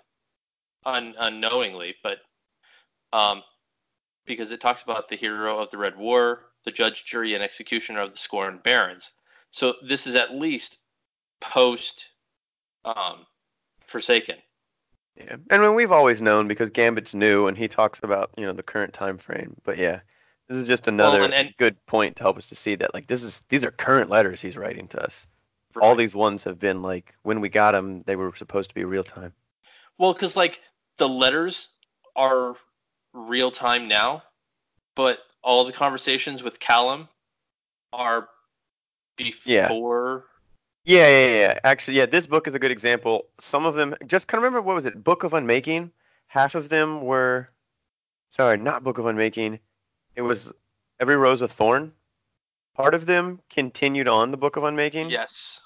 [0.84, 2.18] un- unknowingly, but
[3.12, 3.44] um,
[4.26, 8.00] because it talks about the hero of the Red War, the judge, jury, and executioner
[8.00, 9.12] of the Scorn Barons.
[9.52, 10.78] So this is at least
[11.40, 12.08] post
[12.84, 13.26] um,
[13.86, 14.38] Forsaken.
[15.24, 18.52] Yeah, and when we've always known because Gambit's new and he talks about you know
[18.52, 19.56] the current time frame.
[19.64, 20.00] But yeah,
[20.48, 23.06] this is just another and- and- good point to help us to see that like
[23.06, 25.26] this is these are current letters he's writing to us.
[25.80, 28.84] All these ones have been like when we got them, they were supposed to be
[28.84, 29.32] real time.
[29.98, 30.60] Well, because like
[30.96, 31.68] the letters
[32.16, 32.54] are
[33.12, 34.22] real time now,
[34.96, 37.08] but all the conversations with Callum
[37.92, 38.28] are
[39.16, 40.26] before.
[40.90, 41.58] Yeah, yeah, yeah.
[41.62, 43.26] Actually, yeah, this book is a good example.
[43.38, 45.04] Some of them, just kind of remember what was it?
[45.04, 45.92] Book of Unmaking.
[46.26, 47.48] Half of them were,
[48.30, 49.60] sorry, not Book of Unmaking.
[50.16, 50.52] It was
[50.98, 51.92] Every Rose a Thorn.
[52.74, 55.10] Part of them continued on the Book of Unmaking.
[55.10, 55.60] Yes.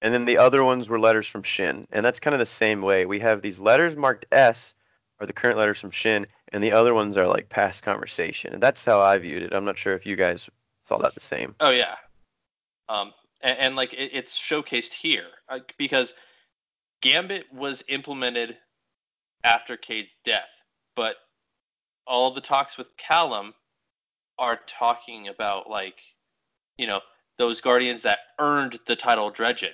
[0.00, 1.86] And then the other ones were letters from Shin.
[1.92, 3.04] And that's kind of the same way.
[3.04, 4.72] We have these letters marked S
[5.20, 8.54] are the current letters from Shin, and the other ones are like past conversation.
[8.54, 9.52] And that's how I viewed it.
[9.52, 10.48] I'm not sure if you guys
[10.84, 11.54] saw that the same.
[11.60, 11.96] Oh yeah.
[12.88, 13.12] Um,
[13.44, 16.14] and, and like it, it's showcased here uh, because
[17.02, 18.56] Gambit was implemented
[19.44, 20.48] after Cayde's death,
[20.96, 21.16] but
[22.06, 23.54] all the talks with Callum
[24.38, 26.00] are talking about like,
[26.78, 27.00] you know,
[27.38, 29.72] those guardians that earned the title Dredgen.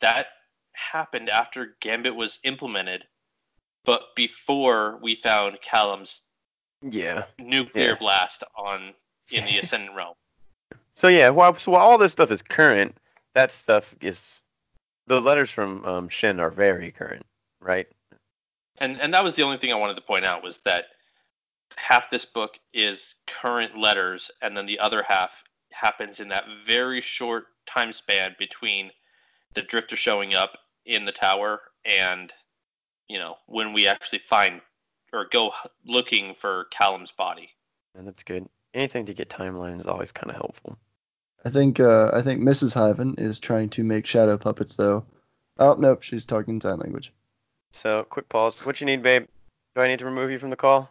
[0.00, 0.26] That
[0.72, 3.04] happened after Gambit was implemented,
[3.84, 6.22] but before we found Callum's
[6.82, 7.26] Yeah.
[7.38, 7.94] nuclear Yeah.
[7.96, 8.94] blast on
[9.30, 10.14] in the Ascendant Realm.
[10.98, 12.96] So yeah, while so while all this stuff is current,
[13.34, 14.24] that stuff is
[15.06, 17.24] the letters from um, Shin are very current,
[17.60, 17.88] right?
[18.80, 20.86] and and that was the only thing I wanted to point out was that
[21.76, 25.42] half this book is current letters, and then the other half
[25.72, 28.90] happens in that very short time span between
[29.54, 32.32] the drifter showing up in the tower and
[33.08, 34.60] you know when we actually find
[35.12, 35.52] or go
[35.86, 37.50] looking for Callum's body.
[37.94, 38.46] And that's good.
[38.74, 40.78] Anything to get timeline is always kind of helpful.
[41.44, 42.74] I think uh, I think Mrs.
[42.74, 45.04] Hyven is trying to make shadow puppets though.
[45.58, 47.12] Oh nope, she's talking sign language.
[47.72, 48.64] So quick pause.
[48.66, 49.26] What you need, babe?
[49.74, 50.90] Do I need to remove you from the call?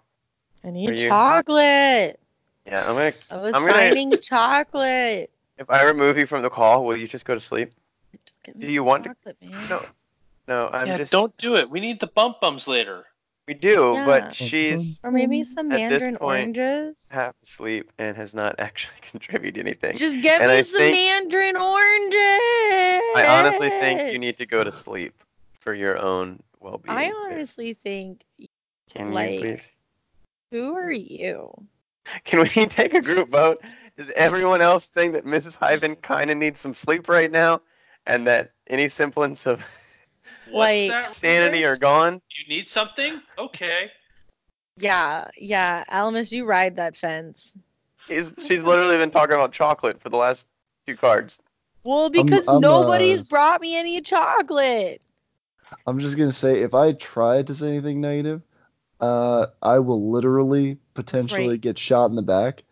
[0.63, 2.19] I need chocolate.
[2.65, 2.99] Yeah, I'm gonna.
[2.99, 3.71] I was I'm gonna.
[3.71, 5.29] signing chocolate.
[5.57, 7.71] If I remove you from the call, will you just go to sleep?
[8.25, 9.69] Just give Do me you some want to- chocolate, man.
[9.69, 9.81] No.
[10.47, 11.11] No, I'm yeah, just.
[11.11, 11.69] don't do it.
[11.69, 13.05] We need the bump bums later.
[13.47, 14.05] We do, Yeah.
[14.05, 17.07] but she's Or maybe some At this mandarin point, oranges.
[17.11, 19.95] half asleep and has not actually contributed anything.
[19.95, 22.19] Just give And me I some think- mandarin oranges.
[23.15, 25.13] I honestly think you need to go to sleep
[25.61, 26.95] for your own well-being.
[26.95, 27.13] I babe.
[27.25, 28.25] honestly think,
[28.93, 29.69] Can like- you please?
[30.51, 31.51] who are you?
[32.25, 33.61] Can we take a group vote?
[33.97, 35.57] Does everyone else think that Mrs.
[35.57, 37.61] Hyven kind of needs some sleep right now,
[38.05, 39.86] and that any semblance of What's
[40.51, 42.21] Like- sanity are gone?
[42.29, 43.21] You need something?
[43.37, 43.91] Okay.
[44.79, 47.53] Yeah, yeah, Elemist, you ride that fence.
[48.07, 50.45] She's, she's literally been talking about chocolate for the last
[50.85, 51.39] two cards.
[51.83, 55.01] Well, because I'm, nobody's uh, brought me any chocolate.
[55.85, 58.41] I'm just gonna say if I try to say anything negative,
[58.99, 61.61] uh, I will literally potentially right.
[61.61, 62.63] get shot in the back.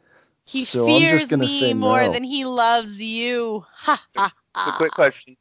[0.46, 2.12] He so I'm fears just gonna me say more no.
[2.12, 3.66] than he loves you.
[3.72, 4.76] Ha ha So, ha.
[4.78, 5.36] quick question: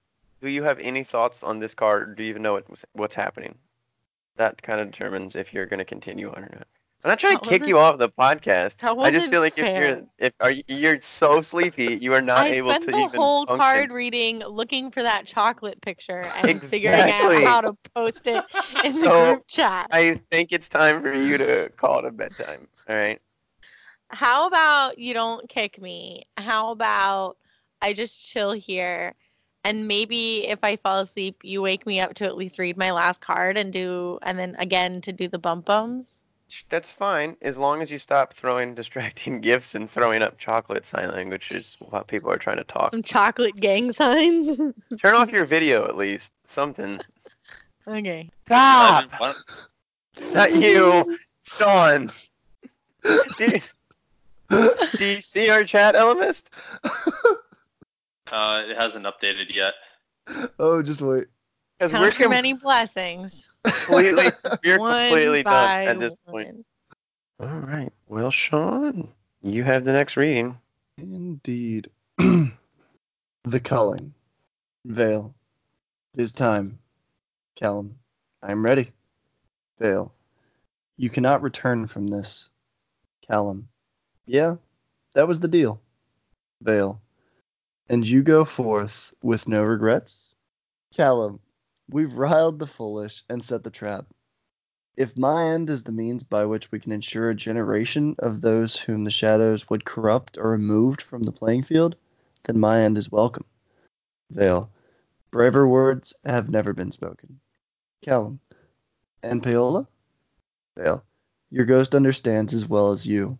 [0.44, 2.10] Do you have any thoughts on this card?
[2.10, 3.54] Or do you even know what, what's happening?
[4.36, 6.66] That kind of determines if you're going to continue on or not.
[7.02, 8.76] I'm not trying That to kick you off the podcast.
[8.82, 12.46] I just feel like if you're if are you, you're so sleepy, you are not
[12.46, 13.58] I able spent the whole function.
[13.58, 18.44] card reading looking for that chocolate picture and figuring out how to post it
[18.84, 19.88] in the group chat.
[19.90, 22.68] I think it's time for you to call it a bedtime.
[22.88, 23.20] All right.
[24.08, 26.24] How about you don't kick me?
[26.36, 27.36] How about
[27.80, 29.14] I just chill here
[29.64, 32.92] and maybe if I fall asleep, you wake me up to at least read my
[32.92, 36.22] last card and do and then again to do the bump bums?
[36.68, 41.10] That's fine as long as you stop throwing distracting gifts and throwing up chocolate sign
[41.10, 42.90] language, which is while people are trying to talk.
[42.90, 44.48] Some chocolate gang signs.
[45.00, 46.32] Turn off your video at least.
[46.46, 47.00] Something.
[47.88, 48.30] okay.
[48.46, 49.10] Stop.
[49.18, 52.08] Don't- Not you, Sean.
[53.38, 53.58] Do you,
[54.98, 56.44] do you see our chat, Elemist?
[58.30, 59.74] Uh, it hasn't updated yet.
[60.58, 61.26] oh, just wait.
[61.78, 63.48] Because we're Count your com- many blessings.
[63.64, 64.26] completely,
[64.64, 66.64] we're completely done at this point.
[67.40, 67.92] All right.
[68.08, 69.08] Well, Sean,
[69.42, 70.56] you have the next reading.
[70.98, 71.88] Indeed.
[72.18, 74.14] the culling.
[74.84, 75.34] Vale.
[76.14, 76.78] It is time.
[77.56, 77.96] Callum.
[78.42, 78.92] I am ready.
[79.78, 80.12] Vale.
[80.96, 82.50] You cannot return from this.
[83.26, 83.68] Callum.
[84.26, 84.56] Yeah,
[85.14, 85.80] that was the deal.
[86.62, 87.00] Vale.
[87.88, 90.34] And you go forth with no regrets?
[90.96, 91.40] Callum.
[91.90, 94.06] We've riled the foolish and set the trap.
[94.96, 98.76] If my end is the means by which we can ensure a generation of those
[98.76, 101.96] whom the shadows would corrupt or removed from the playing field,
[102.44, 103.44] then my end is welcome.
[104.30, 104.70] Vale,
[105.30, 107.40] braver words have never been spoken.
[108.02, 108.40] Callum,
[109.22, 109.88] and Paola?
[110.76, 111.04] Vale,
[111.50, 113.38] your ghost understands as well as you.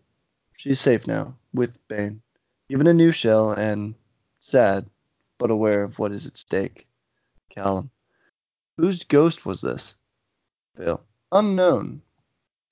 [0.57, 2.21] She's safe now, with Bane,
[2.69, 3.95] given a new shell and
[4.45, 4.89] sad,
[5.39, 6.87] but aware of what is at stake.
[7.51, 7.91] Callum,
[8.77, 9.97] whose ghost was this?
[10.77, 11.03] Vale,
[11.33, 12.03] unknown.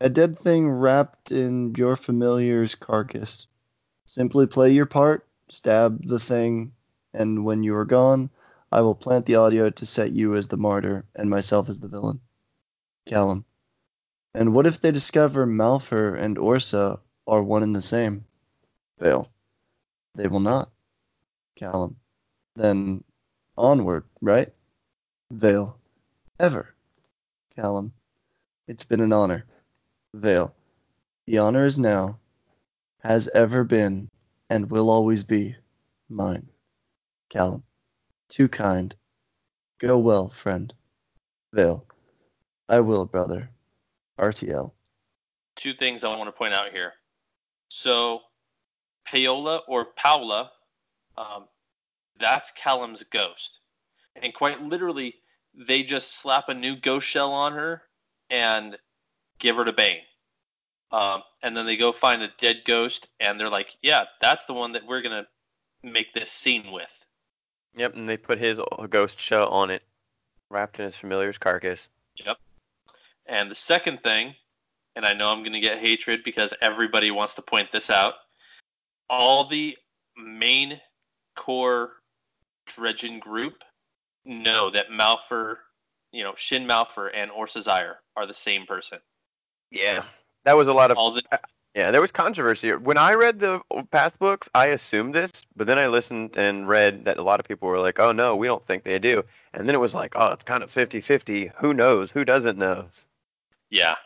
[0.00, 3.46] A dead thing wrapped in your familiar's carcass.
[4.06, 6.72] Simply play your part, stab the thing,
[7.14, 8.30] and when you are gone,
[8.70, 11.88] I will plant the audio to set you as the martyr and myself as the
[11.88, 12.20] villain.
[13.06, 13.44] Callum.
[14.34, 18.24] And what if they discover Malphur and Orsa are one and the same?
[18.98, 19.30] Vale.
[20.14, 20.70] They will not.
[21.62, 21.94] Callum.
[22.56, 23.04] Then
[23.56, 24.52] onward, right?
[25.30, 25.78] Vale.
[26.40, 26.74] Ever.
[27.54, 27.92] Callum.
[28.66, 29.46] It's been an honor.
[30.12, 30.52] Vale.
[31.28, 32.18] The honor is now,
[32.98, 34.08] has ever been,
[34.50, 35.54] and will always be
[36.08, 36.48] mine.
[37.30, 37.62] Callum.
[38.28, 38.92] Too kind.
[39.78, 40.74] Go well, friend.
[41.52, 41.86] Vale.
[42.68, 43.48] I will, brother.
[44.18, 44.72] RTL.
[45.54, 46.94] Two things I want to point out here.
[47.68, 48.22] So,
[49.06, 50.50] Paola or Paula,
[51.16, 51.46] um,
[52.18, 53.60] that's Callum's ghost.
[54.16, 55.14] And quite literally,
[55.54, 57.82] they just slap a new ghost shell on her
[58.30, 58.76] and
[59.38, 60.02] give her to Bane.
[60.90, 64.52] Um, and then they go find a dead ghost, and they're like, yeah, that's the
[64.52, 65.26] one that we're going to
[65.82, 66.90] make this scene with.
[67.74, 68.60] Yep, and they put his
[68.90, 69.82] ghost shell on it,
[70.50, 71.88] wrapped in his familiar's carcass.
[72.16, 72.36] Yep.
[73.26, 74.34] And the second thing,
[74.94, 78.14] and I know I'm going to get hatred because everybody wants to point this out,
[79.08, 79.78] all the
[80.18, 80.78] main
[81.36, 82.01] core
[82.66, 83.62] Dredgen group
[84.24, 85.56] know that Malphur,
[86.12, 88.98] you know, Shin Malphur and Orsa Zyre are the same person.
[89.70, 90.04] Yeah,
[90.44, 90.98] that was a lot of.
[90.98, 91.22] All the
[91.74, 92.72] Yeah, there was controversy.
[92.74, 97.06] When I read the past books, I assumed this, but then I listened and read
[97.06, 99.24] that a lot of people were like, "Oh no, we don't think they do."
[99.54, 101.50] And then it was like, "Oh, it's kind of 50-50.
[101.56, 102.10] Who knows?
[102.10, 102.88] Who doesn't know?"
[103.70, 103.96] yeah,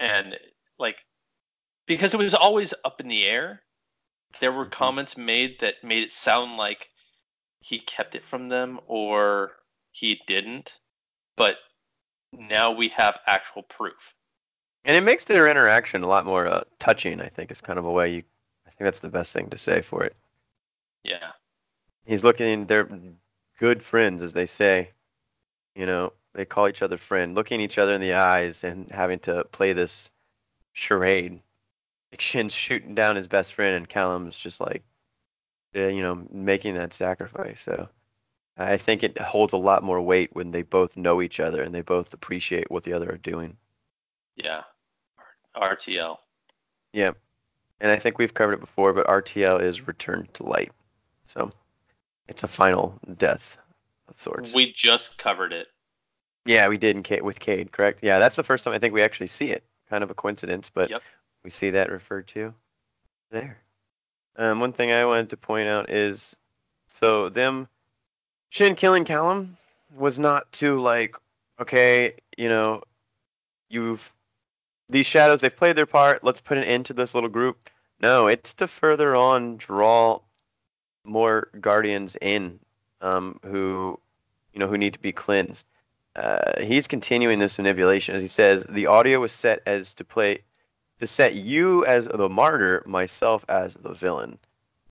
[0.00, 0.38] and
[0.78, 0.96] like
[1.86, 3.62] because it was always up in the air.
[4.40, 4.70] There were Mhm.
[4.72, 6.90] comments made that made it sound like
[7.60, 9.52] he kept it from them or
[9.92, 10.72] he didn't,
[11.36, 11.58] but
[12.32, 14.14] now we have actual proof.
[14.84, 17.20] And it makes their interaction a lot more uh, touching.
[17.20, 18.22] I think is kind of a way you.
[18.66, 20.16] I think that's the best thing to say for it.
[21.04, 21.32] Yeah.
[22.06, 22.66] He's looking.
[22.66, 22.88] They're
[23.58, 24.90] good friends, as they say.
[25.74, 29.18] You know, they call each other friend, looking each other in the eyes and having
[29.20, 30.10] to play this
[30.72, 31.40] charade.
[32.10, 34.82] Like Shin's shooting down his best friend, and Callum's just like,
[35.76, 37.60] uh, you know, making that sacrifice.
[37.60, 37.88] So
[38.56, 41.74] I think it holds a lot more weight when they both know each other and
[41.74, 43.56] they both appreciate what the other are doing.
[44.36, 44.62] Yeah.
[45.56, 46.18] RTL.
[46.92, 47.12] Yeah.
[47.80, 50.72] And I think we've covered it before, but RTL is Return to Light.
[51.26, 51.50] So
[52.28, 53.56] it's a final death
[54.08, 54.54] of sorts.
[54.54, 55.68] We just covered it.
[56.46, 58.00] yeah, we did in Cayde, with Cayde, correct?
[58.02, 59.62] Yeah, that's the first time I think we actually see it.
[59.90, 61.02] Kind of a coincidence, but Yep.
[61.44, 62.54] we see that referred to
[63.30, 63.58] there.
[64.38, 66.36] Um, one thing I wanted to point out is
[66.86, 67.68] so them
[68.50, 69.56] Shin killing Callum
[69.94, 71.16] was not to like,
[71.60, 72.82] okay, you know,
[73.68, 74.12] you've
[74.88, 76.24] these shadows they've played their part.
[76.24, 77.68] Let's put an end to this little group.
[78.00, 80.20] No, it's to further on draw
[81.04, 82.58] more guardians in,
[83.00, 83.98] um, who
[84.52, 85.66] you know who need to be cleansed.
[86.16, 90.42] Uh, he's continuing this manipulation as he says the audio was set as to play
[91.00, 94.38] to set you as the martyr, myself as the villain.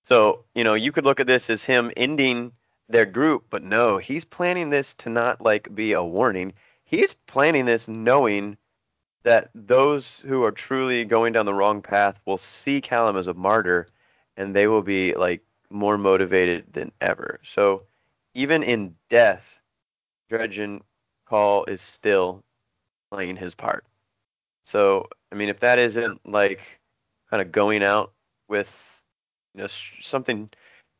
[0.03, 2.51] So you know you could look at this as him ending
[2.89, 6.53] their group, but no, he's planning this to not like be a warning.
[6.85, 8.57] He's planning this knowing
[9.23, 13.33] that those who are truly going down the wrong path will see Callum as a
[13.33, 13.87] martyr
[14.37, 17.39] and they will be like more motivated than ever.
[17.43, 17.83] So
[18.33, 19.59] even in death,
[20.31, 20.81] Dredgen
[21.25, 22.43] Call is still
[23.11, 23.85] playing his part.
[24.63, 26.61] So I mean, if that isn't like
[27.29, 28.13] kind of going out
[28.47, 28.71] with
[29.53, 30.49] you know something,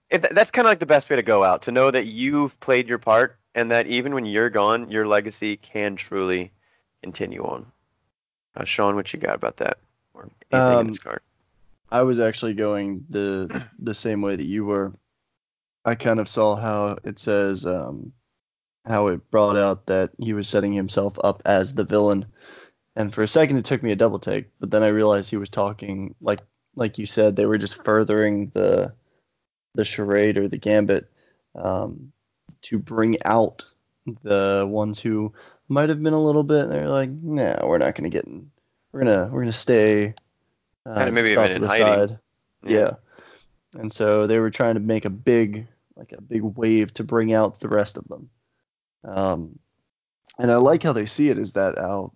[0.10, 2.06] if that, that's kind of like the best way to go out to know that
[2.06, 6.52] you've played your part and that even when you're gone, your legacy can truly
[7.02, 7.66] continue on.
[8.56, 9.78] Uh, Sean, what you got about that?
[10.14, 11.22] Or anything in Um, this card?
[11.90, 14.94] I was actually going the the same way that you were.
[15.86, 18.12] I kind of saw how it says um,
[18.86, 22.26] how it brought out that he was setting himself up as the villain,
[22.98, 25.38] and for a second it took me a double take, but then I realized he
[25.38, 26.40] was talking like
[26.76, 28.94] like you said they were just furthering the
[29.76, 31.08] the charade or the gambit
[31.54, 32.12] um,
[32.64, 33.66] to bring out
[34.24, 35.32] the ones who
[35.70, 36.70] might have been a little bit.
[36.70, 38.50] They're like, nah, we're not gonna get in.
[38.92, 40.16] We're gonna we're gonna stay.
[40.84, 42.08] Uh, Kinda maybe just even to the hiding.
[42.08, 42.20] side.
[42.66, 42.94] Yeah.
[43.74, 47.32] And so they were trying to make a big, like a big wave to bring
[47.32, 48.30] out the rest of them.
[49.04, 49.60] Um,
[50.40, 52.14] and I like how they see it is that how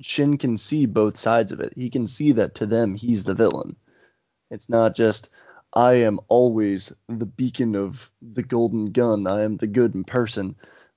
[0.00, 1.72] Shin can see both sides of it.
[1.76, 3.76] He can see that to them he's the villain.
[4.50, 5.34] It's not just
[5.72, 9.26] I am always the beacon of the golden gun.
[9.26, 10.56] I am the good in person.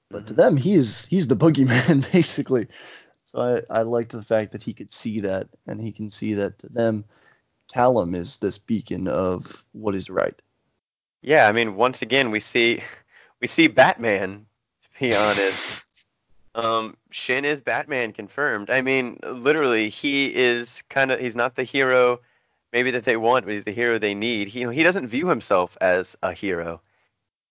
[0.10, 0.38] But to Mhm.
[0.38, 2.68] them he is he's the boogeyman basically.
[3.24, 3.40] So
[3.70, 6.60] I, I liked the fact that he could see that and he can see that
[6.60, 7.06] to them
[7.72, 10.40] Callum is this beacon of what is right.
[11.22, 12.84] yeah, I mean, once again, we see
[13.42, 14.46] we see Batman.
[14.84, 15.83] To be honest,
[16.56, 18.70] um, Shin is Batman confirmed.
[18.70, 22.20] I mean, literally, he is kind of he's not the hero
[22.72, 24.48] maybe that they want, but he's the hero they need.
[24.48, 26.82] He he doesn't view himself as a hero.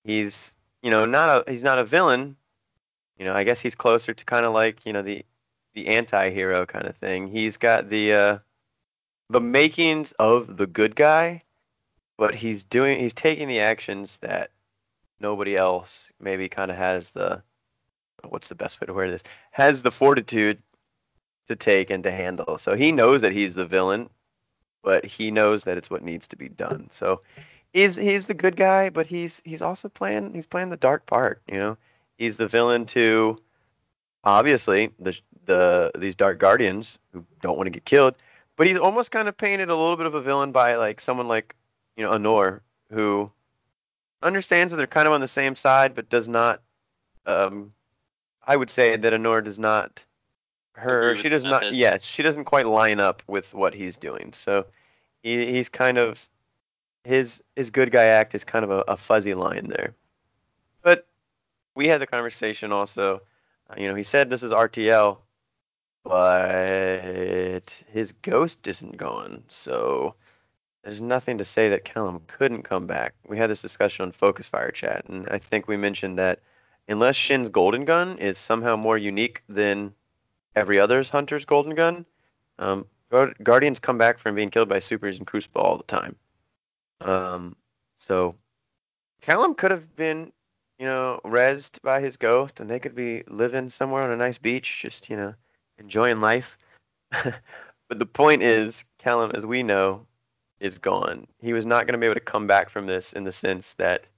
[0.04, 2.36] He's you know not a he's not a villain.
[3.18, 5.24] You know, I guess he's closer to kind of like you know the
[5.74, 7.28] the anti-hero kind of thing.
[7.28, 8.38] He's got the uh,
[9.30, 11.42] the makings of the good guy,
[12.18, 14.50] but he's doing he's taking the actions that
[15.20, 17.42] nobody else maybe kind of has the
[18.28, 20.58] what's the best way to wear this has the fortitude
[21.48, 22.58] to take and to handle.
[22.58, 24.08] So he knows that he's the villain,
[24.82, 26.88] but he knows that it's what needs to be done.
[26.92, 27.22] So
[27.72, 31.42] he's he's the good guy, but he's he's also playing he's playing the dark part.
[31.46, 31.78] You know,
[32.16, 33.36] he's the villain to
[34.24, 35.16] obviously the
[35.46, 38.14] the these dark guardians who don't want to get killed,
[38.56, 41.28] but he's almost kind of painted a little bit of a villain by like someone
[41.28, 41.54] like
[41.96, 43.30] you know Anor who
[44.22, 46.62] understands that they're kind of on the same side, but does not.
[47.26, 47.72] Um,
[48.44, 50.04] I would say that Anor does not.
[50.74, 51.74] Her she does not.
[51.74, 54.32] Yes, she doesn't quite line up with what he's doing.
[54.32, 54.66] So
[55.22, 56.28] he, he's kind of
[57.04, 59.94] his his good guy act is kind of a, a fuzzy line there.
[60.82, 61.06] But
[61.74, 63.22] we had the conversation also.
[63.70, 65.18] Uh, you know, he said this is RTL,
[66.04, 69.42] but his ghost isn't gone.
[69.48, 70.14] So
[70.82, 73.14] there's nothing to say that Callum couldn't come back.
[73.28, 76.40] We had this discussion on Focus Fire Chat, and I think we mentioned that
[76.88, 79.94] unless Shin's golden gun is somehow more unique than
[80.54, 82.06] every other's hunter's golden gun,
[82.58, 82.86] um,
[83.42, 86.16] Guardians come back from being killed by supers and Crucible all the time.
[87.02, 87.56] Um,
[87.98, 88.34] so
[89.20, 90.32] Callum could have been,
[90.78, 94.38] you know, rezzed by his ghost, and they could be living somewhere on a nice
[94.38, 95.34] beach, just you know,
[95.78, 96.56] enjoying life.
[97.10, 100.06] but the point is, Callum, as we know,
[100.60, 101.26] is gone.
[101.40, 103.74] He was not going to be able to come back from this in the sense
[103.74, 104.08] that,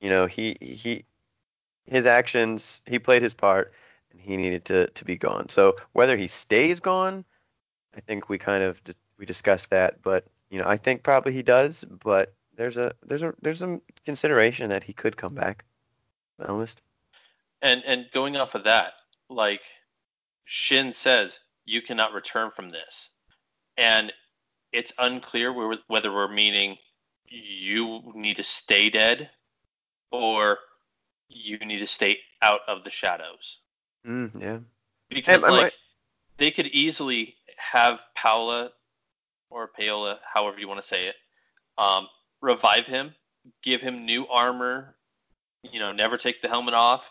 [0.00, 1.04] you know, he he
[1.86, 3.72] his actions, he played his part,
[4.12, 5.48] and he needed to to be gone.
[5.48, 7.24] So whether he stays gone,
[7.96, 8.80] I think we kind of
[9.18, 13.22] we discussed that, but you know, I think probably he does, but there's a there's
[13.22, 15.64] a there's some consideration that he could come back.
[16.40, 16.80] honest.
[17.62, 18.94] And and going off of that,
[19.28, 19.62] like
[20.44, 23.10] Shin says, you cannot return from this,
[23.76, 24.12] and
[24.72, 26.76] it's unclear whe- whether we're meaning
[27.26, 29.30] you need to stay dead
[30.10, 30.58] or
[31.30, 33.58] you need to stay out of the shadows.
[34.06, 34.58] Mm, yeah.
[35.08, 35.74] Because I like might-
[36.36, 38.72] they could easily have Paola
[39.50, 41.16] or Paola, however you want to say it,
[41.78, 42.08] um,
[42.40, 43.14] revive him,
[43.62, 44.96] give him new armor,
[45.62, 47.10] you know, never take the helmet off,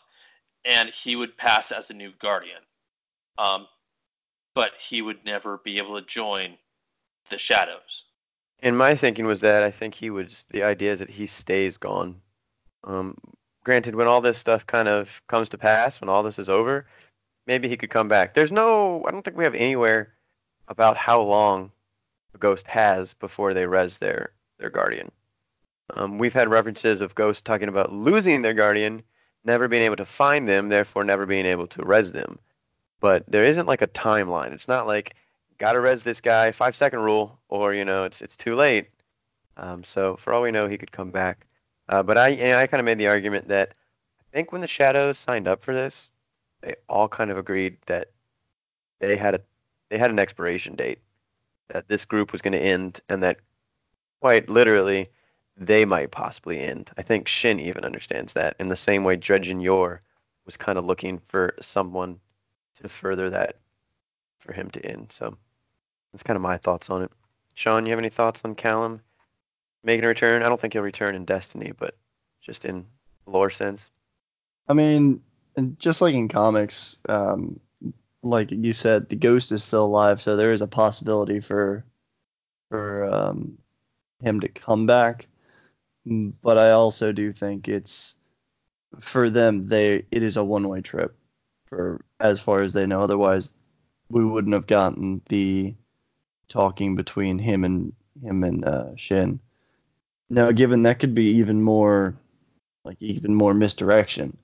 [0.65, 2.61] and he would pass as a new guardian.
[3.37, 3.67] Um,
[4.55, 6.57] but he would never be able to join
[7.29, 8.05] the shadows.
[8.61, 10.33] And my thinking was that I think he would.
[10.49, 12.21] The idea is that he stays gone.
[12.83, 13.17] Um,
[13.69, 16.87] granted, when all this stuff kind of comes to pass, when all this is over,
[17.45, 18.33] maybe he could come back.
[18.33, 19.03] There's no.
[19.07, 20.11] I don't think we have anywhere
[20.67, 21.71] about how long
[22.33, 25.11] a ghost has before they res their their guardian.
[25.93, 29.03] Um, we've had references of ghosts talking about losing their guardian,
[29.43, 32.39] never being able to find them, therefore never being able to res them.
[32.99, 34.51] But there isn't like a timeline.
[34.51, 35.13] It's not like
[35.59, 38.89] gotta res this guy, five second rule, or you know it's it's too late.
[39.57, 41.45] Um, so for all we know, he could come back.
[41.89, 43.73] Uh, but I I kind of made the argument that
[44.19, 46.11] I think when the Shadows signed up for this,
[46.61, 48.11] they all kind of agreed that
[48.99, 49.41] they had a
[49.89, 50.99] they had an expiration date
[51.69, 53.37] that this group was going to end, and that
[54.21, 55.09] quite literally
[55.57, 56.91] they might possibly end.
[56.97, 60.01] I think Shin even understands that in the same way Dredgen Yor
[60.45, 62.19] was kind of looking for someone
[62.81, 63.57] to further that
[64.37, 65.07] for him to end.
[65.11, 65.35] So
[66.13, 67.11] that's kind of my thoughts on it.
[67.55, 69.01] Sean, you have any thoughts on Callum
[69.83, 70.43] making a return?
[70.43, 71.95] I don't think he'll return in Destiny, but
[72.41, 72.85] just in
[73.25, 73.89] lore sense.
[74.67, 75.21] I mean,
[75.55, 77.59] and just like in comics, um,
[78.21, 81.83] like you said, the ghost is still alive, so there is a possibility for
[82.69, 83.57] for um,
[84.21, 85.27] him to come back.
[86.05, 88.15] But I also do think it's
[88.99, 89.63] for them.
[89.63, 91.15] They it is a one way trip
[91.67, 92.99] for as far as they know.
[92.99, 93.53] Otherwise,
[94.09, 95.75] we wouldn't have gotten the
[96.47, 99.39] talking between him and him and uh, Shin.
[100.29, 102.15] Now, given that could be even more
[102.85, 104.37] like even more misdirection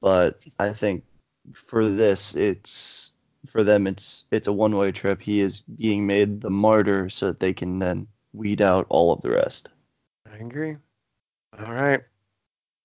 [0.00, 1.04] but I think
[1.52, 3.12] for this, it's
[3.46, 5.20] for them, it's it's a one-way trip.
[5.20, 9.20] He is being made the martyr so that they can then weed out all of
[9.20, 9.72] the rest.
[10.30, 10.76] I agree.
[11.58, 12.02] All right.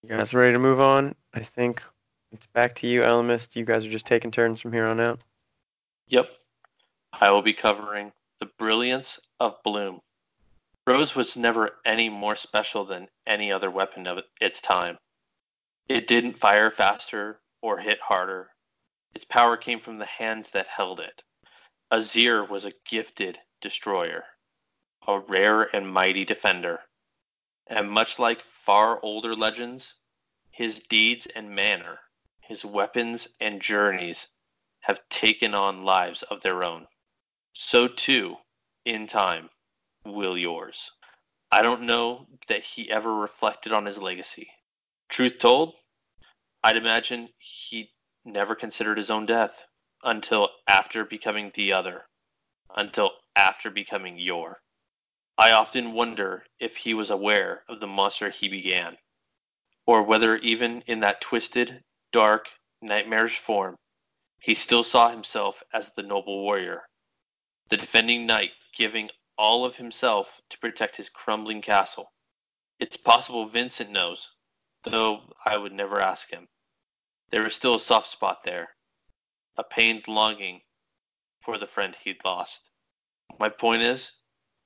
[0.03, 1.15] You guys ready to move on?
[1.33, 1.83] I think
[2.31, 3.55] it's back to you, Elemist.
[3.55, 5.23] You guys are just taking turns from here on out.
[6.07, 6.29] Yep.
[7.13, 10.01] I will be covering the brilliance of Bloom.
[10.91, 14.99] Rose was never any more special than any other weapon of its time.
[15.87, 18.51] It didn't fire faster or hit harder.
[19.13, 21.23] Its power came from the hands that held it.
[21.91, 24.25] Azzir was a gifted destroyer,
[25.07, 26.81] a rare and mighty defender.
[27.67, 29.95] And much like far older legends,
[30.49, 32.01] his deeds and manner,
[32.41, 34.27] his weapons and journeys
[34.81, 36.85] have taken on lives of their own.
[37.53, 38.35] So too,
[38.83, 39.49] in time,
[40.05, 40.91] will yours.
[41.51, 44.49] I don't know that he ever reflected on his legacy.
[45.09, 45.75] Truth told,
[46.63, 47.91] I'd imagine he
[48.23, 49.65] never considered his own death
[50.03, 52.05] until after becoming the other,
[52.75, 54.61] until after becoming Yor.
[55.37, 58.97] I often wonder if he was aware of the monster he began,
[59.85, 62.47] or whether even in that twisted, dark,
[62.81, 63.75] nightmarish form,
[64.39, 66.83] he still saw himself as the noble warrior,
[67.69, 72.11] the defending knight giving all of himself to protect his crumbling castle.
[72.79, 74.29] It's possible Vincent knows,
[74.83, 76.47] though I would never ask him.
[77.29, 78.75] There is still a soft spot there,
[79.57, 80.61] a pained longing
[81.41, 82.69] for the friend he'd lost.
[83.39, 84.11] My point is,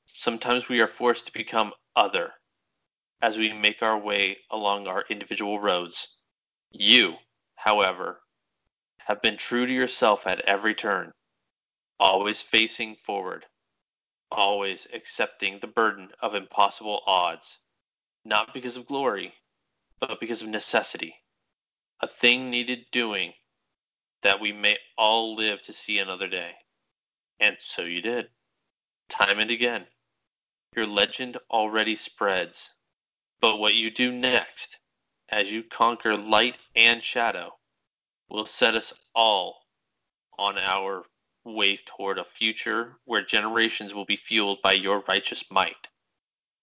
[0.05, 2.33] sometimes we are forced to become other
[3.21, 6.07] as we make our way along our individual roads.
[6.71, 7.15] You,
[7.55, 8.21] however,
[8.97, 11.13] have been true to yourself at every turn,
[11.99, 13.45] always facing forward,
[14.31, 17.59] always accepting the burden of impossible odds,
[18.23, 19.33] not because of glory,
[19.99, 21.15] but because of necessity,
[22.01, 23.33] a thing needed doing
[24.21, 26.51] that we may all live to see another day.
[27.39, 28.29] And so you did,
[29.09, 29.85] time and again.
[30.75, 32.71] Your legend already spreads,
[33.39, 34.79] but what you do next,
[35.29, 37.51] as you conquer light and shadow,
[38.29, 39.57] will set us all
[40.37, 41.05] on our
[41.45, 45.87] way toward a future where generations will be fueled by your righteous might.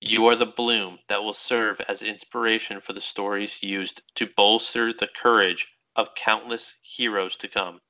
[0.01, 4.93] You are the bloom that will serve as inspiration for the stories used to bolster
[4.93, 7.81] the courage of countless heroes to come.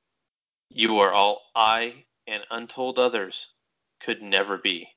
[0.69, 3.47] You are all I and untold others
[3.99, 4.87] could never be.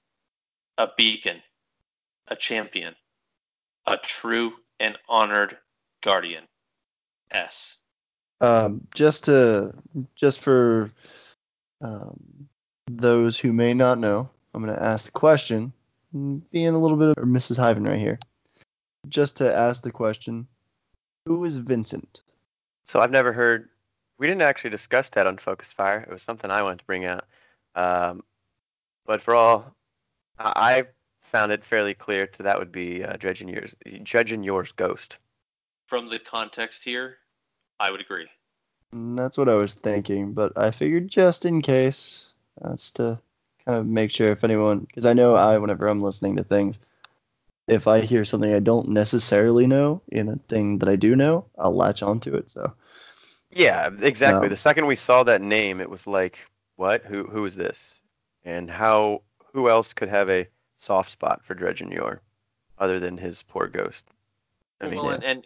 [0.78, 1.42] A beacon,
[2.28, 2.94] a champion,
[3.86, 5.56] a true and honored
[6.02, 6.44] guardian.
[7.30, 7.76] S.
[8.40, 9.72] Um, just to
[10.14, 10.92] just for
[11.80, 12.48] um,
[12.86, 15.72] those who may not know, I'm going to ask the question,
[16.12, 17.58] being a little bit of Mrs.
[17.58, 18.18] Hyven right here.
[19.08, 20.46] Just to ask the question,
[21.26, 22.22] who is Vincent?
[22.84, 23.68] So I've never heard.
[24.18, 26.00] We didn't actually discuss that on Focus Fire.
[26.00, 27.24] It was something I wanted to bring out.
[27.74, 28.22] Um,
[29.04, 29.74] but for all,
[30.38, 30.84] I, I
[31.22, 33.74] found it fairly clear to that would be uh, Dredgen Yor's,
[34.04, 35.18] Dredgen Yor's ghost.
[35.86, 37.18] From the context here,
[37.78, 38.26] I would agree.
[38.92, 43.20] And that's what I was thinking, but I figured just in case, that's to
[43.64, 46.80] kind of make sure if anyone, because I know I, whenever I'm listening to things,
[47.66, 51.46] if I hear something I don't necessarily know in a thing that I do know,
[51.58, 52.48] I'll latch onto it.
[52.48, 52.72] So.
[53.50, 54.46] Yeah, exactly.
[54.46, 56.38] Um, the second we saw that name, it was like,
[56.76, 57.04] what?
[57.04, 58.00] Who who is this?
[58.44, 59.22] And how?
[59.52, 60.46] Who else could have a
[60.76, 62.20] soft spot for Dredgen Yor,
[62.78, 64.04] other than his poor ghost?
[64.80, 65.44] I mean, well, and, and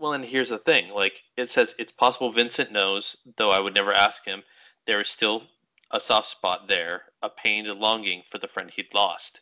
[0.00, 0.88] well, and here's the thing.
[0.88, 4.42] Like it says, it's possible Vincent knows, though I would never ask him.
[4.86, 5.42] There is still
[5.90, 9.40] a soft spot there, a pain and longing for the friend he'd lost.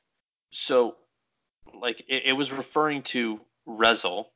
[0.51, 0.97] So,
[1.73, 4.27] like it, it was referring to Rezyl,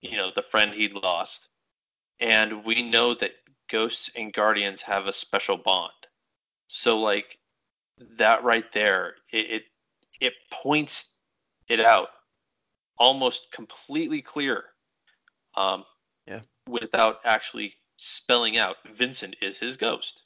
[0.00, 1.48] you know, the friend he'd lost,
[2.18, 3.32] and we know that
[3.70, 5.92] ghosts and guardians have a special bond.
[6.68, 7.38] So, like
[8.16, 9.62] that right there, it, it
[10.18, 11.10] it points
[11.68, 12.08] it out
[12.98, 14.71] almost completely clear
[15.54, 15.84] um,
[16.26, 16.40] Yeah.
[16.68, 20.20] without actually spelling out Vincent is his ghost.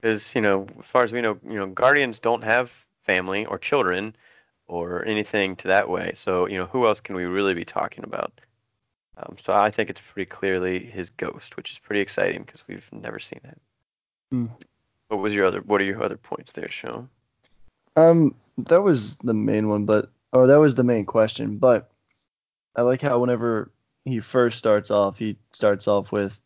[0.00, 2.72] because you know, as far as we know, you know, guardians don't have
[3.04, 4.16] family or children
[4.66, 6.12] or anything to that way.
[6.14, 8.32] So you know, who else can we really be talking about?
[9.18, 12.88] Um, so I think it's pretty clearly his ghost, which is pretty exciting because we've
[12.92, 13.58] never seen that.
[14.30, 14.46] Hmm.
[15.08, 15.60] What was your other?
[15.60, 17.10] What are your other points there, Sean?
[17.94, 21.58] Um, that was the main one, but oh, that was the main question.
[21.58, 21.90] But
[22.74, 23.70] I like how whenever
[24.04, 26.40] he first starts off, he starts off with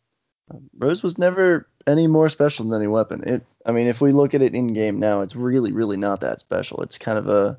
[0.51, 3.23] um, Rose was never any more special than any weapon.
[3.23, 6.21] It, I mean, if we look at it in game now, it's really, really not
[6.21, 6.81] that special.
[6.83, 7.57] It's kind of a,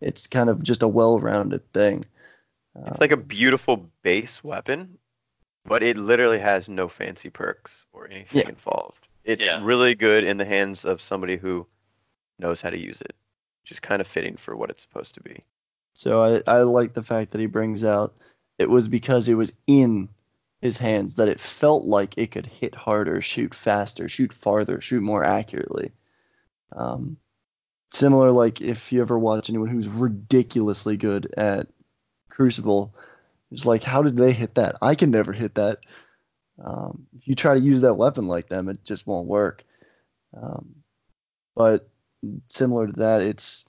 [0.00, 2.04] it's kind of just a well-rounded thing.
[2.86, 4.98] It's like a beautiful base weapon,
[5.64, 8.48] but it literally has no fancy perks or anything Yeah.
[8.48, 9.06] involved.
[9.24, 9.60] It's Yeah.
[9.62, 11.66] really good in the hands of somebody who
[12.38, 13.14] knows how to use it,
[13.62, 15.42] which is kind of fitting for what it's supposed to be.
[15.94, 18.14] So I, I like the fact that he brings out
[18.58, 20.08] it was because it was in
[20.60, 25.02] his hands that it felt like it could hit harder, shoot faster, shoot farther, shoot
[25.02, 25.92] more accurately.
[26.72, 27.18] Um,
[27.92, 31.68] similar like if you ever watch anyone who's ridiculously good at
[32.30, 32.94] Crucible,
[33.50, 34.76] it's like how did they hit that?
[34.80, 35.78] I can never hit that.
[36.62, 39.64] Um, if you try to use that weapon like them, it just won't work.
[40.36, 40.76] Um,
[41.54, 41.88] but
[42.48, 43.68] similar to that, it's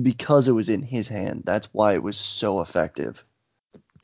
[0.00, 1.42] because it was in his hand.
[1.44, 3.24] That's why it was so effective.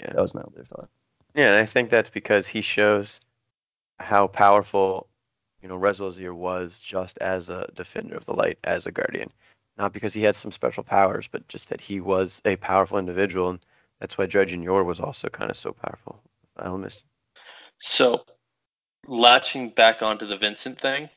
[0.03, 0.13] Yeah.
[0.15, 0.89] That was my other thought.
[1.35, 3.21] Yeah, and I think that's because he shows
[3.99, 5.09] how powerful,
[5.63, 9.31] you know, Rezyl Azzir was just as a defender of the light, as a guardian.
[9.79, 13.51] Not because he had some special powers, but just that he was a powerful individual,
[13.51, 13.61] and
[14.01, 16.21] that's why Dredgen Yor was also kind of so powerful.
[16.59, 16.99] Elemist.
[17.79, 18.27] So,
[19.07, 21.09] latching back onto the Vincent thing,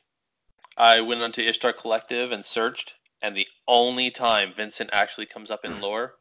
[0.76, 5.64] I went onto Ishtar Collective and searched, and the only time Vincent actually comes up
[5.64, 5.82] in hmm.
[5.82, 6.14] lore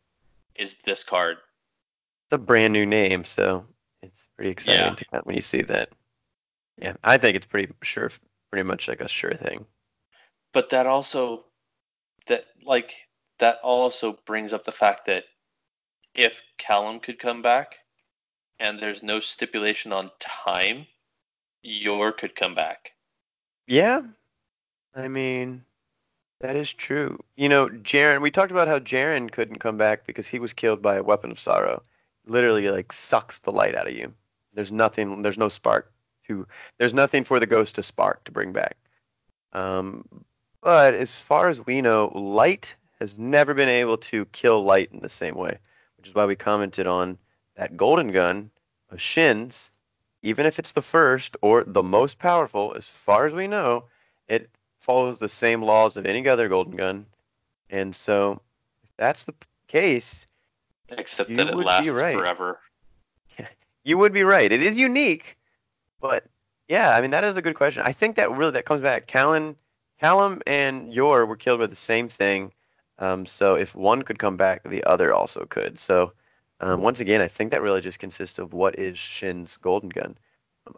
[0.55, 1.37] is this card.
[2.25, 3.65] It's a brand new name, so
[4.01, 4.95] it's pretty exciting Yeah.
[4.95, 5.89] to when you see that.
[6.77, 8.11] Yeah, I think it's pretty sure,
[8.51, 9.65] pretty much like a sure thing.
[10.51, 11.45] But that also
[12.27, 12.95] that like
[13.37, 15.25] that also brings up the fact that
[16.15, 17.75] if Callum could come back
[18.59, 20.87] and there's no stipulation on time,
[21.61, 22.93] Yor could come back.
[23.67, 24.01] Yeah,
[24.95, 25.63] I mean,
[26.39, 27.23] that is true.
[27.35, 30.81] You know, Jaren, we talked about how Jaren couldn't come back because he was killed
[30.81, 31.83] by a weapon of sorrow.
[32.27, 34.13] Literally, like, sucks the light out of you.
[34.53, 35.91] There's nothing, there's no spark
[36.27, 36.47] to,
[36.77, 38.77] there's nothing for the ghost to spark to bring back.
[39.53, 40.05] Um,
[40.61, 44.99] but as far as we know, light has never been able to kill light in
[44.99, 45.57] the same way,
[45.97, 47.17] which is why we commented on
[47.55, 48.49] that golden gun
[48.89, 49.71] of Shin's.
[50.23, 53.83] Even if it's the first or the most powerful, as far as we know,
[54.27, 54.49] it
[54.79, 57.05] follows the same laws of any other golden gun.
[57.69, 58.41] And so,
[58.83, 59.35] if that's the
[59.67, 60.25] case,
[60.89, 62.15] Except You that it lasts right.
[62.15, 62.59] forever.
[63.83, 64.51] you would be right.
[64.51, 65.37] It is unique,
[65.99, 66.25] but
[66.67, 67.83] yeah, I mean that is a good question.
[67.85, 69.07] I think that really that comes back.
[69.07, 69.55] Callan,
[69.99, 72.51] Callum and Yor were killed by the same thing.
[72.99, 75.77] Um, so if one could come back, the other also could.
[75.79, 76.13] So
[76.61, 80.17] um, once again, I think that really just consists of what is Shin's golden gun.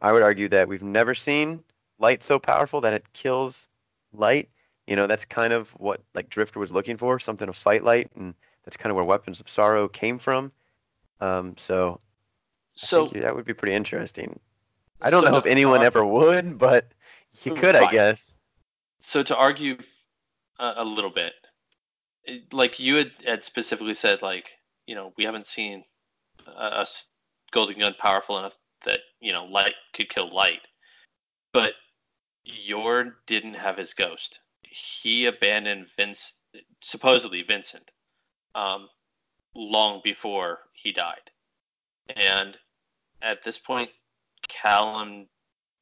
[0.02, 1.64] I would argue that we've never seen
[2.00, 3.68] light so powerful that it kills
[4.14, 4.50] light.
[4.88, 8.10] You know, that's kind of what like Drifter was looking for, something to fight light,
[8.16, 8.34] and
[8.68, 10.52] that's kind of where Weapons of Sorrow came from.
[11.22, 12.02] Um, so
[12.76, 14.42] So you- that would be pretty interesting.
[15.02, 16.92] I don't so know if anyone ever would, but
[17.44, 18.34] you could, I guess.
[19.00, 19.78] So to argue
[20.60, 21.32] a, a little bit,
[22.26, 24.50] it- like you had, had specifically said, like
[24.86, 25.86] you know we haven't seen
[26.46, 26.86] a
[27.52, 30.62] golden gun powerful enough that you know light could kill light,
[31.54, 31.72] but
[32.44, 34.40] Yor didn't have his ghost.
[34.62, 36.34] He abandoned Vince,
[36.82, 37.90] supposedly Vincent,
[38.58, 38.90] um,
[39.56, 41.32] long before he died,
[42.16, 42.58] and
[43.22, 43.90] at this point,
[44.48, 45.28] Callum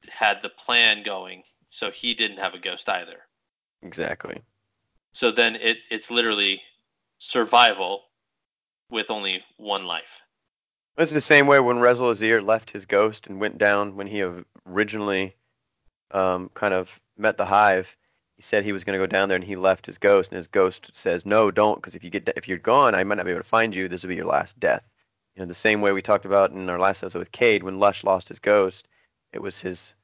[0.08, 3.20] had the plan going, so he didn't have a ghost either.
[3.82, 4.40] Exactly.
[5.12, 6.60] So then it it's literally
[7.18, 8.02] survival
[8.90, 10.22] with only one life.
[10.98, 14.24] It's the same way when Rezyl Azzir left his ghost and went down when he
[14.66, 15.34] originally
[16.10, 17.94] um, kind of met the hive.
[18.36, 20.36] He said he was going to go down there and he left his ghost, and
[20.36, 23.24] his ghost says, "No, don't, because if you get if you're gone, I might not
[23.24, 23.88] be able to find you.
[23.88, 24.82] This will be your last death."
[25.34, 27.78] You know, the same way we talked about in our last episode with Cayde, when
[27.78, 28.88] Lush lost his ghost,
[29.32, 29.94] it was his,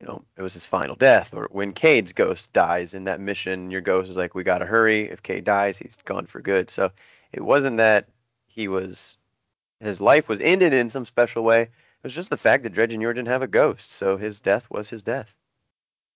[0.00, 1.34] you know, it was his final death.
[1.34, 4.66] Or when Cayde's ghost dies in that mission, your ghost is like, "We got to
[4.66, 5.10] hurry.
[5.10, 6.92] If Cayde dies, he's gone for good." So
[7.32, 8.08] it wasn't that
[8.46, 9.18] he was
[9.80, 11.62] his life was ended in some special way.
[11.62, 11.70] It
[12.04, 14.88] was just the fact that Dredgen Yor didn't have a ghost, so his death was
[14.88, 15.34] his death.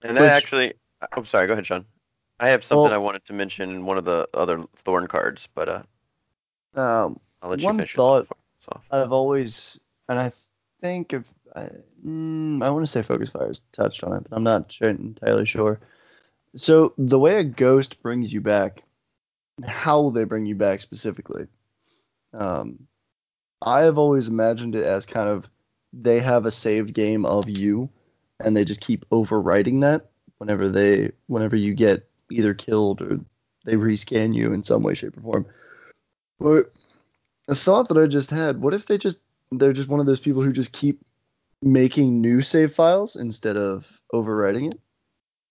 [0.02, 0.74] And that Which- actually,
[1.12, 1.84] I'm sorry, go ahead, Sean.
[2.40, 5.48] I have something Well- I wanted to mention in one of the other Thorn cards,
[5.54, 5.82] but uh,
[6.74, 8.28] Um, I'll let you One thought-
[8.90, 10.32] I've always, and I
[10.80, 11.70] think if I,
[12.04, 15.46] mm, I want to say Focus Fire's touched on it, but I'm not sure, entirely
[15.46, 15.80] sure.
[16.56, 18.82] So the way a ghost brings you back,
[19.66, 21.46] how they bring you back specifically,
[22.32, 22.86] um,
[23.62, 25.48] I have always imagined it as kind of
[25.92, 27.88] they have a saved game of you,
[28.38, 33.20] and they just keep overwriting that whenever they, whenever you get either killed or
[33.64, 35.46] they rescan you in some way, shape, or form.
[36.38, 36.72] But
[37.48, 40.20] a thought that I just had: What if they just they're just one of those
[40.20, 41.00] people who just keep
[41.60, 44.80] making new save files instead of overwriting it?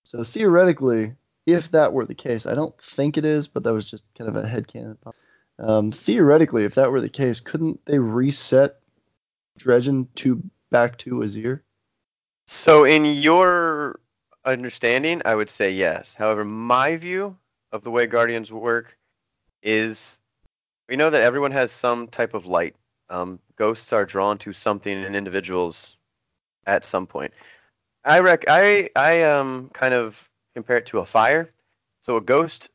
[0.03, 1.15] So theoretically,
[1.45, 4.29] if that were the case, I don't think it is, but that was just kind
[4.29, 4.97] of a headcanon.
[5.59, 8.79] Um, theoretically, if that were the case, couldn't they reset
[9.59, 11.61] Dredgen to back to Azzir?
[12.47, 13.66] So, in your
[14.47, 16.15] understanding, I would say yes.
[16.15, 17.37] However, my view
[17.71, 18.97] of the way Guardians work
[19.61, 20.19] is
[20.89, 22.75] we know that everyone has some type of light.
[23.09, 25.97] Um, ghosts are drawn to something in individuals
[26.65, 27.33] at some point.
[28.05, 31.51] I rec- I I um kind of compare it to a fire.
[32.01, 32.69] So a ghost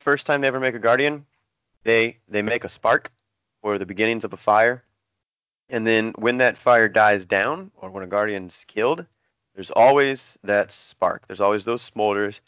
[0.00, 1.26] first time they ever make a guardian,
[1.84, 3.12] they they make a spark
[3.62, 4.84] or the beginnings of a fire,
[5.68, 9.04] and then when that fire dies down or when a guardian's killed,
[9.60, 11.26] there's always that spark.
[11.26, 12.40] There's always those smolders.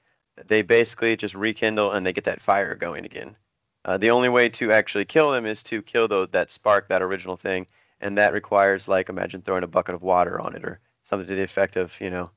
[0.47, 3.37] They basically just rekindle and they get that fire going again.
[3.85, 7.03] Uh, the only way to actually kill them is to kill the, that spark, that
[7.03, 7.67] original thing,
[8.01, 11.35] and that requires like imagine throwing a bucket of water on it or something to
[11.35, 12.31] the effect of you know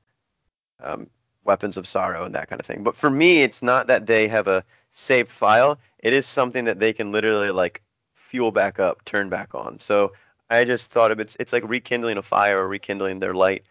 [0.82, 1.08] um,
[1.42, 2.82] weapons of sorrow and that kind of thing.
[2.82, 4.62] But for me, it's not that they have a
[4.92, 5.78] saved file.
[6.00, 7.80] It is something that they can literally like
[8.14, 9.80] fuel back up, turn back on.
[9.80, 10.12] So
[10.50, 13.64] I just thought of it, it's it's like rekindling a fire or rekindling their light,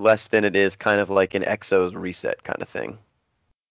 [0.00, 2.98] less than it is kind of like an Exo's reset kind of thing.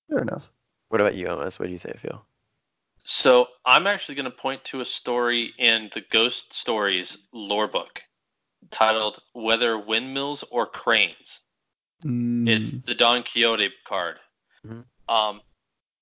[0.09, 0.51] Fair enough.
[0.89, 1.59] What about you, Amos?
[1.59, 2.23] What do you think, Phil?
[3.03, 8.03] So I'm actually going to point to a story in the Ghost Stories lore book
[8.71, 11.39] titled "Whether Windmills or Cranes."
[12.03, 14.19] Mm, It's the Don Quixote card.
[14.65, 14.85] Mhm.
[15.07, 15.41] Um,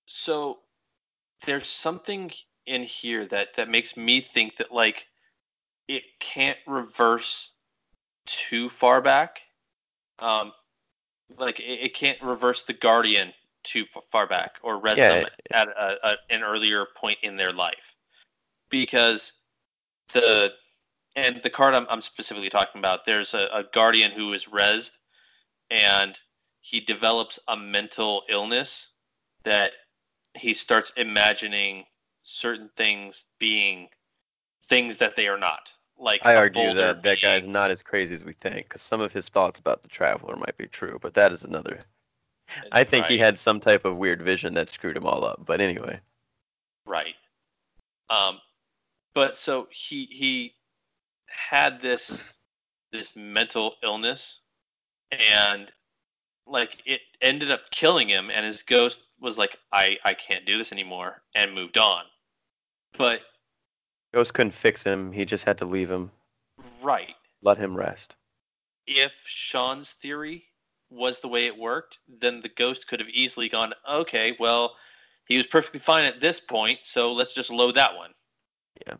[0.05, 0.59] so
[1.45, 2.31] there's something
[2.65, 5.07] in here that that makes me think that like
[5.87, 7.51] it can't reverse
[8.25, 9.41] too far back.
[10.19, 10.51] Um,
[11.37, 13.33] like it, it can't reverse the Guardian
[13.63, 17.51] too far back or res Yeah, them at a, a, an earlier point in their
[17.51, 17.95] life
[18.69, 19.33] because
[20.13, 20.51] the
[21.15, 24.91] and the card I'm, I'm specifically talking about there's a, a guardian who is resed
[25.69, 26.17] and
[26.61, 28.87] he develops a mental illness
[29.43, 29.71] that
[30.35, 31.85] he starts imagining
[32.23, 33.87] certain things being
[34.67, 35.71] things that they are not.
[35.99, 39.11] Like I argue that that guy's not as crazy as we think, because some of
[39.11, 41.83] his thoughts about the traveler might be true, but that is another.
[42.71, 45.43] I think he had some type of weird vision that screwed him all up.
[45.45, 45.99] But anyway,
[46.87, 47.15] Right.
[48.09, 48.39] Um,
[49.13, 50.53] but so he he
[51.27, 52.21] had this
[52.91, 54.39] this mental illness,
[55.11, 55.71] and
[56.45, 60.57] like it ended up killing him, and his ghost was like, I I can't do
[60.57, 62.05] this anymore, and moved on.
[62.97, 63.21] But
[64.13, 65.11] Ghost couldn't fix him.
[65.11, 66.11] He just had to leave him,
[66.81, 68.15] right, let him rest.
[68.87, 70.45] if Sean's theory
[70.89, 74.75] was the way it worked, then the ghost could have easily gone, okay, well,
[75.25, 78.11] he was perfectly fine at this point, so let's just load that one.
[78.87, 78.93] Yeah,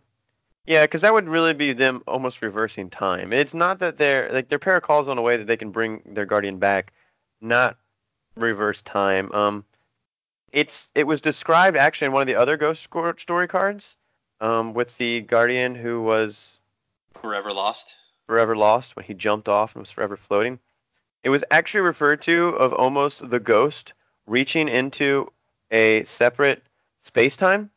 [0.66, 3.32] Yeah, because that would really be them almost reversing time.
[3.32, 6.02] It's not that they're like their pair calls on a way that they can bring
[6.06, 6.92] their guardian back,
[7.40, 7.78] not
[8.36, 9.32] reverse time.
[9.32, 9.64] Um,
[10.52, 13.96] it's it was described actually in one of the other ghost story cards,
[14.40, 16.60] um, with the guardian who was
[17.22, 17.96] Forever lost.
[18.28, 20.60] forever lost when he jumped off and was forever floating.
[21.24, 23.94] It was actually referred to of almost the ghost
[24.28, 25.32] reaching into
[25.72, 26.64] a separate
[27.02, 27.70] space time.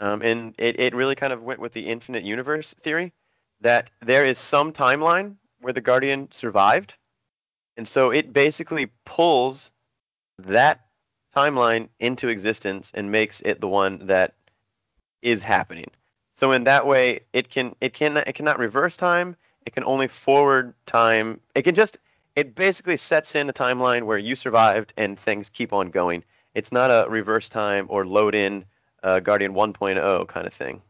[0.00, 3.12] Um, and it, it really kind of went with the infinite universe theory
[3.60, 6.94] that there is some timeline where the Guardian survived.
[7.76, 9.70] And so it basically pulls
[10.38, 10.86] that
[11.36, 14.34] timeline into existence and makes it the one that
[15.22, 15.90] is happening.
[16.34, 19.36] So in that way, it can it can it cannot reverse time.
[19.66, 21.40] It can only forward time.
[21.54, 21.98] It can just
[22.36, 26.24] it basically sets in a timeline where you survived and things keep on going.
[26.54, 28.64] It's not a reverse time or load in
[29.02, 30.80] uh, Guardian 1.0 kind of thing.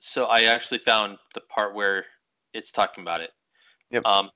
[0.00, 2.06] So I actually found the part where
[2.52, 3.32] it's talking about it.
[3.90, 4.06] Yep.
[4.06, 4.30] Um,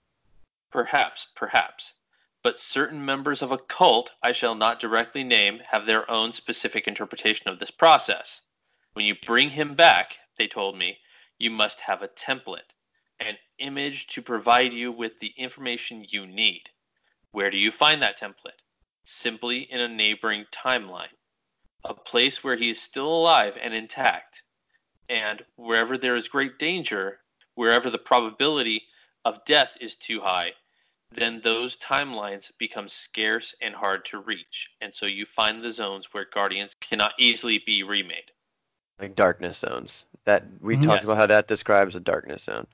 [0.70, 1.94] perhaps, perhaps,
[2.42, 6.88] but certain members of a cult I shall not directly name have their own specific
[6.88, 8.40] interpretation of this process.
[8.92, 10.98] When you bring him back, they told me,
[11.38, 12.72] you must have a template,
[13.18, 16.68] an image to provide you with the information you need.
[17.32, 18.60] Where do you find that template?
[19.04, 21.14] Simply in a neighboring timeline,
[21.84, 24.42] a place where he is still alive and intact
[25.10, 27.18] and wherever there is great danger,
[27.56, 28.86] wherever the probability
[29.24, 30.52] of death is too high,
[31.10, 34.70] then those timelines become scarce and hard to reach.
[34.80, 38.30] And so you find the zones where guardians cannot easily be remade.
[39.00, 40.04] Like darkness zones.
[40.24, 40.82] That we Mhm.
[40.82, 41.04] talked Yes.
[41.04, 42.66] about how that describes a darkness zone.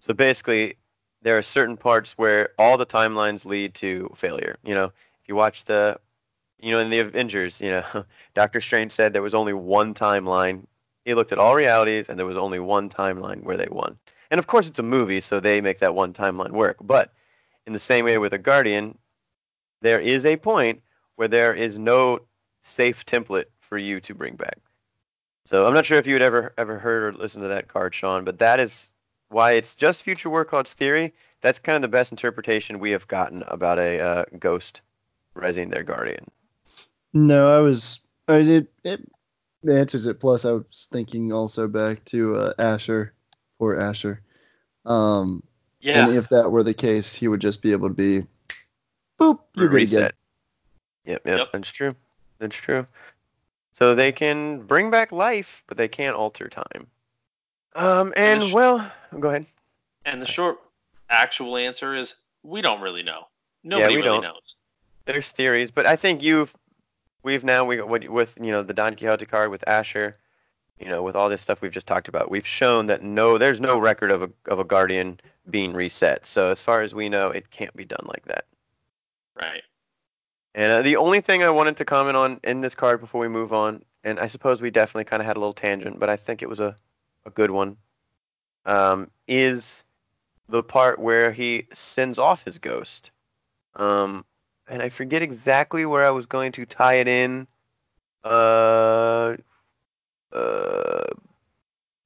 [0.00, 0.76] So basically,
[1.22, 4.56] there are certain parts where all the timelines lead to failure.
[4.62, 5.98] You know, if you watch the,
[6.58, 8.04] you know, in the Avengers, you know,
[8.34, 10.66] Doctor Strange said there was only one timeline.
[11.04, 13.98] He looked at all realities, and there was only one timeline where they won.
[14.30, 16.76] And of course, it's a movie, so they make that one timeline work.
[16.80, 17.12] But
[17.66, 18.98] in the same way with a Guardian,
[19.82, 20.82] there is a point
[21.16, 22.20] where there is no
[22.62, 24.58] safe template for you to bring back.
[25.46, 27.94] So I'm not sure if you had ever ever heard or listened to that card,
[27.94, 28.90] Sean, but that is
[29.28, 31.14] why it's just future work odds theory.
[31.40, 34.80] That's kind of the best interpretation we have gotten about a uh, ghost
[35.36, 36.24] resing their guardian.
[37.14, 38.00] No, I was.
[38.26, 38.66] I did.
[38.82, 39.08] It
[39.68, 40.18] answers it.
[40.18, 43.14] Plus, I was thinking also back to uh, Asher,
[43.60, 44.22] or Asher.
[44.84, 45.44] Um,
[45.80, 46.08] Yeah.
[46.08, 48.26] and if that were the case, he would just be able to be,
[49.20, 50.02] boop, you're good again.
[50.02, 50.14] Reset.
[51.04, 51.48] Yep, yep, Yep.
[51.52, 51.94] that's true.
[52.40, 52.86] That's true.
[53.76, 56.86] So they can bring back life, but they can't alter time.
[57.74, 58.90] Um, and, the sh- well,
[59.20, 59.44] go ahead.
[60.06, 60.56] And the short
[61.10, 63.26] actual answer is we don't really know.
[63.64, 64.22] Nobody we really don't.
[64.22, 64.56] knows.
[65.04, 66.56] There's theories, but I think you've,
[67.22, 70.16] we've now we with with, you know the Don Quixote card with Asher,
[70.80, 73.60] you know, with all this stuff we've just talked about, we've shown that no, there's
[73.60, 75.20] no record of a of a guardian
[75.50, 76.26] being reset.
[76.26, 78.46] So as far as we know, it can't be done like that.
[79.38, 79.62] Right.
[80.56, 83.28] And uh, the only thing I wanted to comment on in this card before we
[83.28, 86.16] move on, and I suppose we definitely kind of had a little tangent, but I
[86.16, 86.74] think it was a,
[87.26, 87.76] a good one,
[88.64, 89.84] um, is
[90.48, 93.10] the part where he sends off his ghost.
[93.74, 94.24] Um,
[94.66, 97.46] and I forget exactly where I was going to tie it in.
[98.24, 99.36] Uh,
[100.32, 101.04] uh,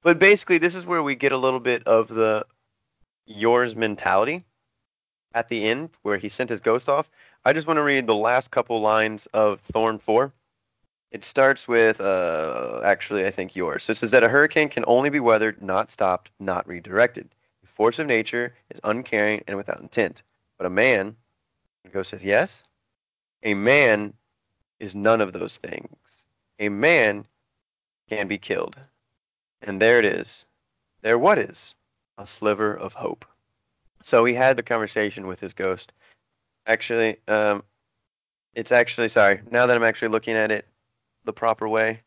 [0.03, 2.45] but basically, this is where we get a little bit of the
[3.27, 4.45] Yor's mentality
[5.33, 7.09] at the end, where he sent his ghost off.
[7.43, 10.31] I just want to read the last couple lines of Thorn 4.
[11.11, 13.85] It starts with, uh, actually, I think yours.
[13.85, 17.31] So it says that a hurricane can only be weathered, not stopped, not redirected.
[17.63, 20.23] The force of nature is uncaring and without intent.
[20.59, 21.17] But a man,
[21.83, 22.63] the ghost says, yes,
[23.43, 24.13] a man
[24.79, 26.27] is none of those things.
[26.59, 27.25] A man
[28.11, 28.77] can be killed.
[29.63, 30.45] And there it is.
[31.01, 31.75] There what is?
[32.19, 33.25] A sliver of hope.
[34.03, 35.93] So he had the conversation with his ghost.
[36.71, 37.65] Actually, um,
[38.55, 39.41] it's actually sorry.
[39.51, 40.69] Now that I'm actually looking at it
[41.25, 42.03] the proper way,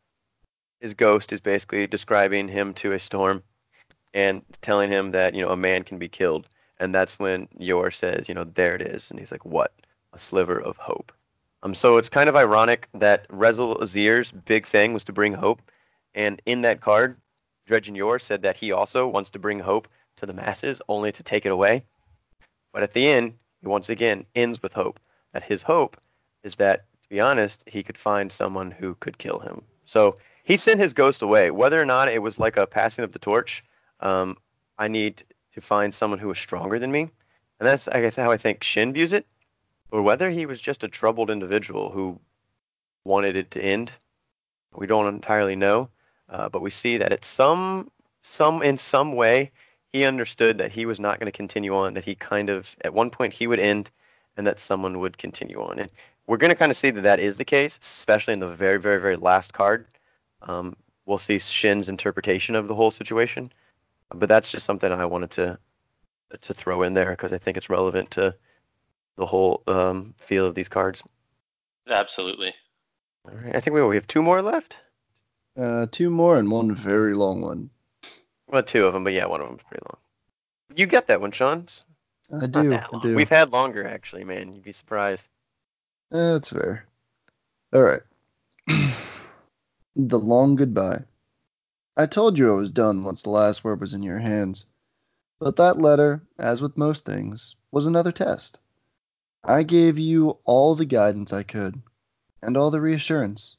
[0.79, 3.43] his ghost is basically describing him to a storm
[4.13, 6.47] and telling him that you know a man can be killed.
[6.79, 9.73] And that's when Yor says, you know, there it is, and he's like, what?
[10.13, 11.11] A sliver of hope.
[11.63, 15.61] Um, so it's kind of ironic that Rezyl Azzir's big thing was to bring hope,
[16.15, 17.17] and in that card,
[17.67, 21.21] Dredgen Yor said that he also wants to bring hope to the masses, only to
[21.21, 21.83] take it away.
[22.71, 23.33] But at the end,
[23.63, 24.99] he once again ends with hope.
[25.31, 25.97] That his hope
[26.43, 29.63] is that, to be honest, he could find someone who could kill him.
[29.85, 31.49] So he sent his ghost away.
[31.49, 33.63] Whether or not it was like a passing of the torch,
[34.01, 34.37] um,
[34.77, 35.23] I need
[35.53, 37.01] to find someone who is stronger than me.
[37.59, 39.25] And that's I guess how I think Shin views it.
[39.91, 42.19] Or whether he was just a troubled individual who
[43.05, 43.91] wanted it to end,
[44.75, 45.89] we don't entirely know.
[46.27, 47.89] Uh, but we see that at some
[48.23, 49.51] some in some way
[49.93, 52.93] he understood that he was not going to continue on, that he kind of, at
[52.93, 53.91] one point, he would end
[54.35, 55.79] and that someone would continue on.
[55.79, 55.91] And
[56.25, 58.79] we're going to kind of see that that is the case, especially in the very,
[58.79, 59.85] very, very last card.
[60.41, 60.75] Um,
[61.05, 63.53] we'll see Shin's interpretation of the whole situation.
[64.13, 65.57] But that's just something I wanted to
[66.41, 68.35] to throw in there because I think it's relevant to
[69.17, 71.03] the whole um, feel of these cards.
[71.87, 72.53] Absolutely.
[73.25, 74.77] All right, I think we, we have two more left.
[75.55, 77.69] Uh, two more and one very long one.
[78.53, 79.97] Well, two of them, but yeah, one of them's pretty long.
[80.77, 81.65] You get that one, Sean.
[82.31, 82.71] I do.
[82.71, 83.15] I do.
[83.15, 84.53] We've had longer, actually, man.
[84.53, 85.23] You'd be surprised.
[86.13, 86.85] Eh, That's fair.
[87.73, 88.03] All right.
[89.95, 91.01] the long goodbye.
[91.97, 94.67] I told you I was done once the last word was in your hands.
[95.39, 98.61] But that letter, as with most things, was another test.
[99.43, 101.81] I gave you all the guidance I could,
[102.43, 103.57] and all the reassurance,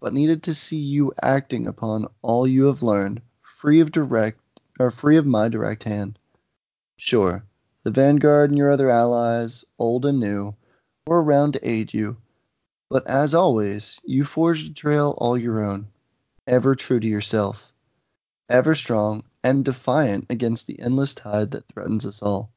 [0.00, 3.22] but needed to see you acting upon all you have learned,
[3.64, 4.38] free of direct
[4.78, 6.18] or free of my direct hand.
[6.98, 7.42] Sure,
[7.82, 10.54] the Vanguard and your other allies, old and new,
[11.06, 12.18] were around to aid you,
[12.90, 15.86] but as always, you forged a trail all your own,
[16.46, 17.72] ever true to yourself,
[18.50, 22.52] ever strong and defiant against the endless tide that threatens us all.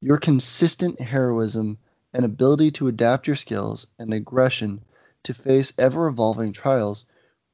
[0.00, 1.76] Your consistent heroism
[2.12, 4.84] and ability to adapt your skills and aggression
[5.24, 7.04] to face ever evolving trials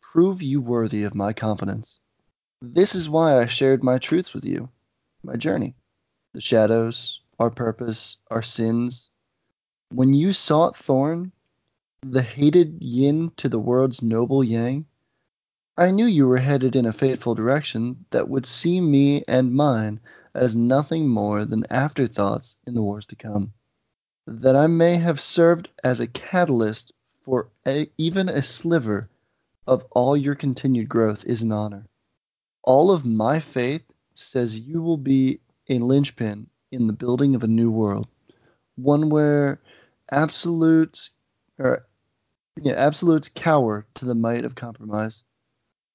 [0.03, 2.01] prove you worthy of my confidence.
[2.63, 4.71] This is why I shared my truths with you,
[5.23, 5.75] my journey,
[6.33, 9.11] the shadows, our purpose, our sins.
[9.91, 11.33] When you sought Thorn,
[12.01, 14.87] the hated yin to the world's noble yang,
[15.77, 20.01] I knew you were headed in a fateful direction that would see me and mine
[20.35, 23.53] as nothing more than afterthoughts in the wars to come.
[24.27, 29.11] That I may have served as a catalyst for a, even a sliver
[29.67, 31.87] of all your continued growth is an honor.
[32.67, 33.85] All of my faith
[34.15, 38.09] says you will be a linchpin in the building of a new world,
[38.75, 39.61] one where
[40.11, 41.11] absolutes
[41.59, 41.87] or
[42.61, 45.23] yeah, absolutes cower to the might of compromise,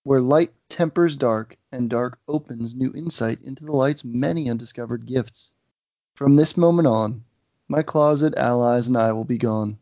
[0.04, 5.54] where light tempers dark and dark opens new insight into the light's many undiscovered gifts.
[6.16, 7.26] From this moment on,
[7.68, 9.78] my closet allies and I will be gone.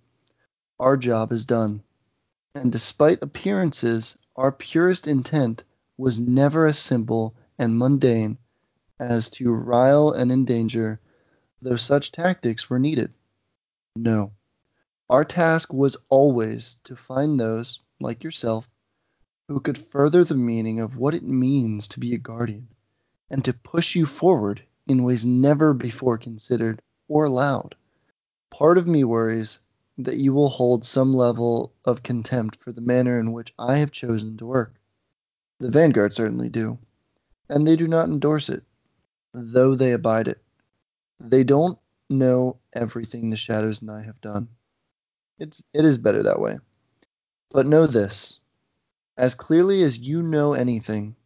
[0.79, 1.83] Our job is done.
[2.55, 5.65] And despite appearances, our purest intent
[5.99, 8.37] was never as simple and mundane
[8.97, 10.97] as to rile and endanger,
[11.61, 13.13] though such tactics were needed.
[13.97, 14.31] No.
[15.09, 18.69] Our task was always to find those like yourself,
[19.49, 22.69] who could further the meaning of what it means to be a guardian
[23.29, 27.75] and to push you forward in ways never before considered or allowed.
[28.49, 29.59] Part of me worries
[29.97, 33.91] that you will hold some level of contempt for the manner in which I have
[33.91, 34.78] chosen to work.
[35.59, 36.79] The Vanguard certainly do,
[37.49, 38.63] and they do not endorse it,
[39.33, 40.41] though they abide it.
[41.19, 41.77] They don't
[42.09, 44.49] know everything the Shadows and I have done.
[45.37, 46.59] It's, it is better that way.
[47.51, 48.39] But know this
[49.19, 51.17] as clearly as you know anything,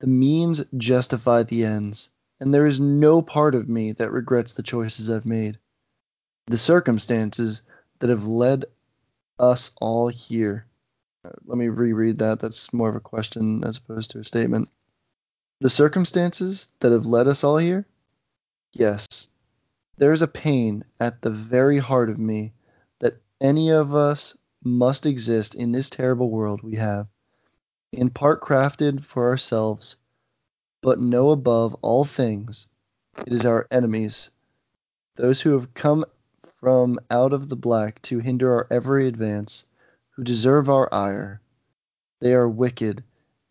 [0.00, 4.64] the means justify the ends, and there is no part of me that regrets the
[4.64, 5.60] choices I've made.
[6.48, 7.62] The circumstances
[8.00, 8.64] that have led
[9.38, 10.66] us all here.
[11.24, 12.40] Let me reread that.
[12.40, 14.68] That's more of a question as opposed to a statement.
[15.60, 17.86] The circumstances that have led us all here?
[18.72, 19.28] Yes.
[19.98, 22.54] There is a pain at the very heart of me
[22.98, 27.06] that any of us must exist in this terrible world we have,
[27.92, 29.96] in part crafted for ourselves,
[30.80, 32.68] but know above all things
[33.26, 34.30] it is our enemies,
[35.16, 36.04] those who have come
[36.56, 39.66] from out of the black to hinder our every advance,
[40.12, 41.40] who deserve our ire.
[42.20, 43.02] They are wicked,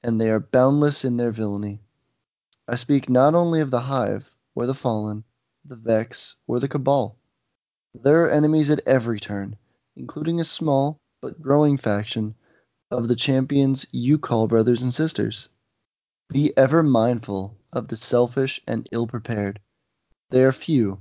[0.04, 1.82] and they are boundless in their villainy.
[2.68, 5.24] I speak not only of the hive, or the fallen,
[5.66, 7.18] the vex, or the cabal.
[7.94, 9.58] There are enemies at every turn,
[9.96, 12.36] including a small but growing faction
[12.90, 15.50] of the champions you call brothers and sisters.
[16.30, 19.60] Be ever mindful of the selfish and ill prepared.
[20.30, 21.00] They are few,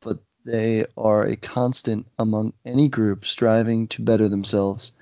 [0.00, 4.92] but they are a constant among any group striving to better themselves,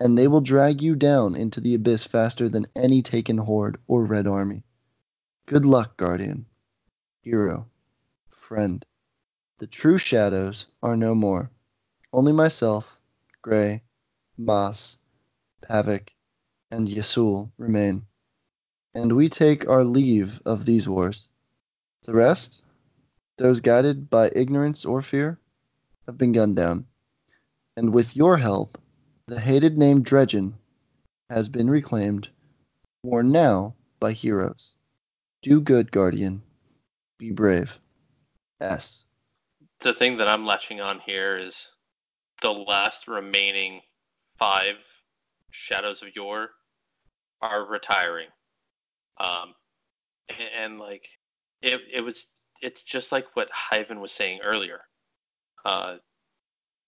[0.00, 4.04] and they will drag you down into the abyss faster than any taken horde or
[4.04, 4.64] red army.
[5.44, 6.46] Good luck, Guardian,
[7.20, 7.68] hero,
[8.30, 8.84] friend.
[9.58, 11.50] The true shadows are no more.
[12.14, 12.98] Only myself,
[13.42, 13.82] Gray,
[14.38, 14.98] Moss,
[15.60, 16.14] Pavic,
[16.70, 18.06] and Yasul remain.
[18.94, 21.28] And we take our leave of these wars.
[22.04, 22.64] The rest,
[23.36, 25.38] those guided by ignorance or fear,
[26.06, 26.86] have been gunned down.
[27.76, 28.78] And with your help,
[29.30, 30.54] the hated name Dredgen
[31.30, 32.28] has been reclaimed,
[33.04, 34.74] worn now by heroes.
[35.42, 36.42] Do good, Guardian.
[37.16, 37.78] Be brave.
[38.60, 39.06] S.
[39.82, 41.68] The thing that I'm latching on here is
[42.42, 43.82] the last remaining
[44.36, 44.74] five
[45.50, 46.50] Shadows of Yor
[47.40, 48.28] are retiring.
[49.18, 49.54] Um,
[50.28, 51.06] and, and like
[51.62, 52.26] it, it was,
[52.62, 54.80] it's just like what Hyven was saying earlier.
[55.64, 55.98] Uh,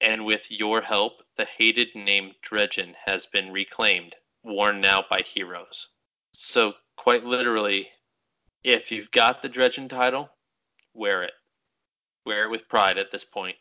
[0.02, 5.88] and with your help, the hated name Dredgen has been reclaimed, worn now by heroes.
[6.34, 7.88] So quite literally,
[8.64, 10.28] if you've got the Dredgen title,
[10.92, 11.32] wear it.
[12.26, 13.56] Wear it with pride at this point.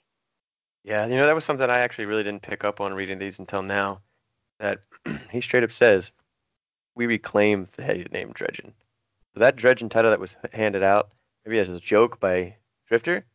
[0.83, 3.39] Yeah, you know that was something I actually really didn't pick up on reading these
[3.39, 4.01] until now.
[4.59, 4.79] That
[5.31, 6.11] he straight up says,
[6.95, 8.73] "We reclaim the hated name Dredgen."
[9.33, 11.11] So that Dredgen title that was handed out,
[11.45, 12.55] maybe as a joke by
[12.87, 13.25] Drifter,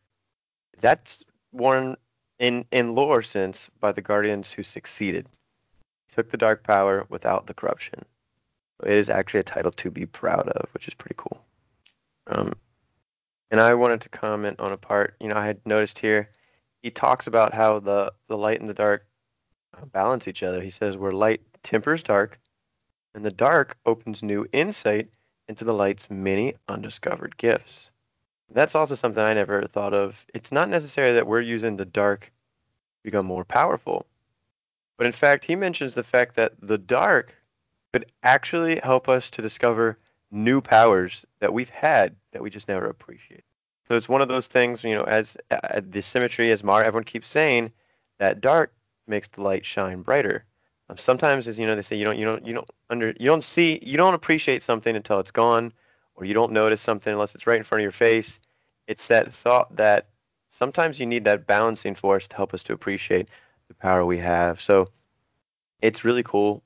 [0.81, 1.23] that's
[1.53, 1.95] worn
[2.39, 5.27] in in lore sense by the Guardians who succeeded,
[6.11, 8.05] took the dark power without the corruption.
[8.83, 11.43] It is actually a title to be proud of, which is pretty cool.
[12.27, 12.53] Um,
[13.49, 15.15] and I wanted to comment on a part.
[15.19, 16.29] You know, I had noticed here
[16.83, 19.05] he talks about how the the light and the dark
[19.91, 20.61] balance each other.
[20.61, 22.39] He says where light tempers dark,
[23.13, 25.09] and the dark opens new insight
[25.47, 27.89] into the light's many undiscovered gifts.
[28.51, 30.25] That's also something I never thought of.
[30.33, 32.31] It's not necessarily that we're using the dark to
[33.03, 34.05] become more powerful,
[34.97, 37.35] but in fact, he mentions the fact that the dark
[37.93, 39.97] could actually help us to discover
[40.31, 43.43] new powers that we've had that we just never appreciate.
[43.87, 47.05] So it's one of those things, you know, as uh, the symmetry, as Mar, everyone
[47.05, 47.71] keeps saying,
[48.19, 48.73] that dark
[49.07, 50.43] makes the light shine brighter.
[50.89, 53.27] Um, sometimes, as you know, they say you don't, you don't, you don't under, you
[53.27, 55.71] don't see, you don't appreciate something until it's gone,
[56.17, 58.39] or you don't notice something unless it's right in front of your face.
[58.87, 60.07] It's that thought that
[60.49, 63.29] sometimes you need that balancing force to help us to appreciate
[63.67, 64.59] the power we have.
[64.59, 64.89] So
[65.81, 66.63] it's really cool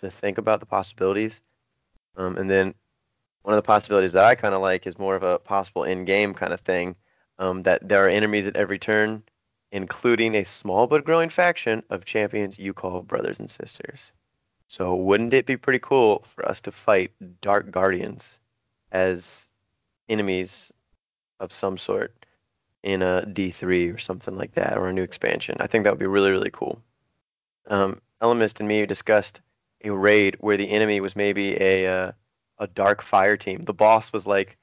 [0.00, 1.40] to think about the possibilities,
[2.16, 2.74] um, and then
[3.42, 6.32] one of the possibilities that I kind of like is more of a possible in-game
[6.34, 6.96] kind of thing.
[7.36, 9.24] Um, that there are enemies at every turn,
[9.72, 14.12] including a small but growing faction of champions you call brothers and sisters.
[14.68, 17.10] So wouldn't it be pretty cool for us to fight
[17.40, 18.38] Dark Guardians
[18.94, 19.48] as
[20.08, 20.72] enemies
[21.40, 22.14] of some sort
[22.82, 25.56] in a D3 or something like that, or a new expansion?
[25.60, 26.80] I think that would be really, really cool.
[27.66, 29.40] Um, Elemist and me discussed
[29.84, 32.12] a raid where the enemy was maybe a uh,
[32.58, 33.62] a dark fire team.
[33.62, 34.56] The boss was like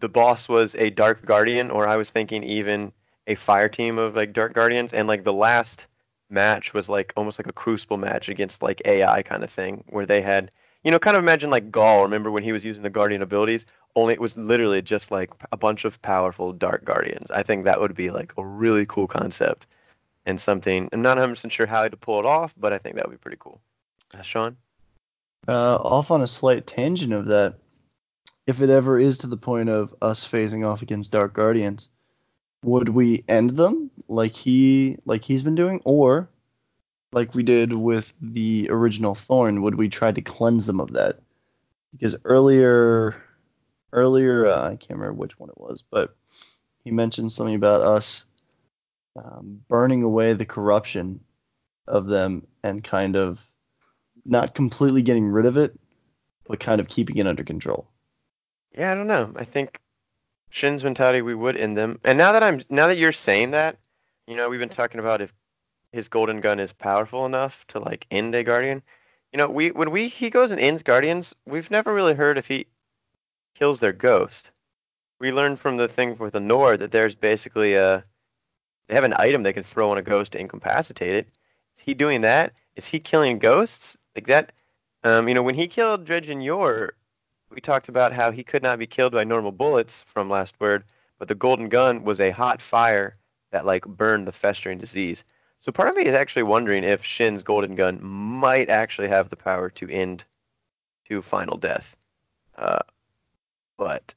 [0.00, 2.92] the boss was a dark guardian, or I was thinking even
[3.26, 5.86] a fire team of like dark guardians, and like the last
[6.30, 10.06] match was like almost like a crucible match against like AI kind of thing, where
[10.06, 10.50] they had,
[10.84, 12.02] you know, kind of imagine like Ghaul.
[12.02, 13.64] Remember when he was using the Guardian abilities?
[13.96, 17.30] Only it was literally just like a bunch of powerful Dark Guardians.
[17.30, 19.66] I think that would be like a really cool concept
[20.26, 20.88] and something.
[20.92, 23.22] I'm not 100% sure how to pull it off, but I think that would be
[23.22, 23.60] pretty cool.
[24.12, 24.56] Uh, Sean?
[25.48, 27.56] Uh, off on a slight tangent of that,
[28.46, 31.90] if it ever is to the point of us phasing off against Dark Guardians,
[32.62, 36.28] would we end them like he like he's been doing, or
[37.14, 41.20] like we did with the original Thorn, would we try to cleanse them of that?
[41.92, 43.22] Because earlier,
[43.92, 46.16] earlier uh, I can't remember which one it was, but
[46.82, 48.26] he mentioned something about us
[49.16, 51.20] um, burning away the corruption
[51.86, 53.46] of them and kind of
[54.24, 55.78] not completely getting rid of it,
[56.48, 57.86] but kind of keeping it under control.
[58.76, 59.32] Yeah, I don't know.
[59.36, 59.78] I think
[60.50, 62.00] Shin's mentality we would end them.
[62.02, 63.78] And now that I'm now that you're saying that,
[64.26, 65.32] you know, we've been talking about if
[65.94, 68.82] his golden gun is powerful enough to like end a guardian.
[69.32, 72.46] You know, we when we he goes and ends guardians, we've never really heard if
[72.46, 72.66] he
[73.54, 74.50] kills their ghost.
[75.20, 78.04] We learned from the thing with the Nord that there's basically a
[78.88, 81.28] they have an item they can throw on a ghost to incapacitate it.
[81.76, 82.52] Is he doing that?
[82.76, 83.96] Is he killing ghosts?
[84.14, 84.52] Like that
[85.04, 86.94] um, you know, when he killed Dredgen Yor,
[87.50, 90.84] we talked about how he could not be killed by normal bullets from Last Word,
[91.18, 93.18] but the golden gun was a hot fire
[93.52, 95.22] that like burned the festering disease.
[95.64, 99.36] So part of me is actually wondering if Shin's golden gun might actually have the
[99.36, 100.22] power to end
[101.08, 101.96] to final death.
[102.54, 102.80] Uh,
[103.78, 104.12] but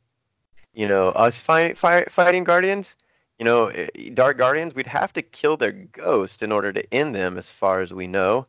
[0.74, 2.96] you know, us fight, fight, fighting guardians,
[3.40, 7.16] you know, eh, dark guardians, we'd have to kill their ghost in order to end
[7.16, 8.46] them, as far as we know.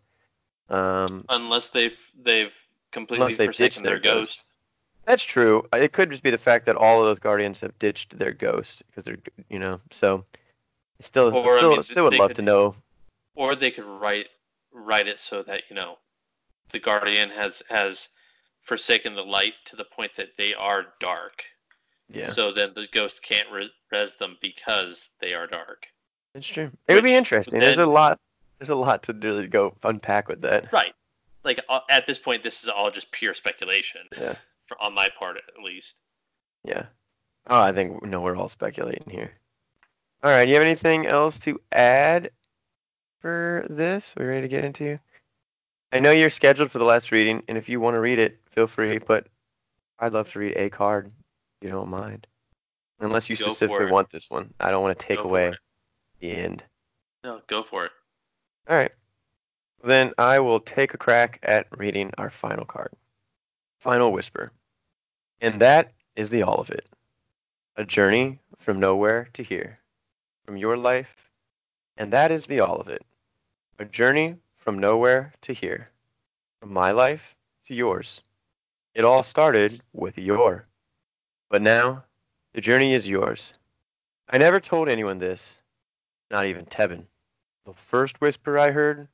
[0.68, 2.52] Um, Unless they've they've
[2.90, 4.38] completely Unless they've forsaken ditched their their ghost.
[4.38, 4.50] ghost.
[5.04, 5.68] That's true.
[5.72, 8.32] Uh, It could just be the fact that all of those guardians have ditched their
[8.32, 9.18] ghost because they're,
[9.48, 10.24] you know, so
[11.00, 12.74] still, Or, I still, mean, still would love could- to know.
[13.38, 14.26] Or they could write
[14.72, 15.96] write it so that you know
[16.70, 18.08] the guardian has has
[18.62, 21.44] forsaken the light to the point that they are dark.
[22.10, 25.86] Yeah, So then the ghost can't re- res them because they are dark.
[26.34, 26.70] it's true.
[26.88, 27.60] It would be which interesting.
[27.60, 28.18] There's a lot,
[28.58, 30.72] there's a lot to really go unpack with that.
[30.72, 30.94] Right.
[31.44, 34.34] Like uh, at this point, this is all just pure speculation, Yeah,
[34.66, 35.96] for, on my part at least.
[36.64, 36.86] yeah.
[37.46, 39.30] Oh, I think no, we're all speculating here.
[40.22, 42.30] All right, do you have anything else to add
[43.20, 44.14] for this?
[44.16, 44.98] We ready to get into?
[45.92, 48.38] I know you're scheduled for the last reading, and if you want to read it,
[48.50, 48.98] feel free.
[48.98, 49.26] But
[49.98, 51.10] I'd love to read a card,
[51.60, 52.26] if you don't mind.
[53.00, 54.52] Unless you Go specifically want this one.
[54.60, 55.54] I don't want to take Go away
[56.20, 56.64] the end.
[57.24, 57.92] No, go for it.
[58.68, 58.92] All right.
[59.84, 62.92] Then I will take a crack at reading our final card.
[63.78, 64.50] Final Whisper.
[65.40, 66.86] And that is the all of it.
[67.76, 69.78] A journey from nowhere to here.
[70.44, 71.27] From your life.
[71.98, 73.04] And that is the all of it.
[73.80, 75.90] A journey from nowhere to here.
[76.60, 77.34] From my life
[77.66, 78.22] to yours.
[78.94, 80.66] It all started with Yor.
[81.50, 82.04] But now,
[82.54, 83.52] the journey is yours.
[84.28, 85.58] I never told anyone this,
[86.30, 87.04] not even Tevis.
[87.66, 89.08] The first whisper I heard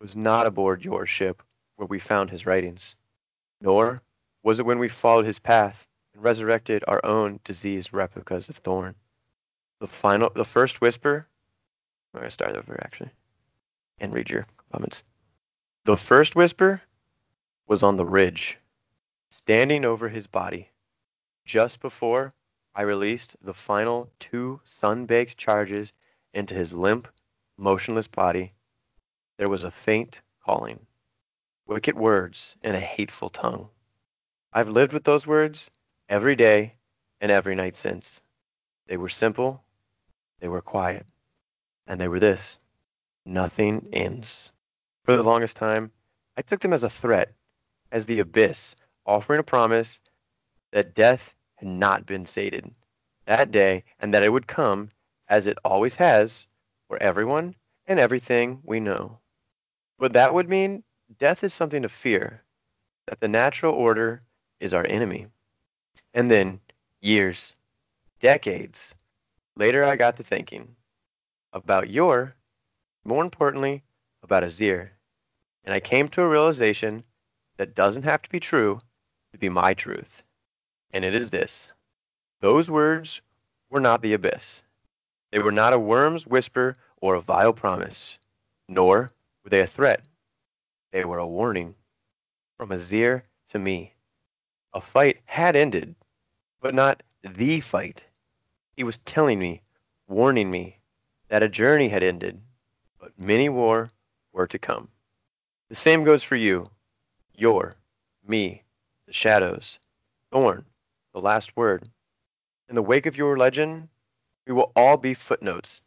[0.00, 1.42] was not aboard your ship
[1.76, 2.96] where we found his writings,
[3.60, 4.00] nor
[4.42, 8.94] was it when we followed his path and resurrected our own diseased replicas of Thorn.
[9.80, 11.26] The final, the first whisper.
[12.12, 13.10] I'm gonna start over actually,
[13.98, 15.04] and read your comments.
[15.84, 16.82] The first whisper
[17.66, 18.58] was on the ridge,
[19.30, 20.70] standing over his body,
[21.44, 22.34] just before
[22.74, 25.92] I released the final two sun-baked charges
[26.32, 27.08] into his limp,
[27.56, 28.52] motionless body.
[29.38, 30.86] There was a faint calling,
[31.66, 33.68] wicked words in a hateful tongue.
[34.52, 35.70] I've lived with those words
[36.08, 36.74] every day
[37.20, 38.20] and every night since.
[38.86, 39.62] They were simple,
[40.40, 41.06] they were quiet,
[41.90, 42.58] and they were this
[43.26, 44.52] nothing ends.
[45.04, 45.90] For the longest time,
[46.36, 47.32] I took them as a threat,
[47.90, 50.00] as the abyss, offering a promise
[50.70, 52.72] that death had not been sated
[53.26, 54.90] that day and that it would come,
[55.28, 56.46] as it always has,
[56.86, 57.56] for everyone
[57.86, 59.18] and everything we know.
[59.98, 60.84] But that would mean
[61.18, 62.44] death is something to fear,
[63.08, 64.22] that the natural order
[64.60, 65.26] is our enemy.
[66.14, 66.60] And then,
[67.00, 67.52] years,
[68.20, 68.94] decades
[69.56, 70.76] later, I got to thinking
[71.52, 72.34] about Yor,
[73.04, 73.82] more importantly,
[74.22, 74.90] about Azzir.
[75.64, 77.04] And I came to a realization
[77.56, 78.80] that doesn't have to be true
[79.32, 80.22] to be my truth.
[80.92, 81.68] And it is this
[82.40, 83.20] those words
[83.68, 84.62] were not the abyss.
[85.30, 88.18] They were not a worm's whisper or a vile promise,
[88.68, 89.12] nor
[89.44, 90.02] were they a threat.
[90.90, 91.74] They were a warning
[92.56, 93.94] from Azzir to me.
[94.72, 95.94] A fight had ended,
[96.60, 98.04] but not the fight.
[98.76, 99.62] He was telling me,
[100.08, 100.79] warning me,
[101.30, 102.40] that a journey had ended,
[102.98, 103.88] but many more
[104.32, 104.88] were to come.
[105.68, 106.68] The same goes for you,
[107.36, 107.76] Yor,
[108.26, 108.64] me,
[109.06, 109.78] the shadows,
[110.32, 110.64] Thorn,
[111.14, 111.88] the last word.
[112.68, 113.88] In the wake of your legend,
[114.44, 115.82] we will all be footnotes,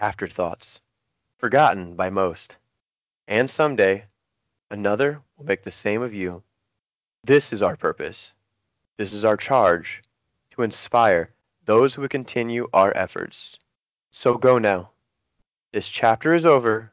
[0.00, 0.80] afterthoughts,
[1.38, 2.56] forgotten by most.
[3.28, 4.04] And someday,
[4.68, 6.42] another will make the same of you.
[7.22, 8.32] This is our purpose.
[8.96, 10.02] This is our charge
[10.50, 11.30] to inspire
[11.66, 13.60] those who would continue our efforts.
[14.14, 14.90] So go now.
[15.72, 16.92] This chapter is over,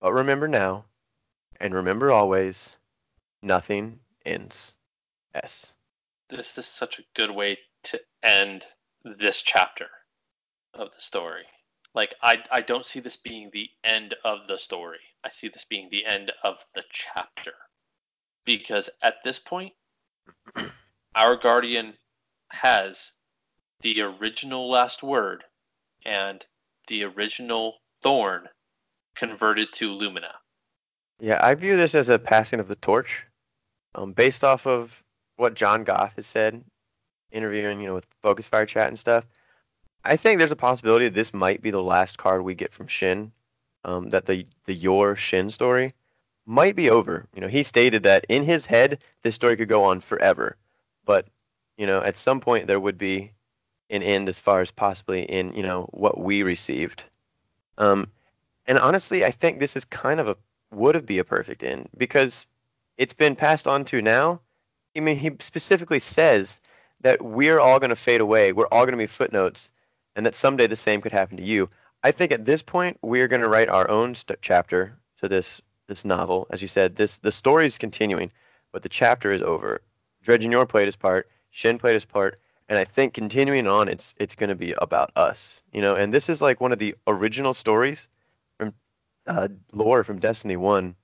[0.00, 0.84] but remember now,
[1.58, 2.72] and remember always,
[3.40, 4.72] nothing ends.
[5.34, 5.72] S.
[6.28, 8.66] This is such a good way to end
[9.02, 9.88] this chapter
[10.74, 11.46] of the story.
[11.94, 15.00] Like I I don't see this being the end of the story.
[15.24, 17.54] I see this being the end of the chapter.
[18.44, 19.72] Because at this point
[21.14, 21.96] our guardian
[22.50, 23.12] has
[23.80, 25.44] the original last word
[26.04, 26.44] and
[26.88, 28.48] the original thorn
[29.16, 30.34] converted to Lumina.
[31.20, 33.24] Yeah, I view this as a passing of the torch.
[33.94, 35.02] Um, based off of
[35.36, 36.62] what John Goff has said,
[37.30, 39.24] interviewing, you know, with Focus Fire Chat and stuff,
[40.04, 43.32] I think there's a possibility this might be the last card we get from Shin.
[43.86, 45.92] Um, that the the Yor Shin story
[46.46, 47.26] might be over.
[47.34, 50.56] You know, he stated that in his head this story could go on forever,
[51.04, 51.26] but
[51.76, 53.32] you know, at some point there would be
[53.90, 57.04] an end as far as possibly in you know what we received.
[57.78, 58.08] Um,
[58.66, 60.36] and honestly, I think this is kind of a
[60.70, 62.46] would have be a perfect end because
[62.98, 64.40] it's been passed on to now.
[64.96, 66.60] I mean, he specifically says
[67.00, 68.52] that we're all going to fade away.
[68.52, 69.70] We're all going to be footnotes,
[70.16, 71.68] and that someday the same could happen to you.
[72.02, 75.60] I think at this point we're going to write our own st- chapter to this
[75.86, 76.46] this novel.
[76.50, 78.32] As you said, this the story is continuing,
[78.72, 79.80] but the chapter is over.
[80.24, 81.28] Dredgen Yor played his part.
[81.50, 85.10] Shin played his part, and I think continuing on, it's it's going to be about
[85.16, 85.94] us, you know.
[85.94, 88.08] And this is like one of the original stories
[88.58, 88.72] from
[89.26, 90.94] uh, lore from Destiny One,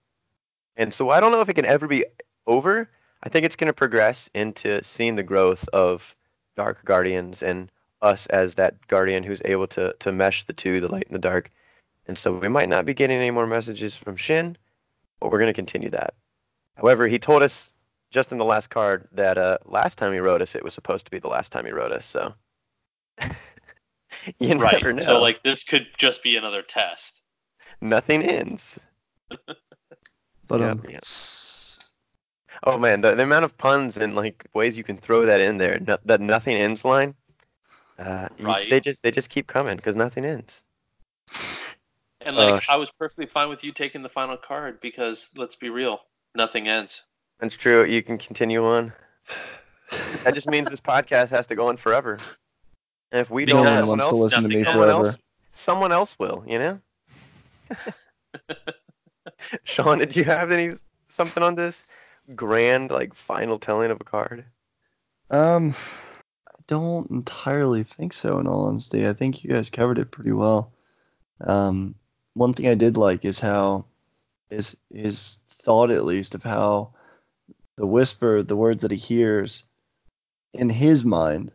[0.77, 2.05] and so I don't know if it can ever be
[2.47, 2.91] over.
[3.23, 6.17] I think it's going to progress into seeing the growth of
[6.57, 7.71] Dark Guardians and
[8.03, 11.19] us as that guardian who's able to to mesh the two, the light and the
[11.19, 11.51] dark.
[12.07, 14.57] And so we might not be getting any more messages from Shin,
[15.21, 16.15] but we're going to continue that.
[16.77, 17.70] However, he told us
[18.11, 21.05] just in the last card that uh, last time he wrote us, it was supposed
[21.07, 22.07] to be the last time he wrote us.
[22.07, 22.35] So
[24.39, 24.73] you right.
[24.75, 25.03] never know.
[25.03, 27.21] So like this could just be another test.
[27.81, 28.79] Nothing ends.
[30.49, 30.97] But um, yeah.
[30.97, 31.93] s-
[32.65, 35.57] Oh man, the, the amount of puns and like ways you can throw that in
[35.57, 37.15] there, no, that nothing ends line.
[37.99, 38.69] Uh, you- Right.
[38.69, 40.63] They just they just keep coming because nothing ends.
[42.23, 45.57] And like Uh, I was perfectly fine with you taking the final card because let's
[45.57, 46.01] be real,
[46.35, 47.03] nothing ends.
[47.41, 47.85] That's true.
[47.85, 48.93] You can continue on.
[50.25, 52.19] That just means this podcast has to go on forever.
[53.11, 55.07] And if we No don't, one someone wants to else, listen to me someone forever.
[55.07, 55.17] else,
[55.53, 56.45] someone else will.
[56.47, 56.81] You know.
[59.65, 60.77] Sean, did you have any
[61.09, 61.85] something on this
[62.37, 64.45] grand like final telling of a card?
[65.31, 65.75] Um,
[66.47, 68.39] I don't entirely think so.
[68.39, 70.73] In all honesty, I think you guys covered it pretty well.
[71.41, 71.95] Um,
[72.35, 73.87] one thing I did like is how
[74.51, 76.93] is his thought at least of how
[77.81, 79.67] the whisper, the words that he hears,
[80.53, 81.51] in his mind,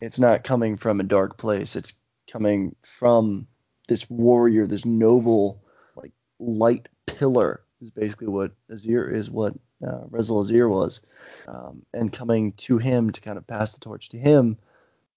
[0.00, 1.74] it's not coming from a dark place.
[1.74, 3.48] It's coming from
[3.88, 5.60] this warrior, this noble,
[5.96, 11.04] like light pillar is basically what Azzir is what uh, Rezyl Azzir was,
[11.48, 14.58] um, and coming to him to kind of pass the torch to him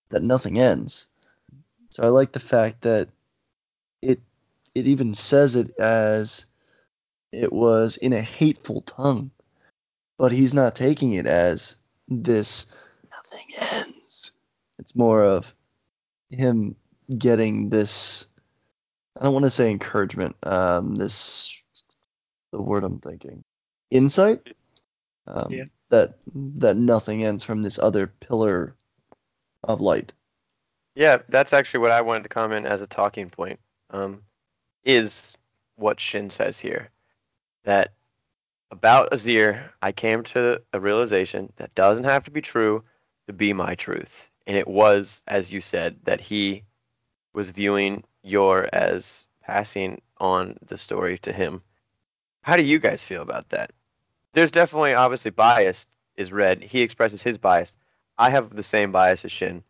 [0.09, 1.09] that nothing ends.
[1.91, 3.09] So I like the fact that
[4.01, 4.19] it
[4.73, 6.47] it even says it as
[7.31, 9.29] it was in a hateful tongue,
[10.19, 11.77] but he's not taking it as
[12.07, 12.71] this
[13.09, 14.33] nothing ends.
[14.77, 15.55] It's more of
[16.29, 16.75] him
[17.17, 18.25] getting this.
[19.17, 20.35] I don't want to say encouragement.
[20.43, 21.65] Um, this
[22.51, 23.43] the word I'm thinking.
[23.89, 24.55] Insight.
[25.25, 25.63] Um, Yeah.
[25.89, 28.75] That that nothing ends from this other pillar
[29.63, 30.13] of light.
[30.93, 33.59] Yeah, that's actually what I wanted to comment as a talking point.
[33.89, 34.21] Um,
[34.83, 35.33] is
[35.77, 36.89] what Shin says here
[37.63, 37.93] that
[38.71, 42.83] about Azzir, I came to a realization that doesn't have to be true
[43.27, 46.63] to be my truth, and it was, as you said, that he
[47.33, 51.61] was viewing Yor as passing on the story to him.
[52.41, 53.71] How do you guys feel about that?
[54.33, 55.87] There's definitely obviously bias
[56.17, 56.63] is read.
[56.63, 57.73] He expresses his bias.
[58.17, 59.63] I have the same bias as Shin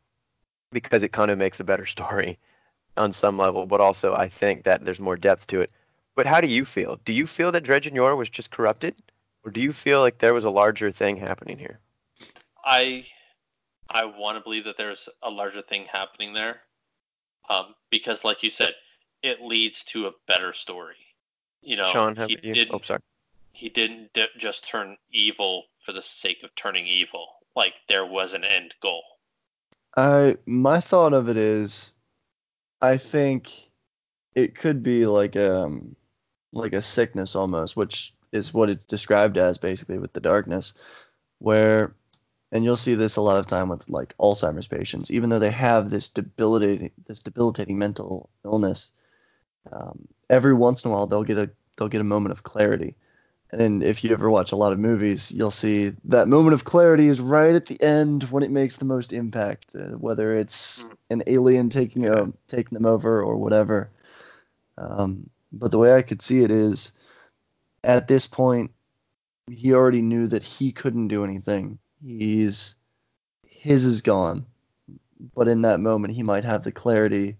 [0.71, 2.37] because it kind of makes a better story
[2.97, 5.71] on some level, but also I think that there's more depth to it.
[6.19, 6.99] But how do you feel?
[7.05, 8.93] Do you feel that Dredgen Yor was just corrupted?
[9.45, 11.79] Or do you feel like there was a larger thing happening here?
[12.65, 13.05] I
[13.89, 16.59] I want to believe that there's a larger thing happening there,
[17.47, 18.73] um, because like you said,
[19.23, 20.97] it leads to a better story.
[21.61, 22.53] You know, Sean, have he you?
[22.53, 22.99] didn't Oh, sorry.
[23.53, 27.27] he didn't d- just turn evil for the sake of turning evil.
[27.55, 29.03] Like there was an end goal.
[29.95, 31.93] I my thought of it is,
[32.81, 33.69] I think
[34.35, 35.95] it could be like um
[36.51, 40.73] like a sickness almost, which is what it's described as basically with the darkness,
[41.39, 41.93] where
[42.51, 45.51] and you'll see this a lot of time with like Alzheimer's patients, even though they
[45.51, 48.91] have this debilitating this debilitating mental illness,
[49.71, 52.95] um, every once in a while they'll get a they'll get a moment of clarity.
[53.51, 57.07] And if you ever watch a lot of movies, you'll see that moment of clarity
[57.07, 60.97] is right at the end when it makes the most impact, uh, whether it's Mm.
[61.09, 63.89] an alien taking a, taking them over or whatever.
[64.77, 66.91] Um, but the way I could see it is,
[67.83, 68.71] at this point,
[69.49, 71.79] he already knew that he couldn't do anything.
[72.03, 72.75] He's
[73.47, 74.45] his is gone,
[75.35, 77.37] but in that moment, he might have the clarity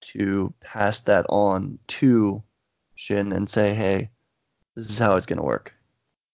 [0.00, 2.42] to pass that on to
[2.94, 4.10] Shin and say, "Hey,
[4.74, 5.74] this is how it's gonna work."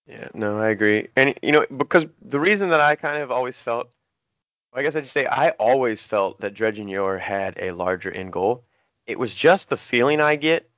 [0.07, 1.09] Yeah, no, I agree.
[1.17, 3.91] And you know, because the reason that I kind of always felt,
[4.73, 8.33] I guess I should say, I always felt that Dredgen Yor had a larger end
[8.33, 8.65] goal.
[9.07, 10.71] It was just the feeling I get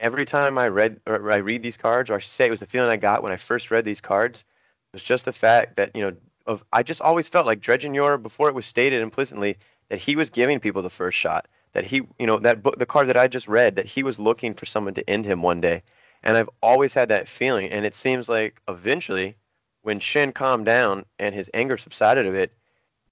[0.00, 2.60] every time I read or I read these cards, or I should say, it was
[2.60, 4.44] the feeling I got when I first read these cards.
[4.92, 6.16] Was just the fact that you know,
[6.46, 9.56] of I just always felt like Dredgen Yor, before it was stated implicitly
[9.88, 11.48] that he was giving people the first shot.
[11.72, 14.18] That he, you know, that book, the card that I just read, that he was
[14.18, 15.82] looking for someone to end him one day.
[16.22, 17.70] And I've always had that feeling.
[17.70, 19.36] And it seems like eventually,
[19.82, 22.52] when Shin calmed down and his anger subsided a bit,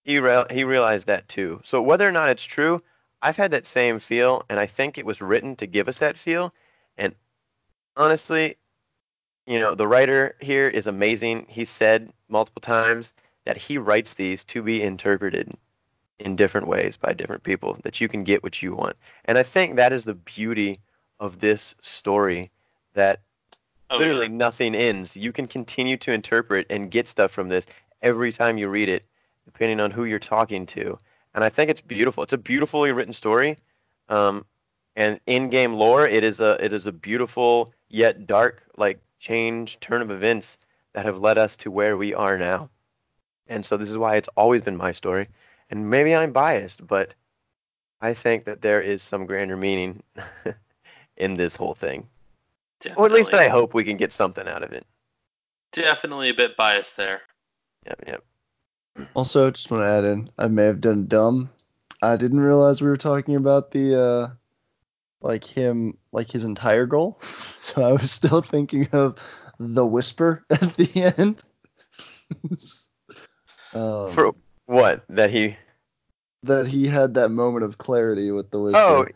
[0.04, 1.60] he re- he realized that too.
[1.64, 2.82] So whether or not it's true,
[3.20, 6.18] I've had that same feel, and I think it was written to give us that
[6.18, 6.52] feel.
[6.96, 7.14] And
[7.96, 8.56] honestly,
[9.46, 11.46] you know, the writer here is amazing.
[11.48, 13.12] He said multiple times
[13.44, 15.52] that he writes these to be interpreted
[16.18, 18.96] in different ways by different people, that you can get what you want.
[19.26, 20.80] And I think that is the beauty
[21.20, 22.50] of this story
[22.94, 23.20] that
[23.90, 24.36] Oh, literally yeah.
[24.36, 25.16] nothing ends.
[25.16, 27.66] You can continue to interpret and get stuff from this
[28.02, 29.04] every time you read it,
[29.44, 30.98] depending on who you're talking to.
[31.34, 32.22] And I think it's beautiful.
[32.22, 33.58] It's a beautifully written story.
[34.08, 34.46] Um,
[34.96, 40.02] and in-game lore, it is a it is a beautiful yet dark like change turn
[40.02, 40.58] of events
[40.92, 42.70] that have led us to where we are now.
[43.48, 45.28] And so this is why it's always been my story.
[45.70, 47.14] And maybe I'm biased, but
[48.00, 50.02] I think that there is some grander meaning
[51.16, 52.06] in this whole thing.
[52.96, 54.86] Or at least I hope we can get something out of it.
[55.72, 57.22] Definitely a bit biased there.
[57.86, 58.24] Yep, yep.
[59.14, 61.50] Also, just want to add in, I may have done dumb.
[62.02, 64.34] I didn't realize we were talking about the uh,
[65.24, 67.20] like him, like his entire goal.
[67.64, 69.18] So I was still thinking of
[69.58, 71.42] the whisper at the end.
[73.74, 74.34] um, For
[74.66, 75.02] what?
[75.08, 75.56] That he
[76.42, 78.78] that he had that moment of clarity with the whisper.
[78.78, 79.06] Oh,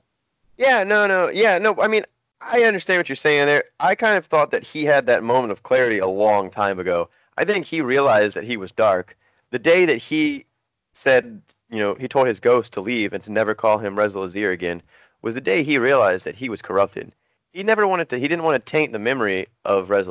[0.56, 1.76] yeah, no, no, yeah, no.
[1.78, 2.06] I mean,
[2.40, 3.64] I understand what you're saying there.
[3.78, 7.10] I kind of thought that he had that moment of clarity a long time ago.
[7.36, 9.14] I think he realized that he was dark
[9.50, 10.46] the day that he
[10.92, 14.14] said, you know, he told his ghost to leave and to never call him Rez
[14.14, 14.82] again.
[15.22, 17.12] Was the day he realized that he was corrupted.
[17.52, 18.18] He never wanted to.
[18.18, 20.08] He didn't want to taint the memory of Rez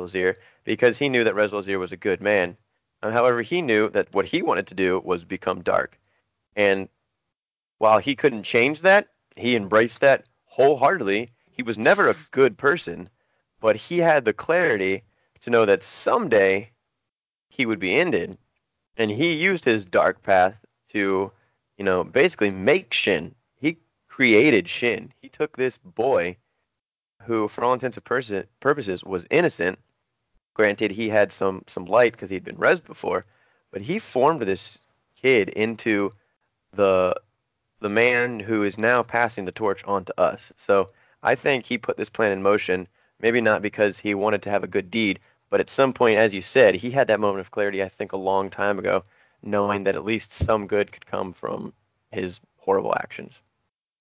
[0.64, 2.56] because he knew that Rez was a good man.
[3.02, 5.98] However, he knew that what he wanted to do was become dark,
[6.56, 6.88] and
[7.78, 11.30] while he couldn't change that, he embraced that wholeheartedly.
[11.50, 13.08] He was never a good person,
[13.60, 15.04] but he had the clarity
[15.42, 16.70] to know that someday
[17.48, 18.36] he would be ended.
[18.96, 20.56] And he used his dark path
[20.90, 21.30] to,
[21.76, 23.34] you know, basically make Shin.
[24.18, 25.12] Created Shin.
[25.22, 26.38] He took this boy
[27.22, 28.04] who, for all intents and
[28.58, 29.78] purposes, was innocent.
[30.54, 33.26] Granted, he had some some light because he'd been res before,
[33.70, 34.80] but he formed this
[35.14, 36.10] kid into
[36.72, 37.14] the
[37.78, 40.52] the man who is now passing the torch on to us.
[40.56, 40.88] So
[41.22, 42.88] I think he put this plan in motion,
[43.20, 46.34] maybe not because he wanted to have a good deed, but at some point, as
[46.34, 49.04] you said, he had that moment of clarity, I think, a long time ago,
[49.44, 51.72] knowing that at least some good could come from
[52.10, 53.40] his horrible actions.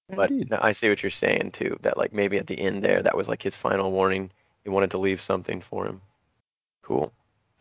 [0.10, 3.02] But no, I see what you're saying too, that like maybe at the end there,
[3.02, 4.32] that was like his final warning.
[4.64, 6.02] He wanted to leave something for him.
[6.82, 7.12] Cool.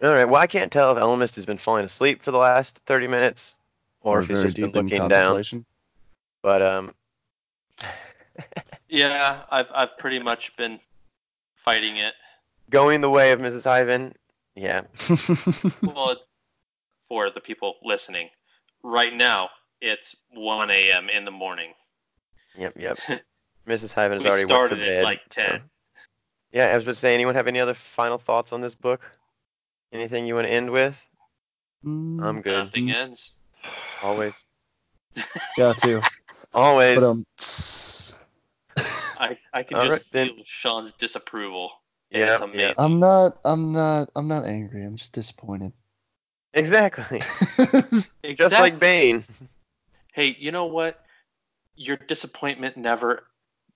[0.02, 0.24] All right.
[0.28, 3.56] Well, I can't tell if Elemist has been falling asleep for the last 30 minutes,
[4.02, 5.10] or, if he's just been deep in looking down.
[5.10, 5.66] contemplation.
[6.43, 6.94] But um,
[8.89, 10.78] Yeah, I've I've pretty much been
[11.56, 12.14] fighting it.
[12.70, 13.64] going the way of Mrs.
[13.64, 14.14] Hyven,
[14.55, 14.82] yeah.
[15.94, 16.16] Well,
[17.09, 18.28] for the people listening,
[18.82, 19.51] right now
[19.81, 21.09] it's 1 a.m.
[21.09, 21.73] in the morning.
[22.58, 22.98] Yep, yep.
[23.68, 23.92] Mrs.
[23.94, 25.04] Hyven has We already went to started at, bed.
[25.04, 25.62] like, so- 10.
[26.52, 29.02] Yeah, I was about to say, anyone have any other final thoughts on this book?
[29.92, 30.96] Anything you want to end with?
[31.84, 32.64] Mm, I'm good.
[32.64, 33.34] Nothing ends.
[34.02, 34.34] Always.
[35.56, 36.00] Got to.
[36.54, 36.98] Always.
[36.98, 37.24] But um,
[39.18, 40.28] I, I can All just right, then.
[40.28, 41.72] feel Sean's disapproval.
[42.10, 42.72] Yeah, it's yeah.
[42.78, 43.38] I'm not.
[43.44, 44.10] I'm not.
[44.14, 44.84] I'm not angry.
[44.84, 45.72] I'm just disappointed.
[46.54, 47.18] Exactly.
[48.34, 49.24] Just like Bane.
[50.14, 51.04] Hey, you know what?
[51.77, 53.27] Your disappointment never,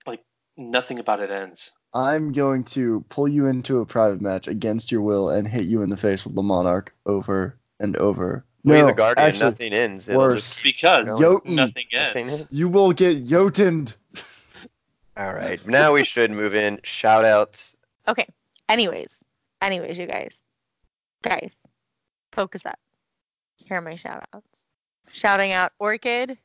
[0.05, 0.23] like,
[0.57, 1.71] nothing about it ends.
[1.93, 5.81] I'm going to pull you into a private match against your will and hit you
[5.81, 8.45] in the face with the Monarch over and over.
[8.63, 10.07] We no, the Guardian, actually, nothing ends.
[10.07, 10.61] It'll worse.
[10.61, 11.55] just Because Jotun.
[11.55, 12.31] nothing nothing ends.
[12.33, 12.47] ends.
[12.51, 13.95] you will get Jotuned.
[15.17, 15.65] All right.
[15.67, 16.79] Now we should move in.
[16.83, 17.75] Shout outs.
[18.07, 18.25] Okay.
[18.69, 19.09] Anyways,
[19.61, 20.33] anyways, you guys,
[21.23, 21.51] guys,
[22.31, 22.79] focus up.
[23.57, 24.65] Here are my shout outs.
[25.11, 26.37] Shouting out Orchid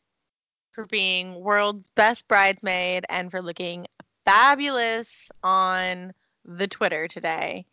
[0.76, 3.86] for being world's best bridesmaid and for looking
[4.26, 6.12] fabulous on
[6.44, 7.64] the Twitter today.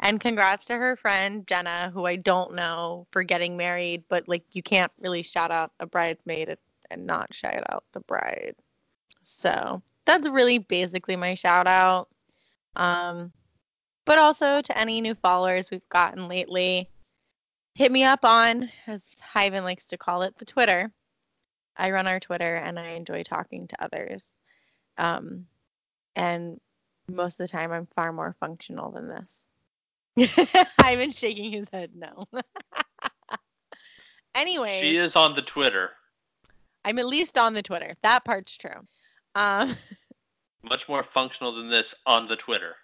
[0.00, 4.42] And congrats to her friend Jenna, who I don't know for getting married, but like
[4.50, 6.56] you can't really shout out a bridesmaid
[6.90, 8.56] and not shout out the bride.
[9.22, 12.08] So that's really basically my shout out.
[12.74, 13.32] Um,
[14.04, 16.90] but also to any new followers we've gotten lately.
[17.74, 20.90] Hit me up on, as Hyven likes to call it, the Twitter.
[21.78, 24.34] I run our Twitter and I enjoy talking to others.
[24.98, 25.46] Um,
[26.16, 26.60] and
[27.08, 29.46] most of the time, I'm far more functional than this.
[30.80, 32.26] Hyven's shaking his head no.
[34.34, 35.90] anyway, She is on the Twitter.
[36.84, 37.94] I'm at least on the Twitter.
[38.02, 38.80] That part's true.
[39.34, 39.76] Um,
[40.62, 42.74] Much more functional than this on the Twitter.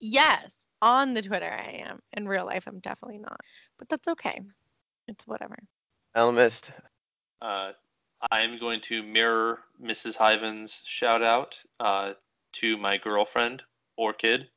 [0.00, 2.00] yes, on the Twitter I am.
[2.14, 3.40] In real life, I'm definitely not.
[3.78, 4.40] But that's okay.
[5.06, 5.56] It's whatever.
[6.16, 6.70] Elemist.
[7.40, 7.72] Uh,
[8.30, 10.16] I'm going to mirror Mrs.
[10.16, 12.12] Hyven's shout out uh,
[12.54, 13.62] to my girlfriend,
[13.96, 14.48] Orchid,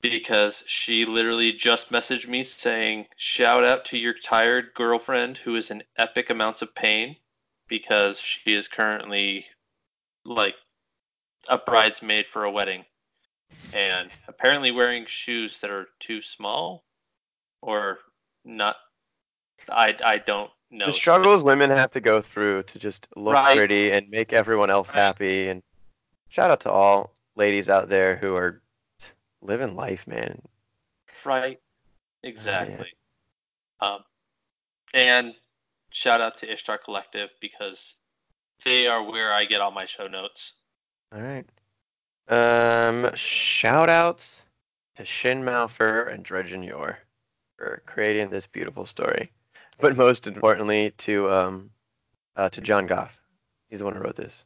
[0.00, 5.70] because she literally just messaged me saying, shout out to your tired girlfriend who is
[5.70, 7.16] in epic amounts of pain
[7.68, 9.46] because she is currently
[10.24, 10.56] like
[11.48, 12.84] a bridesmaid for a wedding
[13.72, 16.84] and apparently wearing shoes that are too small
[17.62, 17.98] or
[18.44, 18.76] not.
[19.70, 20.86] I, I don't know.
[20.86, 23.56] The struggles women have to go through to just look Right.
[23.56, 25.00] pretty and make everyone else Right.
[25.00, 25.48] happy.
[25.48, 25.62] And
[26.28, 28.60] shout out to all ladies out there who are
[29.42, 30.40] living life, man.
[31.24, 31.60] Right.
[32.22, 32.92] Exactly.
[33.80, 34.04] Um,
[34.92, 35.34] and
[35.90, 37.96] shout out to Ishtar Collective because
[38.64, 40.54] they are where I get all my show notes.
[41.12, 41.46] All right.
[42.28, 44.44] Um, shout outs
[44.96, 46.98] to Shin Malphur and Dredgen Yor
[47.58, 49.30] for creating this beautiful story.
[49.80, 51.70] But most importantly to um
[52.36, 53.18] uh, to John Goff.
[53.68, 54.44] He's the one who wrote this.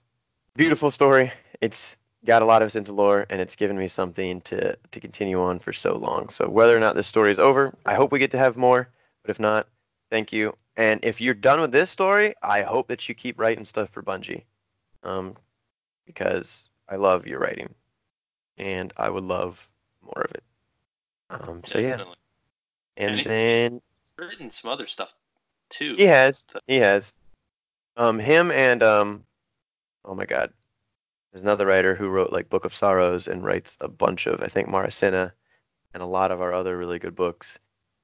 [0.55, 1.33] Beautiful story.
[1.61, 5.01] It's got a lot of us into lore and it's given me something to to
[5.01, 6.29] continue on for so long.
[6.29, 8.89] So whether or not this story is over, I hope we get to have more.
[9.23, 9.69] But if not,
[10.11, 10.57] thank you.
[10.77, 14.03] And if you're done with this story, I hope that you keep writing stuff for
[14.03, 14.45] Bungie.
[15.03, 15.37] Um,
[16.07, 17.75] because I love your writing,
[18.57, 19.69] and I would love
[20.03, 20.43] more of it.
[21.31, 22.03] Um, so yeah,
[22.97, 23.83] and then
[24.27, 25.11] written some other stuff
[25.71, 25.95] too.
[25.97, 27.15] he has, he has,
[27.97, 29.25] um, him and um,
[30.05, 30.53] oh my God,
[31.33, 34.49] there's another writer who wrote like Book of Sorrows and writes a bunch of I
[34.49, 35.33] think Marasenna
[35.95, 37.59] and a lot of our other really good books.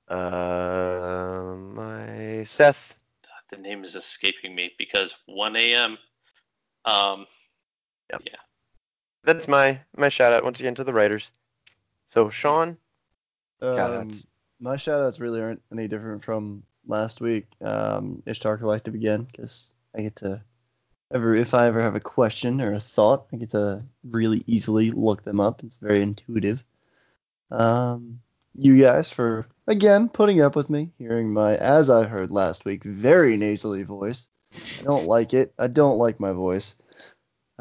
[0.08, 2.94] Uh, my Seth.
[3.50, 5.98] The name is escaping me because 1 a.m.
[6.84, 7.26] Um,
[8.10, 8.36] Yeah.
[9.22, 11.30] That's my my shout out once again to the writers.
[12.08, 12.76] So Sean,
[13.60, 14.24] Shout Um, outs.
[14.64, 17.46] My shout outs really aren't any different from last week.
[17.60, 20.42] Um, Ishtar Collective again, because I get to
[21.12, 24.90] ever if I ever have a question or a thought, I get to really easily
[24.90, 25.62] look them up.
[25.62, 26.64] It's very intuitive.
[27.50, 28.20] Um,
[28.54, 32.84] you guys for again putting up with me, hearing my as I heard last week
[32.84, 34.28] very nasally voice.
[34.80, 35.52] I don't like it.
[35.58, 36.80] I don't like my voice.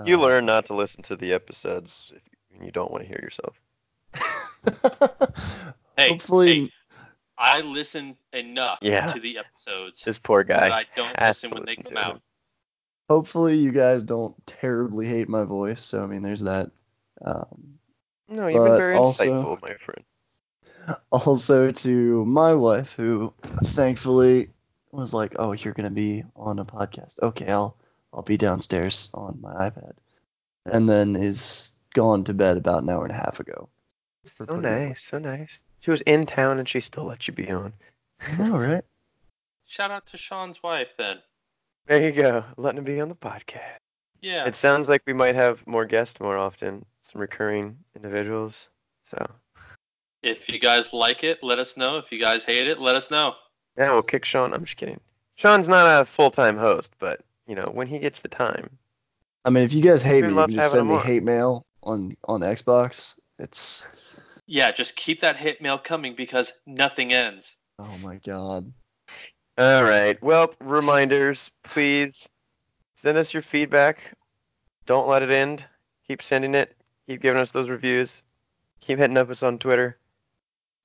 [0.06, 3.20] you learn not to listen to the episodes if you, you don't want to hear
[3.22, 3.60] yourself.
[5.98, 6.70] hey, Hopefully, hey,
[7.44, 9.12] I listen enough Yeah.
[9.14, 10.78] to the episodes This poor that guy.
[10.80, 12.14] I don't has listen to when they come out.
[12.16, 12.22] him.
[13.10, 15.84] hopefully you guys don't terribly hate my voice.
[15.84, 16.72] So I mean, there's that.
[17.24, 17.80] Um,
[18.30, 20.06] No, you've been But very also- insightful, my friend.
[21.12, 24.48] also to my wife, who thankfully
[24.92, 27.20] was like, "Oh, you're gonna be on a podcast.
[27.22, 27.76] Okay, I'll
[28.14, 29.94] I'll be downstairs on my iPad,"
[30.66, 33.70] and then is gone to bed about an hour and a half ago.
[34.38, 35.60] So putting up nice, so nice.
[35.84, 37.74] She was in town and she still let you be on.
[38.22, 38.86] I know, right?
[39.66, 41.18] Shout out to Sean's wife then.
[41.88, 43.80] There you go, letting him be on the podcast.
[44.22, 44.46] Yeah.
[44.46, 48.70] It sounds like we might have more guests more often, some recurring individuals.
[49.12, 49.18] So
[50.22, 51.98] If you guys like it, let us know.
[51.98, 53.36] If you guys hate it, let us know.
[53.78, 54.54] yeah, we'll kick Sean.
[54.54, 55.02] I'm just kidding.
[55.36, 58.70] Sean's not a full-time host, but you know when he gets the time,
[59.44, 61.02] I mean, if you guys hate me, you can just send me on.
[61.06, 63.20] hate mail on on Xbox.
[63.40, 63.86] It's
[64.46, 67.56] Yeah, just keep that hit mail coming because nothing ends.
[67.80, 68.72] oh my god.
[69.58, 70.22] All right.
[70.22, 72.28] Well, reminders, please
[72.96, 74.00] send us your feedback.
[74.86, 75.64] Don't let it end.
[76.08, 76.76] Keep sending it.
[77.08, 78.24] Keep giving us those reviews.
[78.82, 79.98] Keep hitting up us on Twitter,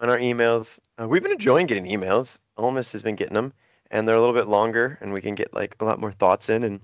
[0.01, 0.79] on our emails.
[1.01, 2.39] Uh, we've been enjoying getting emails.
[2.59, 3.53] Elemist has been getting them,
[3.91, 6.49] and they're a little bit longer, and we can get like a lot more thoughts
[6.49, 6.81] in, and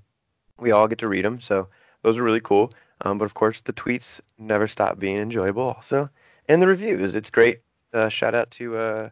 [0.58, 1.40] we all get to read them.
[1.40, 1.68] So
[2.02, 2.72] those are really cool.
[3.02, 6.08] Um, but of course, the tweets never stop being enjoyable, also,
[6.48, 7.14] and the reviews.
[7.14, 7.60] It's great.
[7.92, 9.10] Uh, shout out to uh,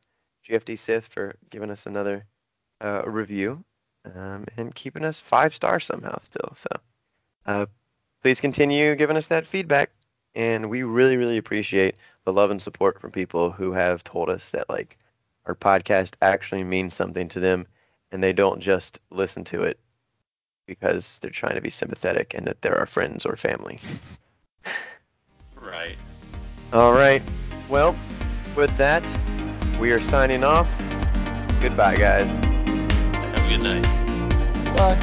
[0.48, 2.24] GFD Sith for giving us another
[2.80, 3.64] uh, review
[4.14, 6.52] um, and keeping us five stars somehow still.
[6.56, 6.68] So
[7.46, 7.66] uh,
[8.22, 9.90] please continue giving us that feedback.
[10.34, 14.50] And we really, really appreciate the love and support from people who have told us
[14.50, 14.98] that like
[15.46, 17.66] our podcast actually means something to them
[18.10, 19.78] and they don't just listen to it
[20.66, 23.78] because they're trying to be sympathetic and that they're our friends or family.
[25.60, 25.96] Right.
[26.73, 27.23] All right.
[27.68, 27.94] Well,
[28.57, 29.02] with that,
[29.78, 30.68] we are signing off.
[31.60, 32.26] Goodbye, guys.
[32.26, 33.83] Have a good night.
[34.76, 34.97] Bye.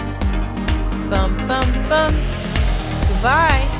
[1.09, 2.13] Bum bum bum.
[3.07, 3.78] Goodbye.